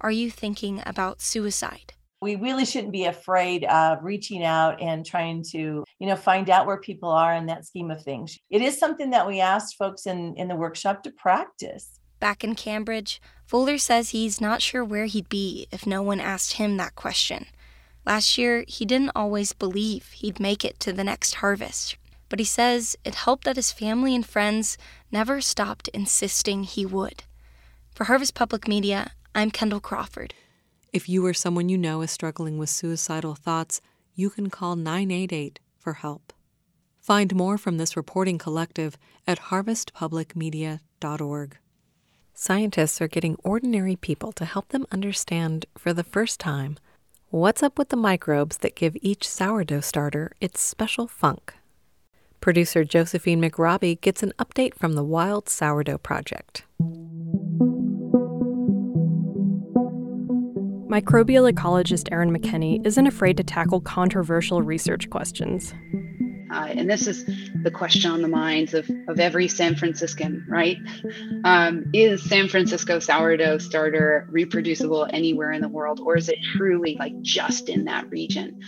Are 0.00 0.10
you 0.10 0.30
thinking 0.30 0.82
about 0.86 1.20
suicide? 1.20 1.92
We 2.26 2.34
really 2.34 2.64
shouldn't 2.64 2.92
be 2.92 3.04
afraid 3.04 3.62
of 3.66 4.02
reaching 4.02 4.42
out 4.42 4.82
and 4.82 5.06
trying 5.06 5.44
to 5.52 5.84
you 6.00 6.06
know 6.08 6.16
find 6.16 6.50
out 6.50 6.66
where 6.66 6.80
people 6.80 7.08
are 7.08 7.32
in 7.32 7.46
that 7.46 7.64
scheme 7.64 7.88
of 7.88 8.02
things. 8.02 8.36
It 8.50 8.62
is 8.62 8.76
something 8.76 9.10
that 9.10 9.28
we 9.28 9.40
asked 9.40 9.76
folks 9.76 10.06
in 10.06 10.34
in 10.34 10.48
the 10.48 10.56
workshop 10.56 11.04
to 11.04 11.12
practice. 11.12 12.00
Back 12.18 12.42
in 12.42 12.56
cambridge 12.56 13.22
fuller 13.46 13.78
says 13.78 14.10
he's 14.10 14.40
not 14.40 14.60
sure 14.60 14.84
where 14.84 15.06
he'd 15.06 15.28
be 15.28 15.68
if 15.70 15.86
no 15.86 16.02
one 16.02 16.18
asked 16.18 16.54
him 16.54 16.76
that 16.76 16.96
question. 16.96 17.46
Last 18.04 18.36
year 18.36 18.64
he 18.66 18.84
didn't 18.84 19.12
always 19.14 19.52
believe 19.52 20.08
he'd 20.08 20.40
make 20.40 20.64
it 20.64 20.80
to 20.80 20.92
the 20.92 21.04
next 21.04 21.36
harvest 21.36 21.96
but 22.28 22.40
he 22.40 22.44
says 22.44 22.96
it 23.04 23.14
helped 23.14 23.44
that 23.44 23.54
his 23.54 23.70
family 23.70 24.12
and 24.12 24.26
friends 24.26 24.76
never 25.12 25.40
stopped 25.40 25.86
insisting 25.94 26.64
he 26.64 26.84
would. 26.84 27.22
For 27.94 28.04
harvest 28.04 28.34
public 28.34 28.66
media 28.66 29.12
i'm 29.32 29.52
kendall 29.52 29.80
crawford 29.80 30.34
if 30.96 31.08
you 31.10 31.26
or 31.26 31.34
someone 31.34 31.68
you 31.68 31.76
know 31.76 32.00
is 32.00 32.10
struggling 32.10 32.56
with 32.56 32.70
suicidal 32.70 33.34
thoughts, 33.34 33.82
you 34.14 34.30
can 34.30 34.48
call 34.48 34.76
988 34.76 35.60
for 35.78 35.92
help. 35.92 36.32
Find 36.98 37.34
more 37.34 37.58
from 37.58 37.76
this 37.76 37.98
reporting 37.98 38.38
collective 38.38 38.96
at 39.26 39.38
harvestpublicmedia.org. 39.38 41.58
Scientists 42.32 43.02
are 43.02 43.08
getting 43.08 43.36
ordinary 43.44 43.96
people 43.96 44.32
to 44.32 44.46
help 44.46 44.70
them 44.70 44.86
understand, 44.90 45.66
for 45.76 45.92
the 45.92 46.02
first 46.02 46.40
time, 46.40 46.78
what's 47.28 47.62
up 47.62 47.76
with 47.76 47.90
the 47.90 47.96
microbes 47.96 48.56
that 48.58 48.74
give 48.74 48.96
each 49.02 49.28
sourdough 49.28 49.82
starter 49.82 50.32
its 50.40 50.62
special 50.62 51.06
funk. 51.06 51.52
Producer 52.40 52.84
Josephine 52.84 53.42
McRobbie 53.42 54.00
gets 54.00 54.22
an 54.22 54.32
update 54.38 54.72
from 54.72 54.94
the 54.94 55.04
Wild 55.04 55.50
Sourdough 55.50 55.98
Project. 55.98 56.64
Microbial 60.96 61.52
ecologist 61.52 62.08
Erin 62.10 62.34
McKenney 62.34 62.84
isn't 62.86 63.06
afraid 63.06 63.36
to 63.36 63.44
tackle 63.44 63.82
controversial 63.82 64.62
research 64.62 65.10
questions. 65.10 65.74
Uh, 66.50 66.68
and 66.70 66.88
this 66.88 67.06
is 67.06 67.26
the 67.62 67.70
question 67.70 68.10
on 68.10 68.22
the 68.22 68.28
minds 68.28 68.72
of, 68.72 68.90
of 69.06 69.20
every 69.20 69.46
San 69.46 69.76
Franciscan, 69.76 70.46
right? 70.48 70.78
Um, 71.44 71.84
is 71.92 72.22
San 72.22 72.48
Francisco 72.48 72.98
sourdough 72.98 73.58
starter 73.58 74.26
reproducible 74.30 75.06
anywhere 75.10 75.52
in 75.52 75.60
the 75.60 75.68
world, 75.68 76.00
or 76.00 76.16
is 76.16 76.30
it 76.30 76.38
truly 76.54 76.96
like 76.98 77.20
just 77.20 77.68
in 77.68 77.84
that 77.84 78.08
region? 78.08 78.58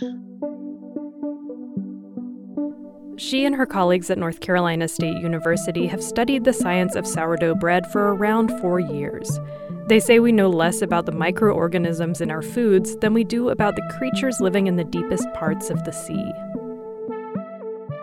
She 3.16 3.46
and 3.46 3.54
her 3.54 3.64
colleagues 3.64 4.10
at 4.10 4.18
North 4.18 4.40
Carolina 4.40 4.86
State 4.86 5.16
University 5.16 5.86
have 5.86 6.02
studied 6.02 6.44
the 6.44 6.52
science 6.52 6.94
of 6.94 7.06
sourdough 7.06 7.54
bread 7.54 7.90
for 7.90 8.14
around 8.14 8.50
four 8.60 8.80
years. 8.80 9.40
They 9.88 10.00
say 10.00 10.20
we 10.20 10.32
know 10.32 10.50
less 10.50 10.82
about 10.82 11.06
the 11.06 11.12
microorganisms 11.12 12.20
in 12.20 12.30
our 12.30 12.42
foods 12.42 12.94
than 12.96 13.14
we 13.14 13.24
do 13.24 13.48
about 13.48 13.74
the 13.74 13.94
creatures 13.96 14.38
living 14.38 14.66
in 14.66 14.76
the 14.76 14.84
deepest 14.84 15.26
parts 15.32 15.70
of 15.70 15.82
the 15.84 15.92
sea. 15.92 16.30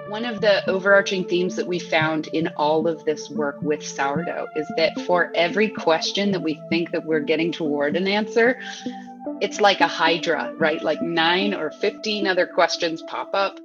One 0.09 0.25
of 0.25 0.41
the 0.41 0.67
overarching 0.67 1.25
themes 1.25 1.55
that 1.57 1.67
we 1.67 1.77
found 1.77 2.25
in 2.33 2.47
all 2.57 2.87
of 2.87 3.05
this 3.05 3.29
work 3.29 3.61
with 3.61 3.85
sourdough 3.85 4.47
is 4.55 4.67
that 4.77 4.99
for 5.01 5.31
every 5.35 5.69
question 5.69 6.31
that 6.31 6.41
we 6.41 6.59
think 6.71 6.89
that 6.89 7.05
we're 7.05 7.19
getting 7.19 7.51
toward 7.51 7.95
an 7.95 8.07
answer, 8.07 8.59
it's 9.39 9.61
like 9.61 9.79
a 9.79 9.87
hydra, 9.87 10.55
right? 10.57 10.81
Like 10.81 11.03
9 11.03 11.53
or 11.53 11.69
15 11.69 12.25
other 12.25 12.47
questions 12.47 13.03
pop 13.03 13.29
up. 13.35 13.59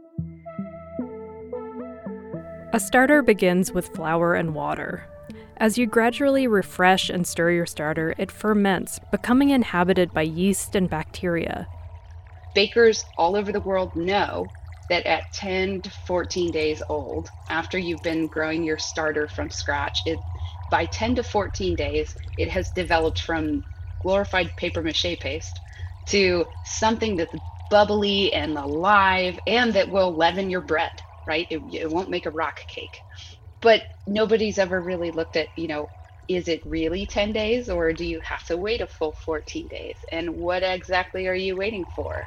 A 2.75 2.81
starter 2.81 3.23
begins 3.23 3.73
with 3.73 3.89
flour 3.89 4.35
and 4.35 4.55
water. 4.55 5.07
As 5.61 5.77
you 5.77 5.87
gradually 5.87 6.47
refresh 6.47 7.11
and 7.11 7.27
stir 7.27 7.51
your 7.51 7.67
starter, 7.67 8.15
it 8.17 8.33
ferments, 8.33 8.99
becoming 8.99 9.51
inhabited 9.51 10.11
by 10.15 10.23
yeast 10.23 10.75
and 10.75 10.89
bacteria. 10.89 11.69
Bakers 12.55 13.05
all 13.19 13.37
over 13.37 13.53
the 13.53 13.61
world 13.61 13.95
know 13.95 14.49
that 14.89 15.05
at 15.05 15.25
10 15.35 15.83
to 15.83 15.91
14 15.91 16.51
days 16.51 16.83
old, 16.89 17.31
after 17.51 17.77
you've 17.77 18.03
been 18.03 18.27
growing 18.27 18.65
your 18.65 18.79
starter 18.79 19.29
from 19.29 19.51
scratch, 19.51 20.03
it 20.07 20.25
by 20.71 20.87
10 20.87 21.17
to 21.17 21.23
14 21.23 21.77
days, 21.77 22.17
it 22.39 22.49
has 22.49 22.71
developed 22.71 23.21
from 23.21 23.63
glorified 24.01 24.57
paper 24.57 24.83
mache 24.83 25.19
paste 25.21 25.61
to 26.07 26.47
something 26.63 27.17
that's 27.17 27.35
bubbly 27.69 28.33
and 28.33 28.57
alive 28.57 29.39
and 29.47 29.75
that 29.75 29.91
will 29.91 30.17
leaven 30.17 30.49
your 30.49 30.63
bread, 30.63 31.03
right? 31.27 31.47
It, 31.51 31.63
it 31.71 31.91
won't 31.91 32.09
make 32.09 32.25
a 32.25 32.31
rock 32.31 32.61
cake 32.67 33.03
but 33.61 33.83
nobody's 34.07 34.59
ever 34.59 34.81
really 34.81 35.11
looked 35.11 35.37
at 35.37 35.47
you 35.57 35.69
know 35.69 35.89
is 36.29 36.49
it 36.49 36.65
really 36.65 37.07
10 37.07 37.33
days 37.33 37.69
or 37.69 37.93
do 37.93 38.05
you 38.05 38.21
have 38.21 38.47
to 38.47 38.57
wait 38.57 38.81
a 38.81 38.87
full 38.87 39.13
14 39.13 39.69
days 39.69 39.97
and 40.13 40.37
what 40.37 40.63
exactly 40.63 41.27
are 41.27 41.35
you 41.35 41.57
waiting 41.57 41.85
for 41.97 42.25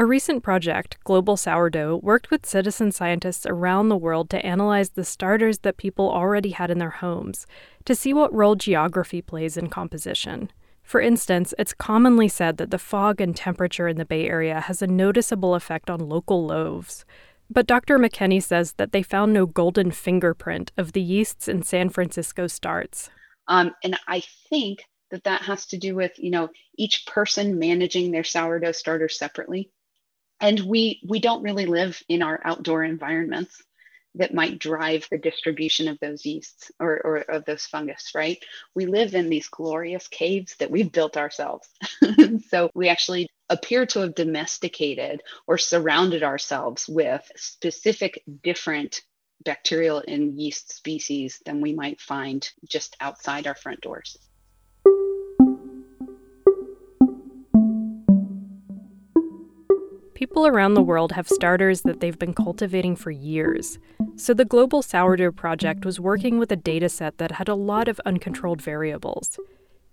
A 0.00 0.06
recent 0.06 0.44
project, 0.44 0.96
Global 1.02 1.36
Sourdough, 1.36 1.96
worked 2.04 2.30
with 2.30 2.46
citizen 2.46 2.92
scientists 2.92 3.44
around 3.44 3.88
the 3.88 3.96
world 3.96 4.30
to 4.30 4.46
analyze 4.46 4.90
the 4.90 5.04
starters 5.04 5.58
that 5.60 5.76
people 5.76 6.08
already 6.08 6.50
had 6.50 6.70
in 6.70 6.78
their 6.78 6.90
homes 6.90 7.48
to 7.84 7.96
see 7.96 8.14
what 8.14 8.32
role 8.32 8.54
geography 8.54 9.20
plays 9.20 9.56
in 9.56 9.68
composition. 9.68 10.52
For 10.88 11.02
instance, 11.02 11.52
it's 11.58 11.74
commonly 11.74 12.28
said 12.28 12.56
that 12.56 12.70
the 12.70 12.78
fog 12.78 13.20
and 13.20 13.36
temperature 13.36 13.88
in 13.88 13.98
the 13.98 14.06
Bay 14.06 14.26
Area 14.26 14.58
has 14.58 14.80
a 14.80 14.86
noticeable 14.86 15.54
effect 15.54 15.90
on 15.90 16.00
local 16.00 16.46
loaves. 16.46 17.04
But 17.50 17.66
Dr. 17.66 17.98
McKenney 17.98 18.42
says 18.42 18.72
that 18.78 18.92
they 18.92 19.02
found 19.02 19.34
no 19.34 19.44
golden 19.44 19.90
fingerprint 19.90 20.72
of 20.78 20.92
the 20.92 21.02
yeasts 21.02 21.46
in 21.46 21.62
San 21.62 21.90
Francisco 21.90 22.46
starts. 22.46 23.10
Um, 23.48 23.74
and 23.84 23.98
I 24.08 24.22
think 24.48 24.82
that 25.10 25.24
that 25.24 25.42
has 25.42 25.66
to 25.66 25.76
do 25.76 25.94
with 25.94 26.12
you 26.16 26.30
know 26.30 26.48
each 26.78 27.04
person 27.04 27.58
managing 27.58 28.10
their 28.10 28.24
sourdough 28.24 28.72
starter 28.72 29.10
separately 29.10 29.70
and 30.40 30.58
we 30.60 31.02
we 31.06 31.18
don't 31.18 31.42
really 31.42 31.66
live 31.66 32.02
in 32.08 32.22
our 32.22 32.40
outdoor 32.44 32.82
environments 32.84 33.62
that 34.18 34.34
might 34.34 34.58
drive 34.58 35.06
the 35.10 35.18
distribution 35.18 35.88
of 35.88 35.98
those 36.00 36.24
yeasts 36.26 36.70
or, 36.78 37.00
or 37.04 37.16
of 37.18 37.44
those 37.44 37.64
fungus, 37.64 38.12
right? 38.14 38.38
We 38.74 38.86
live 38.86 39.14
in 39.14 39.28
these 39.28 39.48
glorious 39.48 40.08
caves 40.08 40.56
that 40.58 40.70
we've 40.70 40.92
built 40.92 41.16
ourselves. 41.16 41.68
so 42.48 42.70
we 42.74 42.88
actually 42.88 43.28
appear 43.48 43.86
to 43.86 44.00
have 44.00 44.14
domesticated 44.14 45.22
or 45.46 45.58
surrounded 45.58 46.22
ourselves 46.22 46.88
with 46.88 47.30
specific 47.36 48.22
different 48.42 49.00
bacterial 49.44 50.02
and 50.06 50.38
yeast 50.38 50.72
species 50.72 51.40
than 51.44 51.60
we 51.60 51.72
might 51.72 52.00
find 52.00 52.50
just 52.68 52.96
outside 53.00 53.46
our 53.46 53.54
front 53.54 53.80
doors. 53.80 54.18
People 60.18 60.48
around 60.48 60.74
the 60.74 60.82
world 60.82 61.12
have 61.12 61.28
starters 61.28 61.82
that 61.82 62.00
they've 62.00 62.18
been 62.18 62.34
cultivating 62.34 62.96
for 62.96 63.12
years. 63.12 63.78
So 64.16 64.34
the 64.34 64.44
Global 64.44 64.82
Sourdough 64.82 65.30
Project 65.30 65.84
was 65.84 66.00
working 66.00 66.40
with 66.40 66.50
a 66.50 66.56
data 66.56 66.88
set 66.88 67.18
that 67.18 67.30
had 67.30 67.48
a 67.48 67.54
lot 67.54 67.86
of 67.86 68.00
uncontrolled 68.04 68.60
variables. 68.60 69.38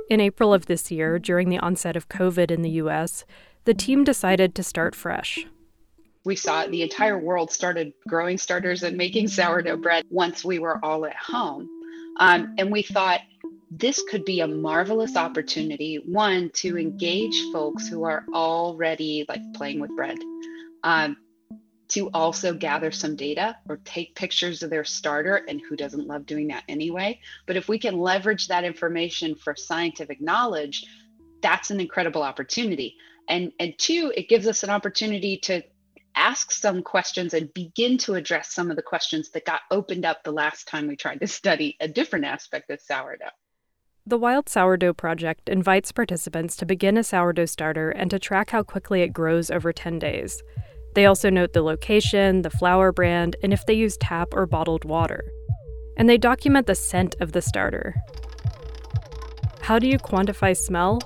In 0.09 0.19
April 0.19 0.51
of 0.51 0.65
this 0.65 0.89
year, 0.89 1.19
during 1.19 1.49
the 1.49 1.59
onset 1.59 1.95
of 1.95 2.09
COVID 2.09 2.49
in 2.49 2.63
the 2.63 2.71
US, 2.71 3.23
the 3.65 3.76
team 3.76 4.03
decided 4.03 4.55
to 4.55 4.63
start 4.63 4.95
fresh. 4.95 5.45
We 6.23 6.36
saw 6.36 6.65
the 6.65 6.82
entire 6.82 7.19
world 7.19 7.51
started 7.51 7.93
growing 8.07 8.39
starters 8.39 8.82
and 8.82 8.97
making 8.97 9.28
sourdough 9.28 9.78
bread 9.78 10.05
once 10.09 10.43
we 10.43 10.57
were 10.57 10.84
all 10.84 11.05
at 11.05 11.15
home. 11.15 11.69
Um, 12.19 12.55
and 12.57 12.71
we 12.71 12.82
thought, 12.82 13.19
this 13.72 14.03
could 14.09 14.26
be 14.26 14.41
a 14.41 14.47
marvelous 14.47 15.16
opportunity 15.16 16.01
one 16.05 16.49
to 16.51 16.78
engage 16.78 17.41
folks 17.51 17.88
who 17.88 18.03
are 18.03 18.26
already 18.34 19.26
like 19.28 19.41
playing 19.53 19.80
with 19.80 19.95
bread. 19.95 20.18
Um, 20.84 21.18
to 21.88 22.09
also 22.16 22.51
gather 22.51 22.89
some 22.89 23.16
data 23.16 23.55
or 23.70 23.78
take 23.86 24.16
pictures 24.16 24.63
of 24.63 24.72
their 24.72 24.84
starter 24.84 25.45
and 25.47 25.61
who 25.61 25.76
doesn't 25.76 26.07
love 26.07 26.26
doing 26.26 26.47
that 26.47 26.63
anyway? 26.68 27.20
But 27.45 27.57
if 27.57 27.68
we 27.68 27.78
can 27.78 27.99
leverage 27.99 28.47
that 28.47 28.63
information 28.63 29.36
for 29.36 29.55
scientific 29.55 30.20
knowledge 30.20 30.84
that's 31.45 31.70
an 31.70 31.80
incredible 31.80 32.24
opportunity. 32.24 32.95
And 33.30 33.51
and 33.59 33.76
two 33.78 34.11
it 34.18 34.30
gives 34.30 34.47
us 34.47 34.63
an 34.63 34.72
opportunity 34.72 35.38
to 35.43 35.61
ask 36.16 36.51
some 36.51 36.82
questions 36.82 37.36
and 37.36 37.53
begin 37.53 37.99
to 37.99 38.16
address 38.16 38.51
some 38.51 38.72
of 38.72 38.78
the 38.78 38.82
questions 38.82 39.30
that 39.32 39.45
got 39.45 39.61
opened 39.70 40.05
up 40.05 40.24
the 40.24 40.32
last 40.32 40.68
time 40.68 40.88
we 40.88 40.95
tried 40.95 41.20
to 41.20 41.28
study 41.28 41.78
a 41.80 41.88
different 41.88 42.26
aspect 42.26 42.72
of 42.72 42.80
sourdough 42.82 43.26
the 44.07 44.19
Wild 44.19 44.47
Sourdough 44.47 44.93
Project 44.93 45.49
invites 45.49 45.91
participants 45.91 46.55
to 46.57 46.65
begin 46.65 46.95
a 46.95 47.03
sourdough 47.03 47.47
starter 47.47 47.89
and 47.89 48.11
to 48.11 48.19
track 48.19 48.51
how 48.51 48.61
quickly 48.61 49.01
it 49.01 49.13
grows 49.13 49.49
over 49.49 49.73
10 49.73 49.97
days. 49.97 50.43
They 50.93 51.07
also 51.07 51.31
note 51.31 51.53
the 51.53 51.63
location, 51.63 52.43
the 52.43 52.51
flour 52.51 52.91
brand, 52.91 53.35
and 53.41 53.51
if 53.51 53.65
they 53.65 53.73
use 53.73 53.97
tap 53.97 54.27
or 54.33 54.45
bottled 54.45 54.85
water. 54.85 55.23
And 55.97 56.07
they 56.07 56.19
document 56.19 56.67
the 56.67 56.75
scent 56.75 57.15
of 57.19 57.31
the 57.31 57.41
starter. 57.41 57.95
How 59.61 59.79
do 59.79 59.87
you 59.87 59.97
quantify 59.97 60.55
smell? 60.55 60.99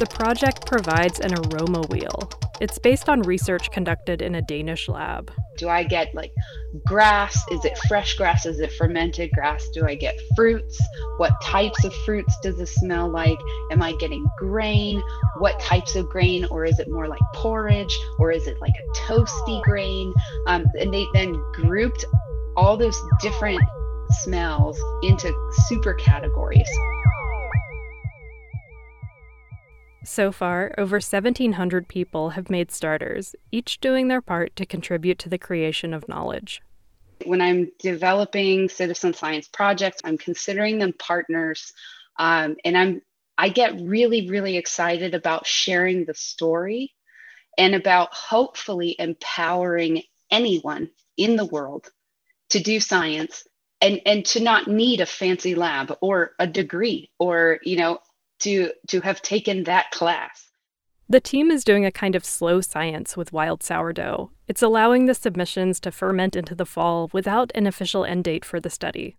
The 0.00 0.06
project 0.10 0.66
provides 0.66 1.20
an 1.20 1.32
aroma 1.32 1.82
wheel. 1.82 2.28
It's 2.62 2.78
based 2.78 3.08
on 3.08 3.22
research 3.22 3.72
conducted 3.72 4.22
in 4.22 4.36
a 4.36 4.40
Danish 4.40 4.88
lab. 4.88 5.32
Do 5.58 5.68
I 5.68 5.82
get 5.82 6.14
like 6.14 6.30
grass? 6.86 7.36
Is 7.50 7.64
it 7.64 7.76
fresh 7.88 8.14
grass? 8.14 8.46
Is 8.46 8.60
it 8.60 8.70
fermented 8.74 9.32
grass? 9.32 9.68
Do 9.74 9.84
I 9.84 9.96
get 9.96 10.14
fruits? 10.36 10.80
What 11.16 11.32
types 11.42 11.84
of 11.84 11.92
fruits 12.04 12.32
does 12.40 12.60
it 12.60 12.68
smell 12.68 13.08
like? 13.08 13.38
Am 13.72 13.82
I 13.82 13.94
getting 13.94 14.24
grain? 14.38 15.02
What 15.38 15.58
types 15.58 15.96
of 15.96 16.08
grain? 16.08 16.44
Or 16.52 16.64
is 16.64 16.78
it 16.78 16.88
more 16.88 17.08
like 17.08 17.20
porridge? 17.34 17.98
Or 18.20 18.30
is 18.30 18.46
it 18.46 18.60
like 18.60 18.74
a 18.78 18.98
toasty 19.10 19.60
grain? 19.64 20.14
Um, 20.46 20.64
and 20.78 20.94
they 20.94 21.04
then 21.14 21.32
grouped 21.54 22.04
all 22.56 22.76
those 22.76 22.96
different 23.20 23.60
smells 24.20 24.80
into 25.02 25.34
super 25.66 25.94
categories. 25.94 26.70
So 30.12 30.30
far, 30.30 30.74
over 30.76 30.96
1,700 30.96 31.88
people 31.88 32.30
have 32.36 32.50
made 32.50 32.70
starters, 32.70 33.34
each 33.50 33.80
doing 33.80 34.08
their 34.08 34.20
part 34.20 34.54
to 34.56 34.66
contribute 34.66 35.18
to 35.20 35.30
the 35.30 35.38
creation 35.38 35.94
of 35.94 36.06
knowledge. 36.06 36.60
When 37.24 37.40
I'm 37.40 37.72
developing 37.78 38.68
citizen 38.68 39.14
science 39.14 39.48
projects, 39.48 40.02
I'm 40.04 40.18
considering 40.18 40.78
them 40.78 40.92
partners, 40.98 41.72
um, 42.18 42.56
and 42.62 42.76
I'm 42.76 43.00
I 43.38 43.48
get 43.48 43.80
really, 43.80 44.28
really 44.28 44.58
excited 44.58 45.14
about 45.14 45.46
sharing 45.46 46.04
the 46.04 46.12
story 46.12 46.92
and 47.56 47.74
about 47.74 48.12
hopefully 48.12 48.94
empowering 48.98 50.02
anyone 50.30 50.90
in 51.16 51.36
the 51.36 51.46
world 51.46 51.90
to 52.50 52.62
do 52.62 52.80
science 52.80 53.44
and 53.80 54.02
and 54.04 54.26
to 54.26 54.40
not 54.40 54.68
need 54.68 55.00
a 55.00 55.06
fancy 55.06 55.54
lab 55.54 55.96
or 56.02 56.32
a 56.38 56.46
degree 56.46 57.10
or 57.18 57.60
you 57.62 57.78
know 57.78 57.98
to 58.42 58.70
to 58.88 59.00
have 59.00 59.22
taken 59.22 59.64
that 59.64 59.90
class. 59.90 60.48
The 61.08 61.20
team 61.20 61.50
is 61.50 61.64
doing 61.64 61.84
a 61.84 61.92
kind 61.92 62.14
of 62.14 62.24
slow 62.24 62.60
science 62.60 63.16
with 63.16 63.32
wild 63.32 63.62
sourdough. 63.62 64.30
It's 64.48 64.62
allowing 64.62 65.06
the 65.06 65.14
submissions 65.14 65.78
to 65.80 65.92
ferment 65.92 66.36
into 66.36 66.54
the 66.54 66.64
fall 66.64 67.10
without 67.12 67.52
an 67.54 67.66
official 67.66 68.04
end 68.04 68.24
date 68.24 68.44
for 68.44 68.60
the 68.60 68.70
study. 68.70 69.16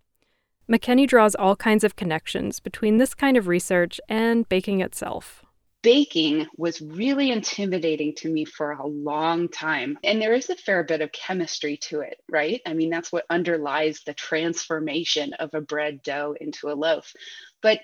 McKenney 0.68 1.06
draws 1.06 1.34
all 1.34 1.54
kinds 1.54 1.84
of 1.84 1.94
connections 1.94 2.58
between 2.58 2.96
this 2.96 3.14
kind 3.14 3.36
of 3.36 3.48
research 3.48 4.00
and 4.08 4.48
baking 4.48 4.80
itself. 4.80 5.44
Baking 5.82 6.46
was 6.56 6.80
really 6.80 7.30
intimidating 7.30 8.14
to 8.16 8.30
me 8.30 8.46
for 8.46 8.72
a 8.72 8.86
long 8.86 9.48
time. 9.50 9.98
And 10.02 10.20
there 10.20 10.32
is 10.32 10.48
a 10.48 10.56
fair 10.56 10.82
bit 10.82 11.02
of 11.02 11.12
chemistry 11.12 11.76
to 11.82 12.00
it, 12.00 12.16
right? 12.30 12.62
I 12.66 12.72
mean, 12.72 12.88
that's 12.88 13.12
what 13.12 13.26
underlies 13.28 14.00
the 14.06 14.14
transformation 14.14 15.34
of 15.34 15.50
a 15.52 15.60
bread 15.60 16.02
dough 16.02 16.34
into 16.40 16.70
a 16.70 16.74
loaf. 16.74 17.12
But 17.60 17.80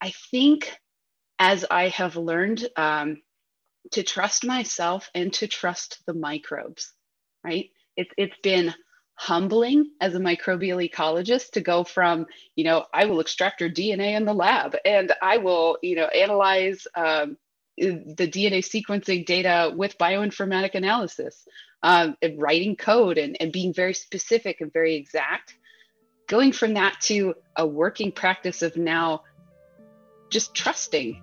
I 0.00 0.12
think 0.30 0.70
as 1.38 1.64
I 1.70 1.88
have 1.88 2.16
learned 2.16 2.66
um, 2.76 3.22
to 3.92 4.02
trust 4.02 4.44
myself 4.44 5.10
and 5.14 5.32
to 5.34 5.46
trust 5.46 6.02
the 6.06 6.14
microbes, 6.14 6.92
right? 7.44 7.70
It's 7.96 8.10
it's 8.16 8.36
been 8.42 8.74
humbling 9.14 9.90
as 10.00 10.14
a 10.14 10.18
microbial 10.18 10.86
ecologist 10.86 11.52
to 11.52 11.60
go 11.62 11.84
from, 11.84 12.26
you 12.54 12.64
know, 12.64 12.84
I 12.92 13.06
will 13.06 13.20
extract 13.20 13.62
your 13.62 13.70
DNA 13.70 14.14
in 14.14 14.26
the 14.26 14.34
lab 14.34 14.76
and 14.84 15.10
I 15.22 15.38
will, 15.38 15.78
you 15.82 15.96
know, 15.96 16.04
analyze 16.04 16.86
um, 16.94 17.38
the 17.78 18.28
DNA 18.28 18.58
sequencing 18.58 19.24
data 19.24 19.72
with 19.74 19.98
bioinformatic 19.98 20.74
analysis, 20.74 21.46
um, 21.82 22.16
and 22.22 22.40
writing 22.40 22.76
code 22.76 23.18
and, 23.18 23.36
and 23.40 23.52
being 23.52 23.72
very 23.72 23.94
specific 23.94 24.60
and 24.60 24.72
very 24.72 24.94
exact. 24.94 25.54
Going 26.26 26.52
from 26.52 26.74
that 26.74 27.00
to 27.02 27.34
a 27.54 27.66
working 27.66 28.12
practice 28.12 28.62
of 28.62 28.76
now 28.76 29.22
just 30.30 30.54
trusting 30.54 31.22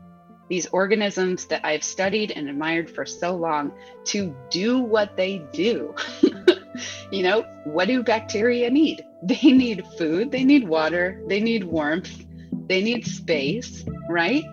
these 0.49 0.67
organisms 0.67 1.45
that 1.47 1.65
I've 1.65 1.83
studied 1.83 2.31
and 2.31 2.49
admired 2.49 2.89
for 2.89 3.05
so 3.05 3.35
long 3.35 3.71
to 4.05 4.35
do 4.51 4.79
what 4.79 5.15
they 5.15 5.39
do. 5.51 5.95
you 7.11 7.23
know, 7.23 7.43
what 7.63 7.87
do 7.87 8.03
bacteria 8.03 8.69
need? 8.69 9.03
They 9.25 9.53
need 9.53 9.87
food, 9.97 10.31
they 10.33 10.43
need 10.43 10.67
water, 10.67 11.23
they 11.29 11.39
need 11.39 11.63
warmth, 11.63 12.25
they 12.67 12.83
need 12.83 13.07
space, 13.07 13.85
right? 14.09 14.43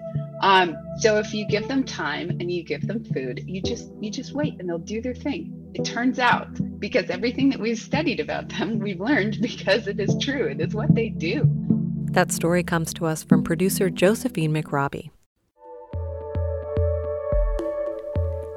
Um, 0.43 0.77
so 0.99 1.19
if 1.19 1.35
you 1.35 1.45
give 1.49 1.67
them 1.67 1.83
time 1.83 2.31
and 2.31 2.51
you 2.51 2.63
give 2.63 2.87
them 2.87 3.03
food, 3.03 3.43
you 3.47 3.61
just 3.63 3.91
you 4.01 4.13
just 4.13 4.33
wait 4.33 4.61
and 4.61 4.69
they'll 4.69 4.79
do 4.79 5.03
their 5.03 5.15
thing. 5.15 5.73
It 5.75 5.85
turns 5.85 6.21
out 6.21 6.49
because 6.79 7.11
everything 7.11 7.51
that 7.51 7.59
we've 7.59 7.79
studied 7.79 8.21
about 8.21 8.49
them, 8.49 8.79
we've 8.79 9.01
learned 9.01 9.39
because 9.43 9.87
it 9.87 9.99
is 9.99 10.17
true. 10.21 10.47
It 10.47 10.61
is 10.61 10.73
what 10.73 10.95
they 10.95 11.09
do. 11.09 11.70
That 12.13 12.33
story 12.33 12.65
comes 12.65 12.93
to 12.95 13.07
us 13.07 13.23
from 13.23 13.45
producer 13.45 13.89
Josephine 13.89 14.53
McRobbie. 14.53 15.11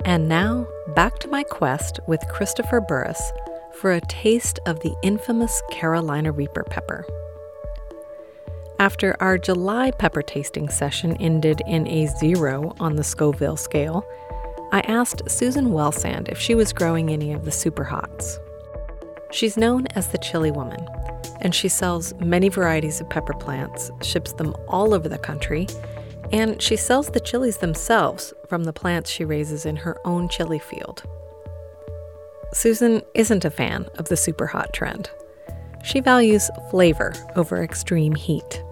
And 0.06 0.28
now, 0.28 0.66
back 0.95 1.20
to 1.20 1.28
my 1.28 1.43
quest 1.43 1.99
with 2.08 2.28
Christopher 2.30 2.82
Burris 2.82 3.22
for 3.76 3.91
a 3.91 4.01
taste 4.01 4.60
of 4.66 4.80
the 4.80 4.95
infamous 5.04 5.62
Carolina 5.70 6.32
Reaper 6.32 6.64
pepper. 6.64 7.06
After 8.80 9.16
our 9.20 9.38
July 9.38 9.91
pepper 9.91 10.24
tasting 10.24 10.68
session 10.68 11.16
ended 11.18 11.62
in 11.68 11.88
a 11.88 12.08
zero 12.08 12.76
on 12.80 12.95
the 12.95 13.04
Scoville 13.04 13.56
scale, 13.56 14.04
I 14.72 14.80
asked 14.82 15.30
Susan 15.30 15.68
Welsand 15.68 16.28
if 16.28 16.39
she 16.39 16.56
was 16.56 16.74
growing 16.74 17.12
any 17.12 17.32
of 17.32 17.45
the 17.45 17.51
super 17.51 17.84
hots. 17.84 18.39
She's 19.32 19.58
known 19.58 19.86
as 19.95 20.08
the 20.08 20.18
Chili 20.18 20.49
Woman 20.49 20.86
and 21.41 21.53
she 21.53 21.69
sells 21.69 22.13
many 22.15 22.49
varieties 22.49 23.01
of 23.01 23.09
pepper 23.09 23.34
plants, 23.34 23.91
ships 24.01 24.34
them 24.34 24.55
all 24.67 24.93
over 24.93 25.07
the 25.09 25.17
country, 25.17 25.67
and 26.32 26.61
she 26.61 26.76
sells 26.76 27.09
the 27.09 27.19
chilies 27.19 27.57
themselves 27.57 28.34
from 28.47 28.63
the 28.63 28.74
plants 28.74 29.09
she 29.09 29.26
raises 29.26 29.65
in 29.65 29.76
her 29.76 29.97
own 30.05 30.28
chili 30.30 30.59
field. 30.59 31.03
Susan 32.53 33.01
isn't 33.13 33.45
a 33.45 33.49
fan 33.49 33.88
of 33.97 34.09
the 34.09 34.17
super 34.17 34.47
hot 34.47 34.74
trend. 34.74 35.09
She 35.84 35.99
values 35.99 36.49
flavor 36.71 37.13
over 37.36 37.61
extreme 37.61 38.15
heat. 38.15 38.63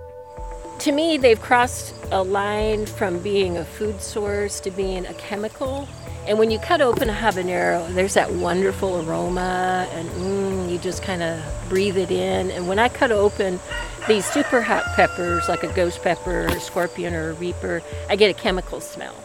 to 0.79 0.91
me, 0.91 1.17
they've 1.17 1.41
crossed 1.41 1.93
a 2.11 2.23
line 2.23 2.85
from 2.87 3.19
being 3.19 3.57
a 3.57 3.65
food 3.65 4.01
source 4.01 4.59
to 4.61 4.71
being 4.71 5.05
a 5.05 5.13
chemical. 5.13 5.87
And 6.27 6.37
when 6.37 6.51
you 6.51 6.59
cut 6.59 6.81
open 6.81 7.09
a 7.09 7.13
habanero, 7.13 7.91
there's 7.95 8.13
that 8.13 8.31
wonderful 8.31 9.01
aroma, 9.01 9.87
and 9.91 10.07
mm, 10.09 10.71
you 10.71 10.77
just 10.77 11.01
kind 11.01 11.23
of 11.23 11.41
breathe 11.67 11.97
it 11.97 12.11
in. 12.11 12.51
And 12.51 12.67
when 12.67 12.77
I 12.77 12.89
cut 12.89 13.11
open 13.11 13.59
these 14.07 14.25
super 14.25 14.61
hot 14.61 14.83
peppers, 14.95 15.49
like 15.49 15.63
a 15.63 15.73
ghost 15.73 16.03
pepper, 16.03 16.43
or 16.43 16.47
a 16.47 16.59
scorpion, 16.59 17.15
or 17.15 17.31
a 17.31 17.33
reaper, 17.33 17.81
I 18.07 18.15
get 18.15 18.29
a 18.29 18.39
chemical 18.39 18.79
smell. 18.81 19.15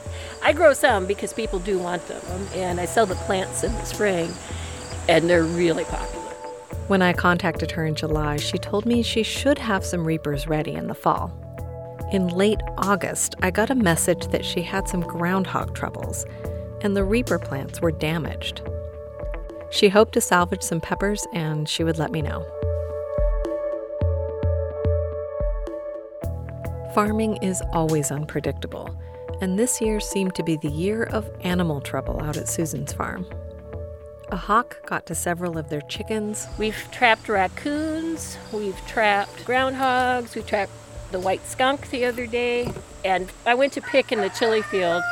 I 0.43 0.55
grow 0.55 0.73
some 0.73 1.07
because 1.07 1.35
people 1.35 1.59
do 1.59 1.79
want 1.79 2.07
them, 2.09 2.23
and 2.55 2.81
I 2.81 2.87
sell 2.87 3.05
the 3.05 3.15
plants 3.15 3.63
in 3.63 3.73
the 3.75 3.85
spring, 3.85 4.33
and 5.07 5.29
they're 5.29 5.45
really 5.45 5.85
popular. 5.85 6.25
When 6.89 7.03
I 7.03 7.13
contacted 7.13 7.73
her 7.73 7.85
in 7.85 7.95
July, 7.95 8.39
she 8.39 8.57
told 8.57 8.87
me 8.87 9.03
she 9.03 9.23
should 9.23 9.59
have 9.59 9.85
some 9.85 10.05
reapers 10.05 10.47
ready 10.47 10.73
in 10.73 10.87
the 10.87 10.95
fall. 10.95 11.31
In 12.11 12.29
late 12.29 12.61
August, 12.79 13.35
I 13.43 13.51
got 13.51 13.69
a 13.69 13.75
message 13.75 14.29
that 14.29 14.45
she 14.45 14.63
had 14.63 14.89
some 14.89 15.01
groundhog 15.01 15.75
troubles 15.75 16.25
and 16.87 16.97
the 16.97 17.03
reaper 17.03 17.37
plants 17.37 17.83
were 17.83 17.91
damaged. 17.91 18.63
She 19.71 19.89
hoped 19.89 20.15
to 20.15 20.21
salvage 20.21 20.63
some 20.63 20.81
peppers 20.81 21.27
and 21.33 21.69
she 21.69 21.83
would 21.83 21.99
let 21.99 22.13
me 22.13 22.23
know. 22.23 22.47
Farming 26.95 27.39
is 27.43 27.61
always 27.73 28.13
unpredictable, 28.13 28.97
and 29.41 29.59
this 29.59 29.81
year 29.81 29.99
seemed 29.99 30.37
to 30.37 30.45
be 30.45 30.57
the 30.63 30.71
year 30.71 31.03
of 31.03 31.29
animal 31.41 31.81
trouble 31.81 32.23
out 32.23 32.37
at 32.37 32.49
Susan's 32.49 32.93
farm. 32.93 33.27
A 34.29 34.37
hawk 34.37 34.87
got 34.87 35.07
to 35.07 35.15
several 35.15 35.59
of 35.59 35.69
their 35.69 35.83
chickens. 35.83 36.47
We've 36.57 36.89
trapped 36.93 37.29
raccoons, 37.29 38.39
we've 38.53 38.81
trapped 38.87 39.45
groundhogs, 39.45 40.37
we 40.37 40.43
trapped 40.43 40.73
the 41.11 41.19
white 41.19 41.45
skunk 41.47 41.91
the 41.91 42.05
other 42.05 42.27
day, 42.27 42.73
and 43.05 43.31
I 43.45 43.55
went 43.55 43.73
to 43.73 43.83
pick 43.83 44.13
in 44.13 44.21
the 44.21 44.31
chili 44.31 44.63
field, 44.63 45.03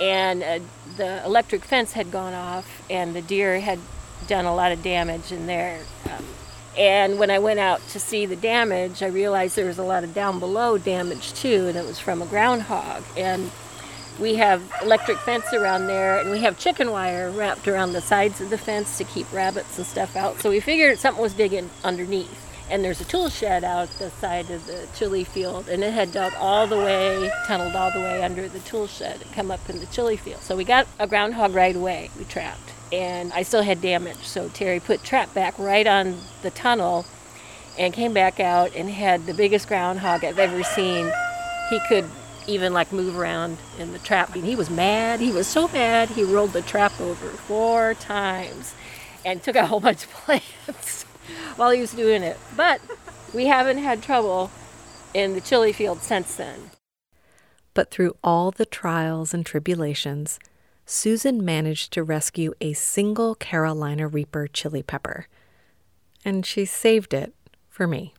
and 0.00 0.42
uh, 0.42 0.58
the 1.00 1.24
electric 1.24 1.64
fence 1.64 1.92
had 1.92 2.10
gone 2.10 2.34
off, 2.34 2.82
and 2.90 3.14
the 3.14 3.22
deer 3.22 3.58
had 3.60 3.78
done 4.26 4.44
a 4.44 4.54
lot 4.54 4.70
of 4.70 4.82
damage 4.82 5.32
in 5.32 5.46
there. 5.46 5.80
Um, 6.04 6.24
and 6.76 7.18
when 7.18 7.30
I 7.30 7.38
went 7.38 7.58
out 7.58 7.80
to 7.88 7.98
see 7.98 8.26
the 8.26 8.36
damage, 8.36 9.02
I 9.02 9.06
realized 9.06 9.56
there 9.56 9.66
was 9.66 9.78
a 9.78 9.82
lot 9.82 10.04
of 10.04 10.14
down 10.14 10.38
below 10.38 10.78
damage 10.78 11.32
too, 11.32 11.66
and 11.68 11.76
it 11.76 11.86
was 11.86 11.98
from 11.98 12.20
a 12.20 12.26
groundhog. 12.26 13.02
And 13.16 13.50
we 14.20 14.34
have 14.34 14.62
electric 14.82 15.18
fence 15.18 15.52
around 15.54 15.86
there, 15.86 16.18
and 16.20 16.30
we 16.30 16.40
have 16.40 16.58
chicken 16.58 16.90
wire 16.90 17.30
wrapped 17.30 17.66
around 17.66 17.94
the 17.94 18.02
sides 18.02 18.40
of 18.40 18.50
the 18.50 18.58
fence 18.58 18.98
to 18.98 19.04
keep 19.04 19.32
rabbits 19.32 19.78
and 19.78 19.86
stuff 19.86 20.14
out. 20.16 20.40
So 20.40 20.50
we 20.50 20.60
figured 20.60 20.98
something 20.98 21.22
was 21.22 21.32
digging 21.32 21.70
underneath 21.82 22.49
and 22.70 22.84
there's 22.84 23.00
a 23.00 23.04
tool 23.04 23.28
shed 23.28 23.64
out 23.64 23.90
the 23.98 24.10
side 24.10 24.48
of 24.50 24.64
the 24.66 24.86
chili 24.94 25.24
field 25.24 25.68
and 25.68 25.82
it 25.82 25.92
had 25.92 26.12
dug 26.12 26.32
all 26.38 26.66
the 26.66 26.76
way 26.76 27.30
tunneled 27.46 27.74
all 27.74 27.90
the 27.90 27.98
way 27.98 28.22
under 28.22 28.48
the 28.48 28.60
tool 28.60 28.86
shed 28.86 29.20
and 29.20 29.32
come 29.32 29.50
up 29.50 29.68
in 29.68 29.80
the 29.80 29.86
chili 29.86 30.16
field. 30.16 30.40
So 30.40 30.56
we 30.56 30.64
got 30.64 30.86
a 30.98 31.06
groundhog 31.06 31.54
right 31.54 31.74
away 31.74 32.10
we 32.16 32.24
trapped. 32.24 32.72
And 32.92 33.32
i 33.32 33.42
still 33.42 33.62
had 33.62 33.80
damage 33.80 34.18
so 34.18 34.48
terry 34.48 34.80
put 34.80 35.02
trap 35.02 35.34
back 35.34 35.58
right 35.58 35.86
on 35.86 36.18
the 36.42 36.50
tunnel 36.50 37.04
and 37.78 37.92
came 37.92 38.12
back 38.12 38.40
out 38.40 38.74
and 38.74 38.88
had 38.88 39.26
the 39.26 39.34
biggest 39.34 39.68
groundhog 39.68 40.24
i've 40.24 40.38
ever 40.38 40.62
seen. 40.62 41.12
He 41.70 41.80
could 41.88 42.04
even 42.46 42.72
like 42.72 42.92
move 42.92 43.18
around 43.18 43.58
in 43.78 43.92
the 43.92 43.98
trap. 43.98 44.30
I 44.30 44.38
and 44.38 44.44
he 44.44 44.56
was 44.56 44.70
mad. 44.70 45.20
He 45.20 45.32
was 45.32 45.46
so 45.46 45.68
mad 45.68 46.08
he 46.10 46.22
rolled 46.22 46.52
the 46.52 46.62
trap 46.62 47.00
over 47.00 47.28
four 47.28 47.94
times 47.94 48.74
and 49.24 49.42
took 49.42 49.56
out 49.56 49.64
a 49.64 49.66
whole 49.66 49.80
bunch 49.80 50.04
of 50.04 50.10
plants 50.24 51.04
while 51.56 51.70
he 51.70 51.80
was 51.80 51.92
doing 51.92 52.22
it. 52.22 52.38
But 52.56 52.80
we 53.32 53.46
haven't 53.46 53.78
had 53.78 54.02
trouble 54.02 54.50
in 55.14 55.34
the 55.34 55.40
chili 55.40 55.72
field 55.72 56.02
since 56.02 56.34
then. 56.34 56.70
But 57.74 57.90
through 57.90 58.16
all 58.22 58.50
the 58.50 58.66
trials 58.66 59.32
and 59.32 59.46
tribulations, 59.46 60.38
Susan 60.86 61.44
managed 61.44 61.92
to 61.92 62.02
rescue 62.02 62.52
a 62.60 62.72
single 62.72 63.34
Carolina 63.34 64.08
Reaper 64.08 64.48
chili 64.48 64.82
pepper. 64.82 65.26
And 66.24 66.44
she 66.44 66.64
saved 66.64 67.14
it 67.14 67.34
for 67.68 67.86
me. 67.86 68.14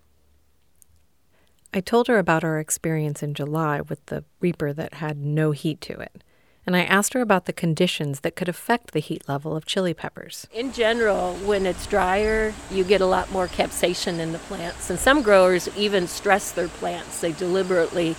I 1.73 1.79
told 1.81 2.07
her 2.07 2.17
about 2.17 2.43
our 2.43 2.59
experience 2.59 3.23
in 3.23 3.33
July 3.33 3.81
with 3.81 4.05
the 4.07 4.23
Reaper 4.39 4.73
that 4.73 4.95
had 4.95 5.17
no 5.17 5.51
heat 5.51 5.79
to 5.81 5.99
it 5.99 6.23
and 6.65 6.75
I 6.75 6.83
asked 6.83 7.13
her 7.13 7.21
about 7.21 7.45
the 7.45 7.53
conditions 7.53 8.19
that 8.19 8.35
could 8.35 8.47
affect 8.47 8.91
the 8.91 8.99
heat 8.99 9.27
level 9.27 9.55
of 9.55 9.65
chili 9.65 9.93
peppers. 9.93 10.47
In 10.53 10.71
general, 10.71 11.35
when 11.37 11.65
it's 11.65 11.87
drier, 11.87 12.53
you 12.69 12.83
get 12.83 13.01
a 13.01 13.05
lot 13.05 13.31
more 13.31 13.47
capsaicin 13.47 14.19
in 14.19 14.31
the 14.31 14.37
plants, 14.39 14.89
and 14.89 14.99
some 14.99 15.21
growers 15.21 15.69
even 15.75 16.07
stress 16.07 16.51
their 16.51 16.67
plants. 16.67 17.21
They 17.21 17.31
deliberately 17.31 18.15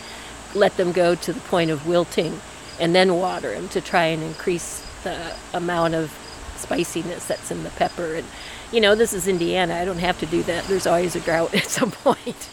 let 0.54 0.76
them 0.76 0.92
go 0.92 1.14
to 1.14 1.32
the 1.32 1.40
point 1.40 1.70
of 1.70 1.86
wilting 1.86 2.40
and 2.80 2.94
then 2.94 3.14
water 3.14 3.52
them 3.54 3.68
to 3.70 3.80
try 3.80 4.06
and 4.06 4.22
increase 4.22 4.86
the 5.04 5.34
amount 5.54 5.94
of 5.94 6.10
spiciness 6.56 7.26
that's 7.26 7.50
in 7.50 7.62
the 7.64 7.70
pepper. 7.70 8.14
And 8.14 8.26
you 8.72 8.80
know, 8.80 8.94
this 8.94 9.12
is 9.12 9.28
Indiana. 9.28 9.74
I 9.74 9.84
don't 9.84 9.98
have 9.98 10.18
to 10.20 10.26
do 10.26 10.42
that. 10.44 10.64
There's 10.64 10.86
always 10.86 11.14
a 11.14 11.20
drought 11.20 11.54
at 11.54 11.64
some 11.64 11.90
point. 11.90 12.48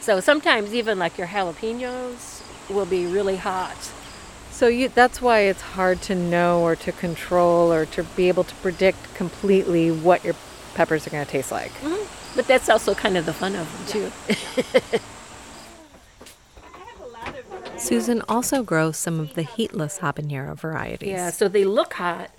so 0.00 0.20
sometimes 0.20 0.74
even 0.74 0.98
like 0.98 1.18
your 1.18 1.26
jalapenos 1.26 2.42
will 2.70 2.86
be 2.86 3.06
really 3.06 3.36
hot 3.36 3.92
so 4.58 4.66
you, 4.66 4.88
that's 4.88 5.22
why 5.22 5.42
it's 5.42 5.62
hard 5.62 6.02
to 6.02 6.16
know 6.16 6.62
or 6.62 6.74
to 6.74 6.90
control 6.90 7.72
or 7.72 7.86
to 7.86 8.02
be 8.02 8.26
able 8.26 8.42
to 8.42 8.54
predict 8.56 9.14
completely 9.14 9.92
what 9.92 10.24
your 10.24 10.34
peppers 10.74 11.06
are 11.06 11.10
going 11.10 11.24
to 11.24 11.30
taste 11.30 11.52
like. 11.52 11.70
Mm-hmm. 11.74 12.34
But 12.34 12.48
that's 12.48 12.68
also 12.68 12.92
kind 12.92 13.16
of 13.16 13.24
the 13.24 13.32
fun 13.32 13.54
of 13.54 13.70
them 13.72 13.86
too. 13.86 14.98
Susan 17.78 18.20
also 18.28 18.64
grows 18.64 18.96
some 18.96 19.20
of 19.20 19.34
the 19.34 19.44
heatless 19.44 20.00
habanero 20.00 20.56
varieties. 20.56 21.08
Yeah, 21.08 21.30
so 21.30 21.46
they 21.46 21.64
look 21.64 21.94
hot, 21.94 22.32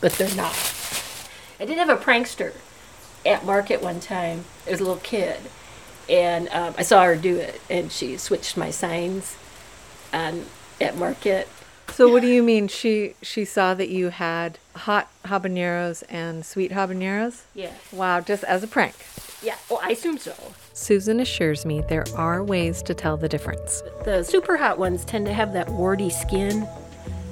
but 0.00 0.12
they're 0.12 0.34
not. 0.34 0.56
I 1.60 1.66
did 1.66 1.76
have 1.76 1.90
a 1.90 1.96
prankster 1.96 2.54
at 3.26 3.44
market 3.44 3.82
one 3.82 4.00
time. 4.00 4.46
It 4.66 4.70
was 4.70 4.80
a 4.80 4.84
little 4.84 5.02
kid, 5.02 5.38
and 6.08 6.48
um, 6.48 6.74
I 6.78 6.82
saw 6.82 7.04
her 7.04 7.14
do 7.14 7.36
it, 7.36 7.60
and 7.68 7.92
she 7.92 8.16
switched 8.16 8.56
my 8.56 8.70
signs. 8.70 9.36
And 10.14 10.46
at 10.80 10.96
market. 10.96 11.48
So 11.88 12.08
what 12.10 12.22
do 12.22 12.28
you 12.28 12.42
mean? 12.42 12.68
She 12.68 13.14
she 13.20 13.44
saw 13.44 13.74
that 13.74 13.88
you 13.88 14.10
had 14.10 14.58
hot 14.74 15.10
habaneros 15.24 16.02
and 16.08 16.46
sweet 16.46 16.70
habaneros? 16.70 17.42
Yeah. 17.54 17.72
Wow, 17.92 18.20
just 18.20 18.44
as 18.44 18.62
a 18.62 18.66
prank. 18.68 18.94
Yeah, 19.42 19.56
well, 19.68 19.80
I 19.82 19.90
assume 19.90 20.18
so. 20.18 20.34
Susan 20.72 21.18
assures 21.18 21.64
me 21.64 21.82
there 21.88 22.04
are 22.14 22.44
ways 22.44 22.82
to 22.82 22.94
tell 22.94 23.16
the 23.16 23.28
difference. 23.28 23.82
The 24.04 24.22
super 24.22 24.56
hot 24.56 24.78
ones 24.78 25.04
tend 25.04 25.26
to 25.26 25.32
have 25.32 25.52
that 25.54 25.68
warty 25.68 26.10
skin, 26.10 26.68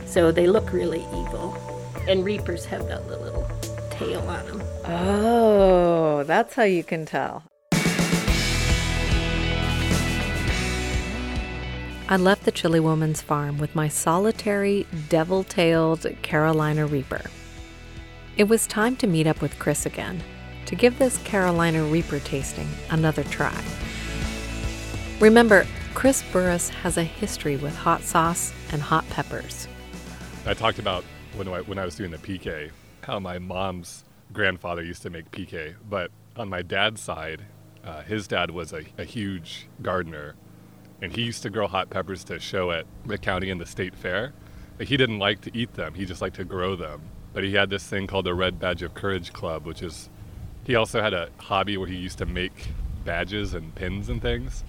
so 0.07 0.33
they 0.33 0.47
look 0.47 0.73
really 0.73 1.01
evil. 1.01 1.57
And 2.09 2.25
reapers 2.25 2.65
have 2.67 2.89
that 2.89 3.07
little 3.07 3.47
tail 3.91 4.21
on 4.21 4.47
them. 4.47 4.63
Oh, 4.87 6.25
that's 6.25 6.55
how 6.55 6.63
you 6.63 6.83
can 6.83 7.05
tell. 7.05 7.45
I 12.11 12.17
left 12.17 12.47
the 12.47 12.53
Chili 12.53 12.81
Woman's 12.81 13.21
farm 13.21 13.59
with 13.59 13.75
my 13.75 13.89
solitary, 13.89 14.87
devil 15.11 15.45
tailed 15.45 16.07
Carolina 16.23 16.87
Reaper. 16.87 17.21
It 18.39 18.45
was 18.45 18.67
time 18.67 18.97
to 18.97 19.07
meet 19.07 19.27
up 19.27 19.43
with 19.43 19.59
Chris 19.59 19.85
again 19.85 20.23
to 20.65 20.75
give 20.75 20.99
this 20.99 21.19
Carolina 21.19 21.85
Reaper 21.85 22.21
tasting 22.21 22.67
another 22.89 23.25
try. 23.25 23.63
Remember, 25.21 25.67
Chris 25.93 26.25
Burris 26.33 26.71
has 26.71 26.97
a 26.97 27.03
history 27.03 27.57
with 27.57 27.77
hot 27.77 28.01
sauce 28.01 28.55
and 28.73 28.81
hot 28.81 29.07
peppers. 29.11 29.69
I 30.47 30.55
talked 30.55 30.79
about 30.79 31.05
when 31.37 31.47
I, 31.47 31.61
when 31.61 31.79
I 31.79 31.85
was 31.85 31.95
doing 31.95 32.11
the 32.11 32.19
pique 32.19 32.73
how 33.03 33.21
my 33.21 33.39
mom's 33.39 34.05
grandfather 34.33 34.83
used 34.83 35.03
to 35.03 35.11
make 35.11 35.31
pique, 35.31 35.75
but 35.91 36.11
on 36.37 36.49
my 36.49 36.63
dad's 36.63 37.03
side, 37.03 37.43
uh, 37.85 38.01
his 38.01 38.27
dad 38.27 38.51
was 38.51 38.73
a, 38.73 38.85
a 38.97 39.05
huge 39.05 39.69
gardener 39.83 40.37
and 41.01 41.15
he 41.15 41.23
used 41.23 41.43
to 41.43 41.51
grow 41.51 41.67
hot 41.67 41.91
peppers 41.91 42.25
to 42.25 42.39
show 42.39 42.71
at 42.71 42.87
the 43.07 43.19
county 43.19 43.51
and 43.51 43.61
the 43.61 43.67
state 43.67 43.95
fair. 43.95 44.33
But 44.77 44.89
he 44.89 44.97
didn't 44.97 45.19
like 45.19 45.41
to 45.43 45.57
eat 45.57 45.75
them; 45.75 45.95
he 45.95 46.05
just 46.05 46.23
liked 46.23 46.37
to 46.37 46.45
grow 46.45 46.77
them. 46.77 47.01
But 47.33 47.45
he 47.45 47.55
had 47.55 47.71
this 47.71 47.87
thing 47.87 48.07
called 48.07 48.27
the 48.27 48.35
Red 48.35 48.59
Badge 48.59 48.83
of 48.83 48.95
Courage 48.95 49.33
Club, 49.33 49.65
which 49.65 49.83
is 49.83 50.09
he 50.65 50.75
also 50.75 51.01
had 51.01 51.15
a 51.15 51.31
hobby 51.39 51.77
where 51.77 51.89
he 51.89 51.97
used 51.97 52.19
to 52.19 52.27
make 52.27 52.69
badges 53.05 53.55
and 53.55 53.75
pins 53.75 54.09
and 54.09 54.21
things. 54.21 54.65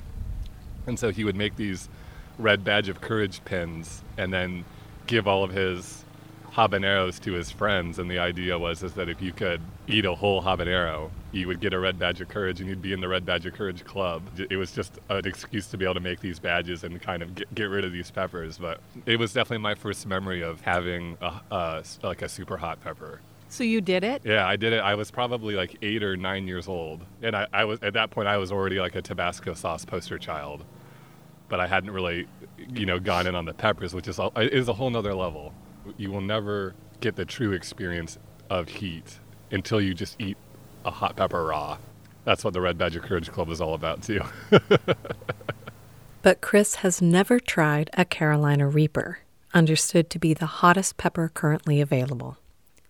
And 0.88 0.98
so 0.98 1.12
he 1.12 1.24
would 1.24 1.36
make 1.36 1.56
these 1.58 1.90
Red 2.38 2.64
Badge 2.64 2.90
of 2.90 3.02
Courage 3.02 3.44
pins 3.44 4.02
and 4.18 4.32
then 4.32 4.64
give 5.08 5.28
all 5.28 5.44
of 5.44 5.52
his 5.52 6.06
habaneros 6.54 7.20
to 7.22 7.34
his 7.34 7.52
friends. 7.52 8.00
And 8.00 8.10
the 8.10 8.20
idea 8.20 8.58
was 8.58 8.82
is 8.82 8.94
that 8.94 9.10
if 9.10 9.22
you 9.22 9.34
could 9.34 9.62
eat 9.88 10.06
a 10.06 10.16
whole 10.16 10.42
habanero, 10.42 11.12
you 11.32 11.48
would 11.48 11.60
get 11.60 11.74
a 11.74 11.80
red 11.80 12.00
badge 12.00 12.22
of 12.22 12.28
courage 12.28 12.60
and 12.60 12.70
you'd 12.70 12.82
be 12.82 12.94
in 12.94 13.02
the 13.02 13.08
red 13.08 13.26
badge 13.26 13.46
of 13.46 13.54
courage 13.54 13.84
club 13.86 14.24
it 14.50 14.58
was 14.58 14.72
just 14.72 15.00
an 15.10 15.26
excuse 15.26 15.68
to 15.68 15.78
be 15.78 15.86
able 15.86 15.94
to 15.94 16.00
make 16.00 16.20
these 16.20 16.40
badges 16.40 16.84
and 16.84 17.02
kind 17.02 17.22
of 17.22 17.36
get, 17.36 17.54
get 17.56 17.64
rid 17.66 17.86
of 17.86 17.92
these 17.92 18.10
peppers 18.12 18.58
but 18.58 18.80
it 19.06 19.18
was 19.18 19.34
definitely 19.34 19.62
my 19.62 19.76
first 19.76 20.06
memory 20.08 20.42
of 20.42 20.62
having 20.62 21.18
a, 21.22 21.42
a, 21.52 21.84
like 22.04 22.22
a 22.22 22.30
super 22.30 22.58
hot 22.58 22.82
pepper 22.82 23.22
So 23.50 23.64
you 23.64 23.82
did 23.82 24.04
it? 24.04 24.22
Yeah, 24.26 24.48
I 24.48 24.56
did 24.56 24.74
it. 24.74 24.80
I 24.80 24.94
was 24.96 25.10
probably 25.12 25.56
like 25.56 25.78
eight 25.82 26.04
or 26.04 26.16
nine 26.16 26.48
years 26.48 26.68
old, 26.68 27.04
and 27.24 27.36
I, 27.36 27.48
I 27.52 27.66
was 27.66 27.80
at 27.82 27.94
that 27.94 28.12
point 28.12 28.28
I 28.28 28.38
was 28.38 28.52
already 28.52 28.80
like 28.80 28.96
a 28.96 29.02
Tabasco 29.02 29.56
sauce 29.56 29.86
poster 29.86 30.20
child, 30.20 30.64
but 31.48 31.60
I 31.60 31.66
hadn't 31.66 31.90
really, 31.90 32.28
you 32.72 32.86
know, 32.86 33.00
gone 33.00 33.26
in 33.26 33.34
on 33.34 33.46
the 33.46 33.54
peppers, 33.54 33.94
which 33.96 34.08
is 34.08 34.20
a, 34.20 34.30
is 34.38 34.68
a 34.68 34.74
whole 34.74 34.92
nother 34.92 35.16
level. 35.16 35.54
You 35.98 36.12
will 36.12 36.22
never 36.22 36.76
get 37.02 37.16
the 37.16 37.26
true 37.26 37.52
experience 37.54 38.20
of 38.52 38.68
heat 38.70 39.20
until 39.52 39.82
you 39.82 39.96
just 39.96 40.22
eat 40.22 40.38
a 40.90 40.92
hot 40.92 41.16
pepper 41.16 41.46
raw. 41.46 41.78
That's 42.26 42.44
what 42.44 42.54
the 42.54 42.62
Red 42.62 42.78
Badger 42.78 43.00
Courage 43.00 43.32
Club 43.32 43.50
is 43.50 43.62
all 43.62 43.74
about 43.74 44.04
too. 44.04 44.22
But 46.22 46.42
Chris 46.42 46.76
has 46.76 47.02
never 47.02 47.40
tried 47.40 47.90
a 47.94 48.04
Carolina 48.04 48.68
Reaper, 48.68 49.20
understood 49.54 50.10
to 50.10 50.20
be 50.20 50.34
the 50.34 50.46
hottest 50.46 50.98
pepper 50.98 51.32
currently 51.34 51.80
available. 51.80 52.38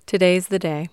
Today's 0.07 0.47
the 0.47 0.57
day. 0.57 0.89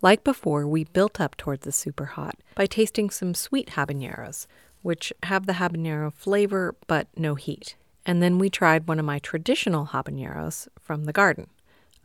Like 0.00 0.24
before, 0.24 0.66
we 0.66 0.84
built 0.84 1.20
up 1.20 1.36
towards 1.36 1.64
the 1.64 1.72
super 1.72 2.06
hot 2.06 2.36
by 2.54 2.64
tasting 2.64 3.10
some 3.10 3.34
sweet 3.34 3.70
habaneros, 3.70 4.46
which 4.80 5.12
have 5.24 5.44
the 5.44 5.54
habanero 5.54 6.12
flavor 6.14 6.74
but 6.86 7.08
no 7.14 7.34
heat. 7.34 7.76
And 8.06 8.22
then 8.22 8.38
we 8.38 8.48
tried 8.48 8.88
one 8.88 8.98
of 8.98 9.04
my 9.04 9.18
traditional 9.18 9.88
habaneros 9.88 10.68
from 10.80 11.04
the 11.04 11.12
garden, 11.12 11.48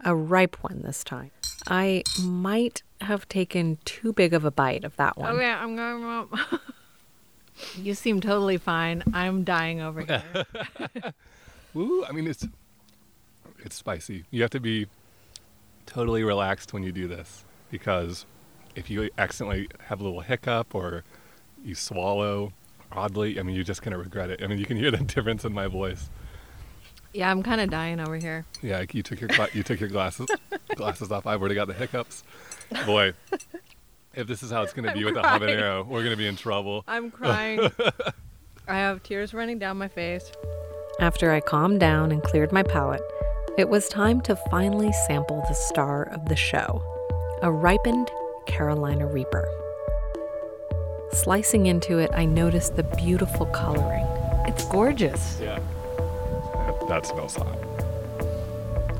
a 0.03 0.13
ripe 0.13 0.57
one 0.61 0.81
this 0.81 1.03
time. 1.03 1.31
I 1.67 2.03
might 2.21 2.83
have 3.01 3.27
taken 3.27 3.77
too 3.85 4.13
big 4.13 4.33
of 4.33 4.45
a 4.45 4.51
bite 4.51 4.83
of 4.83 4.95
that 4.97 5.17
one. 5.17 5.31
Oh, 5.31 5.35
okay, 5.35 5.45
I'm 5.49 5.75
going. 5.75 6.27
you 7.77 7.93
seem 7.93 8.21
totally 8.21 8.57
fine. 8.57 9.03
I'm 9.13 9.43
dying 9.43 9.81
over 9.81 10.01
here. 10.01 10.23
Woo! 11.73 12.03
I 12.05 12.11
mean, 12.11 12.27
it's 12.27 12.47
it's 13.59 13.75
spicy. 13.75 14.25
You 14.31 14.41
have 14.41 14.51
to 14.51 14.59
be 14.59 14.87
totally 15.85 16.23
relaxed 16.23 16.73
when 16.73 16.83
you 16.83 16.91
do 16.91 17.07
this 17.07 17.43
because 17.69 18.25
if 18.75 18.89
you 18.89 19.09
accidentally 19.17 19.67
have 19.87 19.99
a 19.99 20.03
little 20.03 20.21
hiccup 20.21 20.73
or 20.73 21.03
you 21.63 21.75
swallow 21.75 22.53
oddly, 22.91 23.39
I 23.39 23.43
mean, 23.43 23.55
you're 23.55 23.63
just 23.63 23.81
gonna 23.81 23.97
regret 23.97 24.29
it. 24.29 24.41
I 24.43 24.47
mean, 24.47 24.57
you 24.59 24.65
can 24.65 24.77
hear 24.77 24.91
the 24.91 24.97
difference 25.15 25.45
in 25.45 25.53
my 25.53 25.67
voice. 25.67 26.09
yeah, 27.13 27.29
I'm 27.31 27.43
kind 27.43 27.61
of 27.61 27.69
dying 27.69 27.99
over 27.99 28.15
here. 28.17 28.45
Yeah, 28.61 28.83
you 28.91 29.03
took 29.03 29.21
your 29.21 29.29
gla- 29.29 29.49
you 29.53 29.63
took 29.63 29.79
your 29.79 29.89
glasses 29.89 30.27
glasses 30.75 31.11
off. 31.11 31.27
I've 31.27 31.39
already 31.39 31.55
got 31.55 31.67
the 31.67 31.73
hiccups. 31.73 32.23
Boy, 32.85 33.13
if 34.15 34.27
this 34.27 34.43
is 34.43 34.51
how 34.51 34.61
it's 34.61 34.73
gonna 34.73 34.93
be 34.93 34.99
I'm 34.99 35.05
with 35.05 35.15
the 35.15 35.21
crying. 35.21 35.41
habanero, 35.41 35.85
we're 35.85 36.03
gonna 36.03 36.17
be 36.17 36.27
in 36.27 36.35
trouble. 36.35 36.83
I'm 36.87 37.11
crying. 37.11 37.59
I 38.67 38.75
have 38.75 39.03
tears 39.03 39.33
running 39.33 39.59
down 39.59 39.77
my 39.77 39.87
face. 39.87 40.31
After 40.99 41.31
I 41.31 41.39
calmed 41.39 41.79
down 41.79 42.11
and 42.11 42.21
cleared 42.21 42.51
my 42.51 42.63
palate, 42.63 43.01
it 43.57 43.69
was 43.69 43.89
time 43.89 44.21
to 44.21 44.35
finally 44.49 44.91
sample 45.07 45.43
the 45.47 45.53
star 45.53 46.03
of 46.03 46.25
the 46.29 46.35
show 46.35 46.83
a 47.41 47.51
ripened 47.51 48.11
Carolina 48.45 49.07
Reaper. 49.07 49.47
Slicing 51.11 51.65
into 51.65 51.97
it, 51.97 52.11
I 52.13 52.25
noticed 52.25 52.75
the 52.75 52.83
beautiful 52.83 53.47
coloring. 53.47 54.05
It's 54.47 54.63
gorgeous. 54.65 55.39
Yeah. 55.41 55.59
That, 55.97 56.87
that 56.87 57.05
smells 57.05 57.35
hot. 57.35 57.57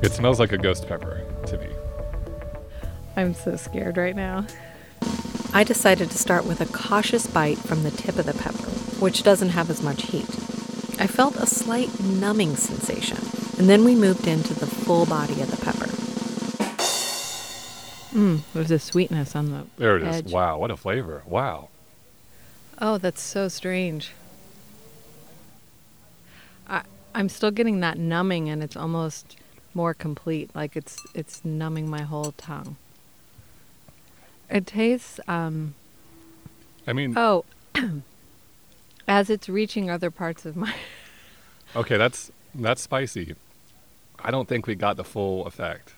It 0.02 0.12
smells 0.12 0.40
like 0.40 0.50
a 0.52 0.58
ghost 0.58 0.88
pepper 0.88 1.20
to 1.46 1.58
me. 1.58 1.68
I'm 3.16 3.34
so 3.34 3.56
scared 3.56 3.96
right 3.96 4.16
now. 4.16 4.46
I 5.52 5.64
decided 5.64 6.10
to 6.10 6.18
start 6.18 6.46
with 6.46 6.60
a 6.60 6.66
cautious 6.66 7.26
bite 7.26 7.58
from 7.58 7.82
the 7.82 7.90
tip 7.90 8.16
of 8.18 8.24
the 8.26 8.32
pepper, 8.34 8.70
which 9.00 9.22
doesn't 9.22 9.50
have 9.50 9.68
as 9.68 9.82
much 9.82 10.02
heat. 10.06 10.28
I 10.98 11.06
felt 11.06 11.36
a 11.36 11.46
slight 11.46 12.00
numbing 12.00 12.56
sensation, 12.56 13.18
and 13.58 13.68
then 13.68 13.84
we 13.84 13.94
moved 13.94 14.26
into 14.26 14.54
the 14.54 14.66
full 14.66 15.04
body 15.04 15.40
of 15.42 15.50
the 15.50 15.56
pepper. 15.62 15.86
Mm, 18.14 18.40
there's 18.54 18.70
a 18.70 18.78
sweetness 18.78 19.34
on 19.34 19.50
the 19.50 19.66
There 19.78 19.96
it 19.96 20.02
is. 20.02 20.16
edge. 20.16 20.32
Wow, 20.32 20.58
what 20.58 20.70
a 20.70 20.76
flavor. 20.76 21.22
Wow. 21.26 21.68
Oh, 22.78 22.98
that's 22.98 23.22
so 23.22 23.48
strange. 23.48 24.12
I 26.68 26.82
I'm 27.14 27.28
still 27.28 27.50
getting 27.50 27.80
that 27.80 27.98
numbing 27.98 28.48
and 28.50 28.62
it's 28.62 28.76
almost 28.76 29.36
more 29.72 29.94
complete. 29.94 30.50
Like 30.54 30.76
it's 30.76 30.96
it's 31.14 31.42
numbing 31.44 31.88
my 31.88 32.02
whole 32.02 32.32
tongue. 32.36 32.76
It 34.52 34.66
tastes 34.66 35.18
um 35.26 35.74
I 36.86 36.92
mean, 36.92 37.16
oh 37.16 37.44
as 39.08 39.30
it's 39.30 39.48
reaching 39.48 39.90
other 39.90 40.10
parts 40.10 40.44
of 40.44 40.56
my 40.56 40.74
okay, 41.76 41.96
that's 41.96 42.30
that's 42.54 42.82
spicy. 42.82 43.34
I 44.18 44.30
don't 44.30 44.46
think 44.46 44.66
we 44.66 44.74
got 44.74 44.96
the 44.96 45.04
full 45.04 45.46
effect 45.46 45.94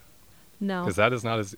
no. 0.60 0.82
because 0.82 0.96
that 0.96 1.12
is 1.12 1.24
not 1.24 1.40
as 1.40 1.56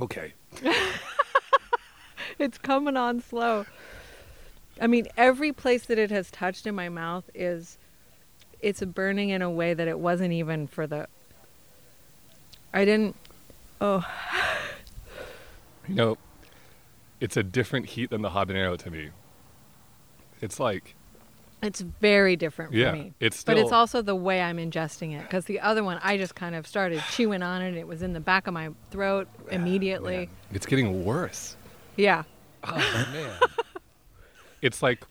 okay. 0.00 0.34
it's 2.38 2.58
coming 2.58 2.96
on 2.96 3.22
slow. 3.22 3.64
I 4.80 4.86
mean, 4.86 5.08
every 5.16 5.52
place 5.52 5.86
that 5.86 5.98
it 5.98 6.10
has 6.10 6.30
touched 6.30 6.66
in 6.66 6.74
my 6.74 6.90
mouth 6.90 7.28
is 7.34 7.78
it's 8.60 8.82
burning 8.82 9.30
in 9.30 9.40
a 9.40 9.50
way 9.50 9.72
that 9.72 9.88
it 9.88 9.98
wasn't 9.98 10.32
even 10.32 10.66
for 10.66 10.86
the 10.86 11.08
I 12.74 12.84
didn't 12.84 13.16
oh 13.80 14.04
You 15.90 15.96
know, 15.96 16.18
it's 17.20 17.36
a 17.36 17.42
different 17.42 17.86
heat 17.86 18.10
than 18.10 18.22
the 18.22 18.30
habanero 18.30 18.78
to 18.78 18.90
me. 18.90 19.10
It's 20.40 20.60
like 20.60 20.94
It's 21.62 21.80
very 21.80 22.36
different 22.36 22.72
Yeah, 22.72 22.90
for 22.92 22.96
me. 22.96 23.12
it's 23.20 23.42
but 23.44 23.58
it's 23.58 23.72
also 23.72 24.00
the 24.02 24.14
way 24.14 24.40
I'm 24.40 24.56
ingesting 24.58 25.18
it 25.18 25.22
because 25.22 25.44
the 25.46 25.58
other 25.60 25.82
one 25.84 25.98
I 26.02 26.16
just 26.16 26.34
kind 26.36 26.54
of 26.54 26.66
started 26.66 27.02
chewing 27.10 27.42
on 27.42 27.60
it. 27.60 27.68
and 27.68 27.76
It 27.76 27.86
was 27.86 28.02
in 28.02 28.12
the 28.12 28.20
back 28.20 28.46
of 28.46 28.54
my 28.54 28.70
throat 28.90 29.28
ah, 29.42 29.48
immediately. 29.50 30.30
it's 30.52 30.64
getting 30.64 31.04
worse. 31.04 31.56
Yeah. 31.96 32.22
Oh 32.64 32.76
man. 33.12 33.32
it's 34.62 34.80
like 34.82 35.04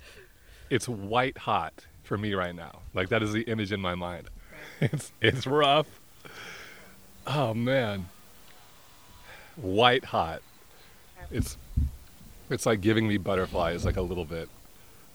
it's 0.70 0.88
white 0.88 1.38
hot 1.38 1.86
for 2.04 2.18
me 2.18 2.34
right 2.36 2.56
now. 2.56 2.80
Like 2.94 3.10
that 3.10 3.22
is 3.22 3.34
the 3.34 3.42
image 3.42 3.72
in 3.72 3.82
my 3.82 3.96
mind. 3.96 4.30
It's 4.82 5.12
it's 5.22 5.46
rough. 5.46 5.88
Oh 7.28 7.54
man. 7.54 8.08
White 9.58 10.06
hot. 10.06 10.42
It's 11.32 11.58
it's 12.50 12.66
like 12.66 12.82
giving 12.82 13.08
me 13.08 13.18
butterflies 13.18 13.86
like 13.86 13.98
a 13.98 14.02
little 14.02 14.26
bit. 14.26 14.50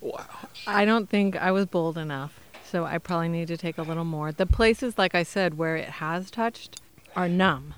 Wow. 0.01 0.25
I 0.67 0.85
don't 0.85 1.09
think 1.09 1.37
I 1.37 1.51
was 1.51 1.67
bold 1.67 1.97
enough, 1.99 2.39
so 2.65 2.85
I 2.85 2.99
probably 2.99 3.29
need 3.29 3.49
to 3.49 3.57
take 3.57 3.79
a 3.79 3.83
little 3.83 4.05
more. 4.05 4.31
The 4.33 4.47
places, 4.47 4.99
like 4.99 5.15
I 5.15 5.23
said, 5.23 5.57
where 5.59 5.77
it 5.77 5.89
has 5.89 6.31
touched, 6.31 6.81
are 7.17 7.29
numb. 7.29 7.75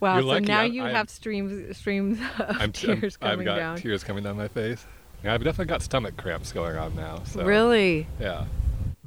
Wow! 0.00 0.14
You're 0.14 0.22
so 0.22 0.28
lucky. 0.28 0.44
now 0.46 0.60
I'm- 0.62 0.72
you 0.72 0.82
I'm- 0.84 0.94
have 0.94 1.10
streams 1.10 1.76
streams 1.76 2.18
of 2.38 2.56
I'm, 2.60 2.72
tears 2.72 3.18
I'm, 3.20 3.28
I've 3.28 3.32
coming 3.34 3.44
got 3.44 3.56
down. 3.56 3.76
tears 3.76 4.02
coming 4.02 4.24
down 4.24 4.36
my 4.36 4.48
face. 4.48 4.84
Yeah, 5.22 5.34
I've 5.34 5.44
definitely 5.44 5.66
got 5.66 5.82
stomach 5.82 6.16
cramps 6.16 6.50
going 6.50 6.76
on 6.76 6.96
now. 6.96 7.22
So 7.24 7.44
Really? 7.44 8.08
Yeah. 8.18 8.46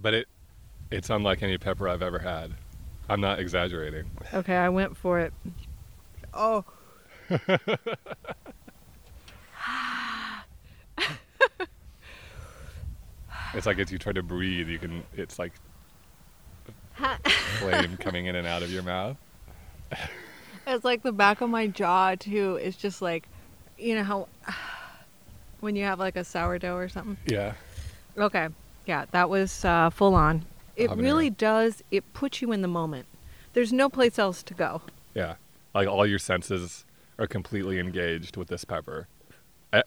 But 0.02 0.14
it 0.14 0.28
it's 0.92 1.10
unlike 1.10 1.44
any 1.44 1.58
pepper 1.58 1.90
I've 1.90 2.02
ever 2.02 2.20
had. 2.20 2.52
I'm 3.10 3.20
not 3.20 3.40
exaggerating. 3.40 4.06
Okay, 4.34 4.56
I 4.56 4.70
went 4.70 4.96
for 4.96 5.20
it. 5.20 5.34
Oh. 6.34 6.64
It's 13.54 13.66
like 13.66 13.80
as 13.80 13.92
you 13.92 13.98
try 13.98 14.12
to 14.12 14.22
breathe, 14.24 14.68
you 14.68 14.78
can. 14.78 15.04
It's 15.16 15.40
like 15.40 15.54
flame 17.60 17.98
coming 18.00 18.26
in 18.26 18.36
and 18.36 18.46
out 18.46 18.64
of 18.64 18.72
your 18.72 18.84
mouth. 18.84 19.18
It's 20.68 20.84
like 20.84 21.04
the 21.04 21.12
back 21.12 21.42
of 21.42 21.50
my 21.50 21.68
jaw 21.68 22.16
too. 22.16 22.56
It's 22.56 22.76
just 22.76 23.02
like, 23.02 23.28
you 23.78 23.96
know 23.96 24.04
how 24.04 24.28
when 25.62 25.76
you 25.76 25.86
have 25.86 26.00
like 26.00 26.16
a 26.18 26.24
sourdough 26.24 26.76
or 26.76 26.90
something. 26.90 27.18
Yeah. 27.26 27.54
Okay, 28.18 28.50
yeah, 28.86 29.06
that 29.12 29.30
was 29.30 29.64
uh, 29.66 29.90
full 29.90 30.16
on. 30.16 30.46
It 30.76 30.90
Habanero. 30.90 31.02
really 31.02 31.30
does. 31.30 31.84
It 31.92 32.14
puts 32.14 32.42
you 32.42 32.52
in 32.52 32.62
the 32.62 32.68
moment. 32.68 33.06
There's 33.54 33.72
no 33.72 33.90
place 33.90 34.20
else 34.20 34.44
to 34.44 34.54
go. 34.54 34.82
Yeah. 35.14 35.36
Like 35.74 35.88
all 35.88 36.06
your 36.06 36.20
senses 36.20 36.85
are 37.18 37.28
completely 37.28 37.80
engaged 37.80 38.38
with 38.38 38.48
this 38.48 38.66
pepper. 38.66 39.08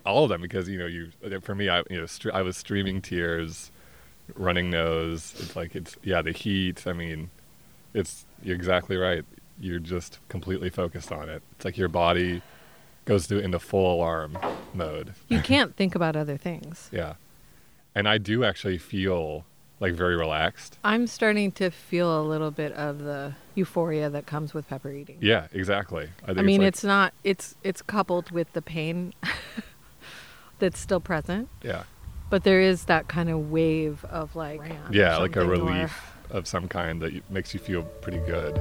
All 0.05 0.25
of 0.25 0.29
them, 0.29 0.43
because 0.43 0.69
you 0.69 0.79
know, 0.79 0.87
you. 0.87 1.11
For 1.41 1.55
me, 1.55 1.69
I 1.69 1.83
you 1.89 2.01
know, 2.01 2.07
I 2.33 2.43
was 2.43 2.57
streaming 2.57 3.01
tears, 3.01 3.71
running 4.35 4.71
nose. 4.71 5.35
It's 5.39 5.57
like 5.57 5.75
it's 5.75 5.97
yeah, 6.03 6.21
the 6.21 6.33
heat. 6.33 6.87
I 6.87 6.93
mean, 6.93 7.31
it's 7.95 8.27
you're 8.43 8.57
exactly 8.57 8.97
right. 8.97 9.25
You're 9.59 9.79
just 9.79 10.19
completely 10.29 10.69
focused 10.69 11.11
on 11.11 11.29
it. 11.29 11.43
It's 11.53 11.65
like 11.65 11.79
your 11.79 11.89
body 11.89 12.43
goes 13.07 13.27
through 13.27 13.39
into 13.39 13.59
full 13.59 13.95
alarm 13.95 14.39
mode. 14.75 15.15
You 15.29 15.41
can't 15.41 15.75
think 15.75 15.95
about 15.95 16.15
other 16.17 16.37
things. 16.37 16.91
Yeah. 16.99 17.15
And 17.95 18.09
I 18.09 18.19
do 18.19 18.45
actually 18.45 18.79
feel 18.79 19.45
like 19.81 19.95
very 19.95 20.17
relaxed. 20.17 20.79
I'm 20.85 21.07
starting 21.07 21.53
to 21.53 21.71
feel 21.71 22.21
a 22.21 22.23
little 22.23 22.51
bit 22.51 22.73
of 22.73 22.99
the 23.01 23.35
euphoria 23.55 24.11
that 24.11 24.27
comes 24.27 24.55
with 24.55 24.69
pepper 24.69 24.91
eating. 24.91 25.19
Yeah, 25.21 25.47
exactly. 25.53 26.09
I, 26.25 26.27
think 26.27 26.39
I 26.39 26.43
mean, 26.43 26.61
like- 26.61 26.69
it's 26.69 26.85
not. 26.85 27.15
It's 27.25 27.55
it's 27.63 27.83
coupled 27.83 28.31
with 28.31 28.53
the 28.53 28.63
pain 28.63 29.13
that's 30.59 30.79
still 30.79 31.01
present, 31.01 31.49
yeah, 31.63 31.85
but 32.31 32.45
there 32.45 32.61
is 32.61 32.85
that 32.85 33.09
kind 33.09 33.29
of 33.31 33.51
wave 33.51 34.05
of 34.07 34.35
like 34.37 34.61
yeah, 34.91 35.17
like 35.19 35.37
a 35.37 35.41
something 35.41 35.61
or- 35.61 35.65
relief 35.65 36.13
of 36.31 36.47
some 36.47 36.69
kind 36.69 37.01
that 37.01 37.31
makes 37.31 37.55
you 37.55 37.61
feel 37.61 37.83
pretty 37.85 38.19
good. 38.19 38.61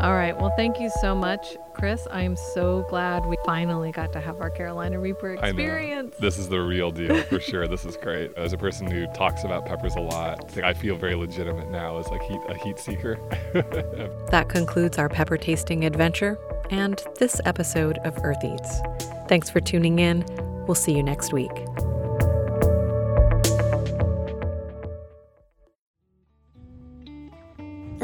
All 0.00 0.14
right. 0.14 0.38
Well, 0.38 0.52
thank 0.56 0.78
you 0.78 0.90
so 1.00 1.12
much, 1.14 1.56
Chris. 1.74 2.06
I 2.10 2.22
am 2.22 2.36
so 2.36 2.86
glad 2.88 3.26
we 3.26 3.36
finally 3.44 3.90
got 3.90 4.12
to 4.12 4.20
have 4.20 4.40
our 4.40 4.48
Carolina 4.48 5.00
Reaper 5.00 5.36
I 5.38 5.50
know. 5.50 5.58
experience. 5.58 6.14
This 6.20 6.38
is 6.38 6.48
the 6.48 6.60
real 6.60 6.92
deal 6.92 7.20
for 7.24 7.40
sure. 7.40 7.66
This 7.66 7.84
is 7.84 7.96
great. 7.96 8.32
As 8.36 8.52
a 8.52 8.58
person 8.58 8.88
who 8.88 9.06
talks 9.08 9.42
about 9.42 9.66
peppers 9.66 9.96
a 9.96 10.00
lot, 10.00 10.56
I 10.58 10.72
feel 10.72 10.94
very 10.96 11.16
legitimate 11.16 11.70
now 11.70 11.98
as 11.98 12.06
like 12.08 12.22
heat, 12.22 12.40
a 12.48 12.54
heat 12.54 12.78
seeker. 12.78 13.18
That 14.30 14.48
concludes 14.50 14.98
our 14.98 15.08
pepper 15.08 15.36
tasting 15.36 15.84
adventure 15.84 16.38
and 16.70 17.02
this 17.18 17.40
episode 17.44 17.98
of 18.04 18.16
Earth 18.22 18.44
Eats. 18.44 18.80
Thanks 19.26 19.48
for 19.50 19.60
tuning 19.60 19.98
in. 19.98 20.24
We'll 20.66 20.74
see 20.74 20.94
you 20.94 21.02
next 21.02 21.32
week. 21.32 21.50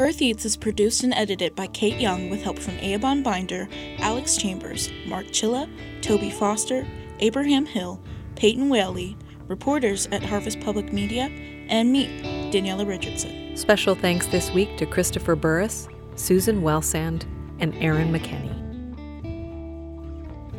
Earth 0.05 0.21
Eats 0.21 0.45
is 0.45 0.55
produced 0.55 1.03
and 1.03 1.15
edited 1.15 1.55
by 1.55 1.65
Kate 1.65 1.99
Young 1.99 2.29
with 2.29 2.43
help 2.43 2.59
from 2.59 2.77
Eoban 2.77 3.23
Binder, 3.23 3.67
Alex 3.97 4.37
Chambers, 4.37 4.91
Mark 5.07 5.25
Chilla, 5.29 5.67
Toby 6.03 6.29
Foster, 6.29 6.85
Abraham 7.21 7.65
Hill, 7.65 7.99
Peyton 8.35 8.69
Whaley, 8.69 9.17
reporters 9.47 10.05
at 10.11 10.21
Harvest 10.21 10.59
Public 10.59 10.93
Media, 10.93 11.23
and 11.69 11.91
me, 11.91 12.05
Daniela 12.51 12.87
Richardson. 12.87 13.57
Special 13.57 13.95
thanks 13.95 14.27
this 14.27 14.51
week 14.51 14.77
to 14.77 14.85
Christopher 14.85 15.35
Burris, 15.35 15.87
Susan 16.15 16.61
Welsand, 16.61 17.23
and 17.57 17.73
Erin 17.81 18.13
McKenney. 18.13 18.53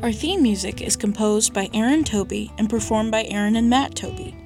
Our 0.02 0.10
theme 0.10 0.42
music 0.42 0.82
is 0.82 0.96
composed 0.96 1.54
by 1.54 1.70
Aaron 1.72 2.02
Toby 2.02 2.50
and 2.58 2.68
performed 2.68 3.12
by 3.12 3.22
Aaron 3.26 3.54
and 3.54 3.70
Matt 3.70 3.94
Toby. 3.94 4.36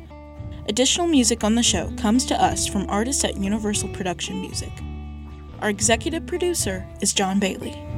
Additional 0.68 1.06
music 1.06 1.42
on 1.42 1.54
the 1.54 1.62
show 1.62 1.90
comes 1.96 2.26
to 2.26 2.38
us 2.38 2.66
from 2.66 2.84
artists 2.90 3.24
at 3.24 3.38
Universal 3.38 3.88
Production 3.94 4.42
Music. 4.42 4.70
Our 5.60 5.68
executive 5.68 6.26
producer 6.26 6.86
is 7.02 7.12
John 7.12 7.38
Bailey. 7.38 7.89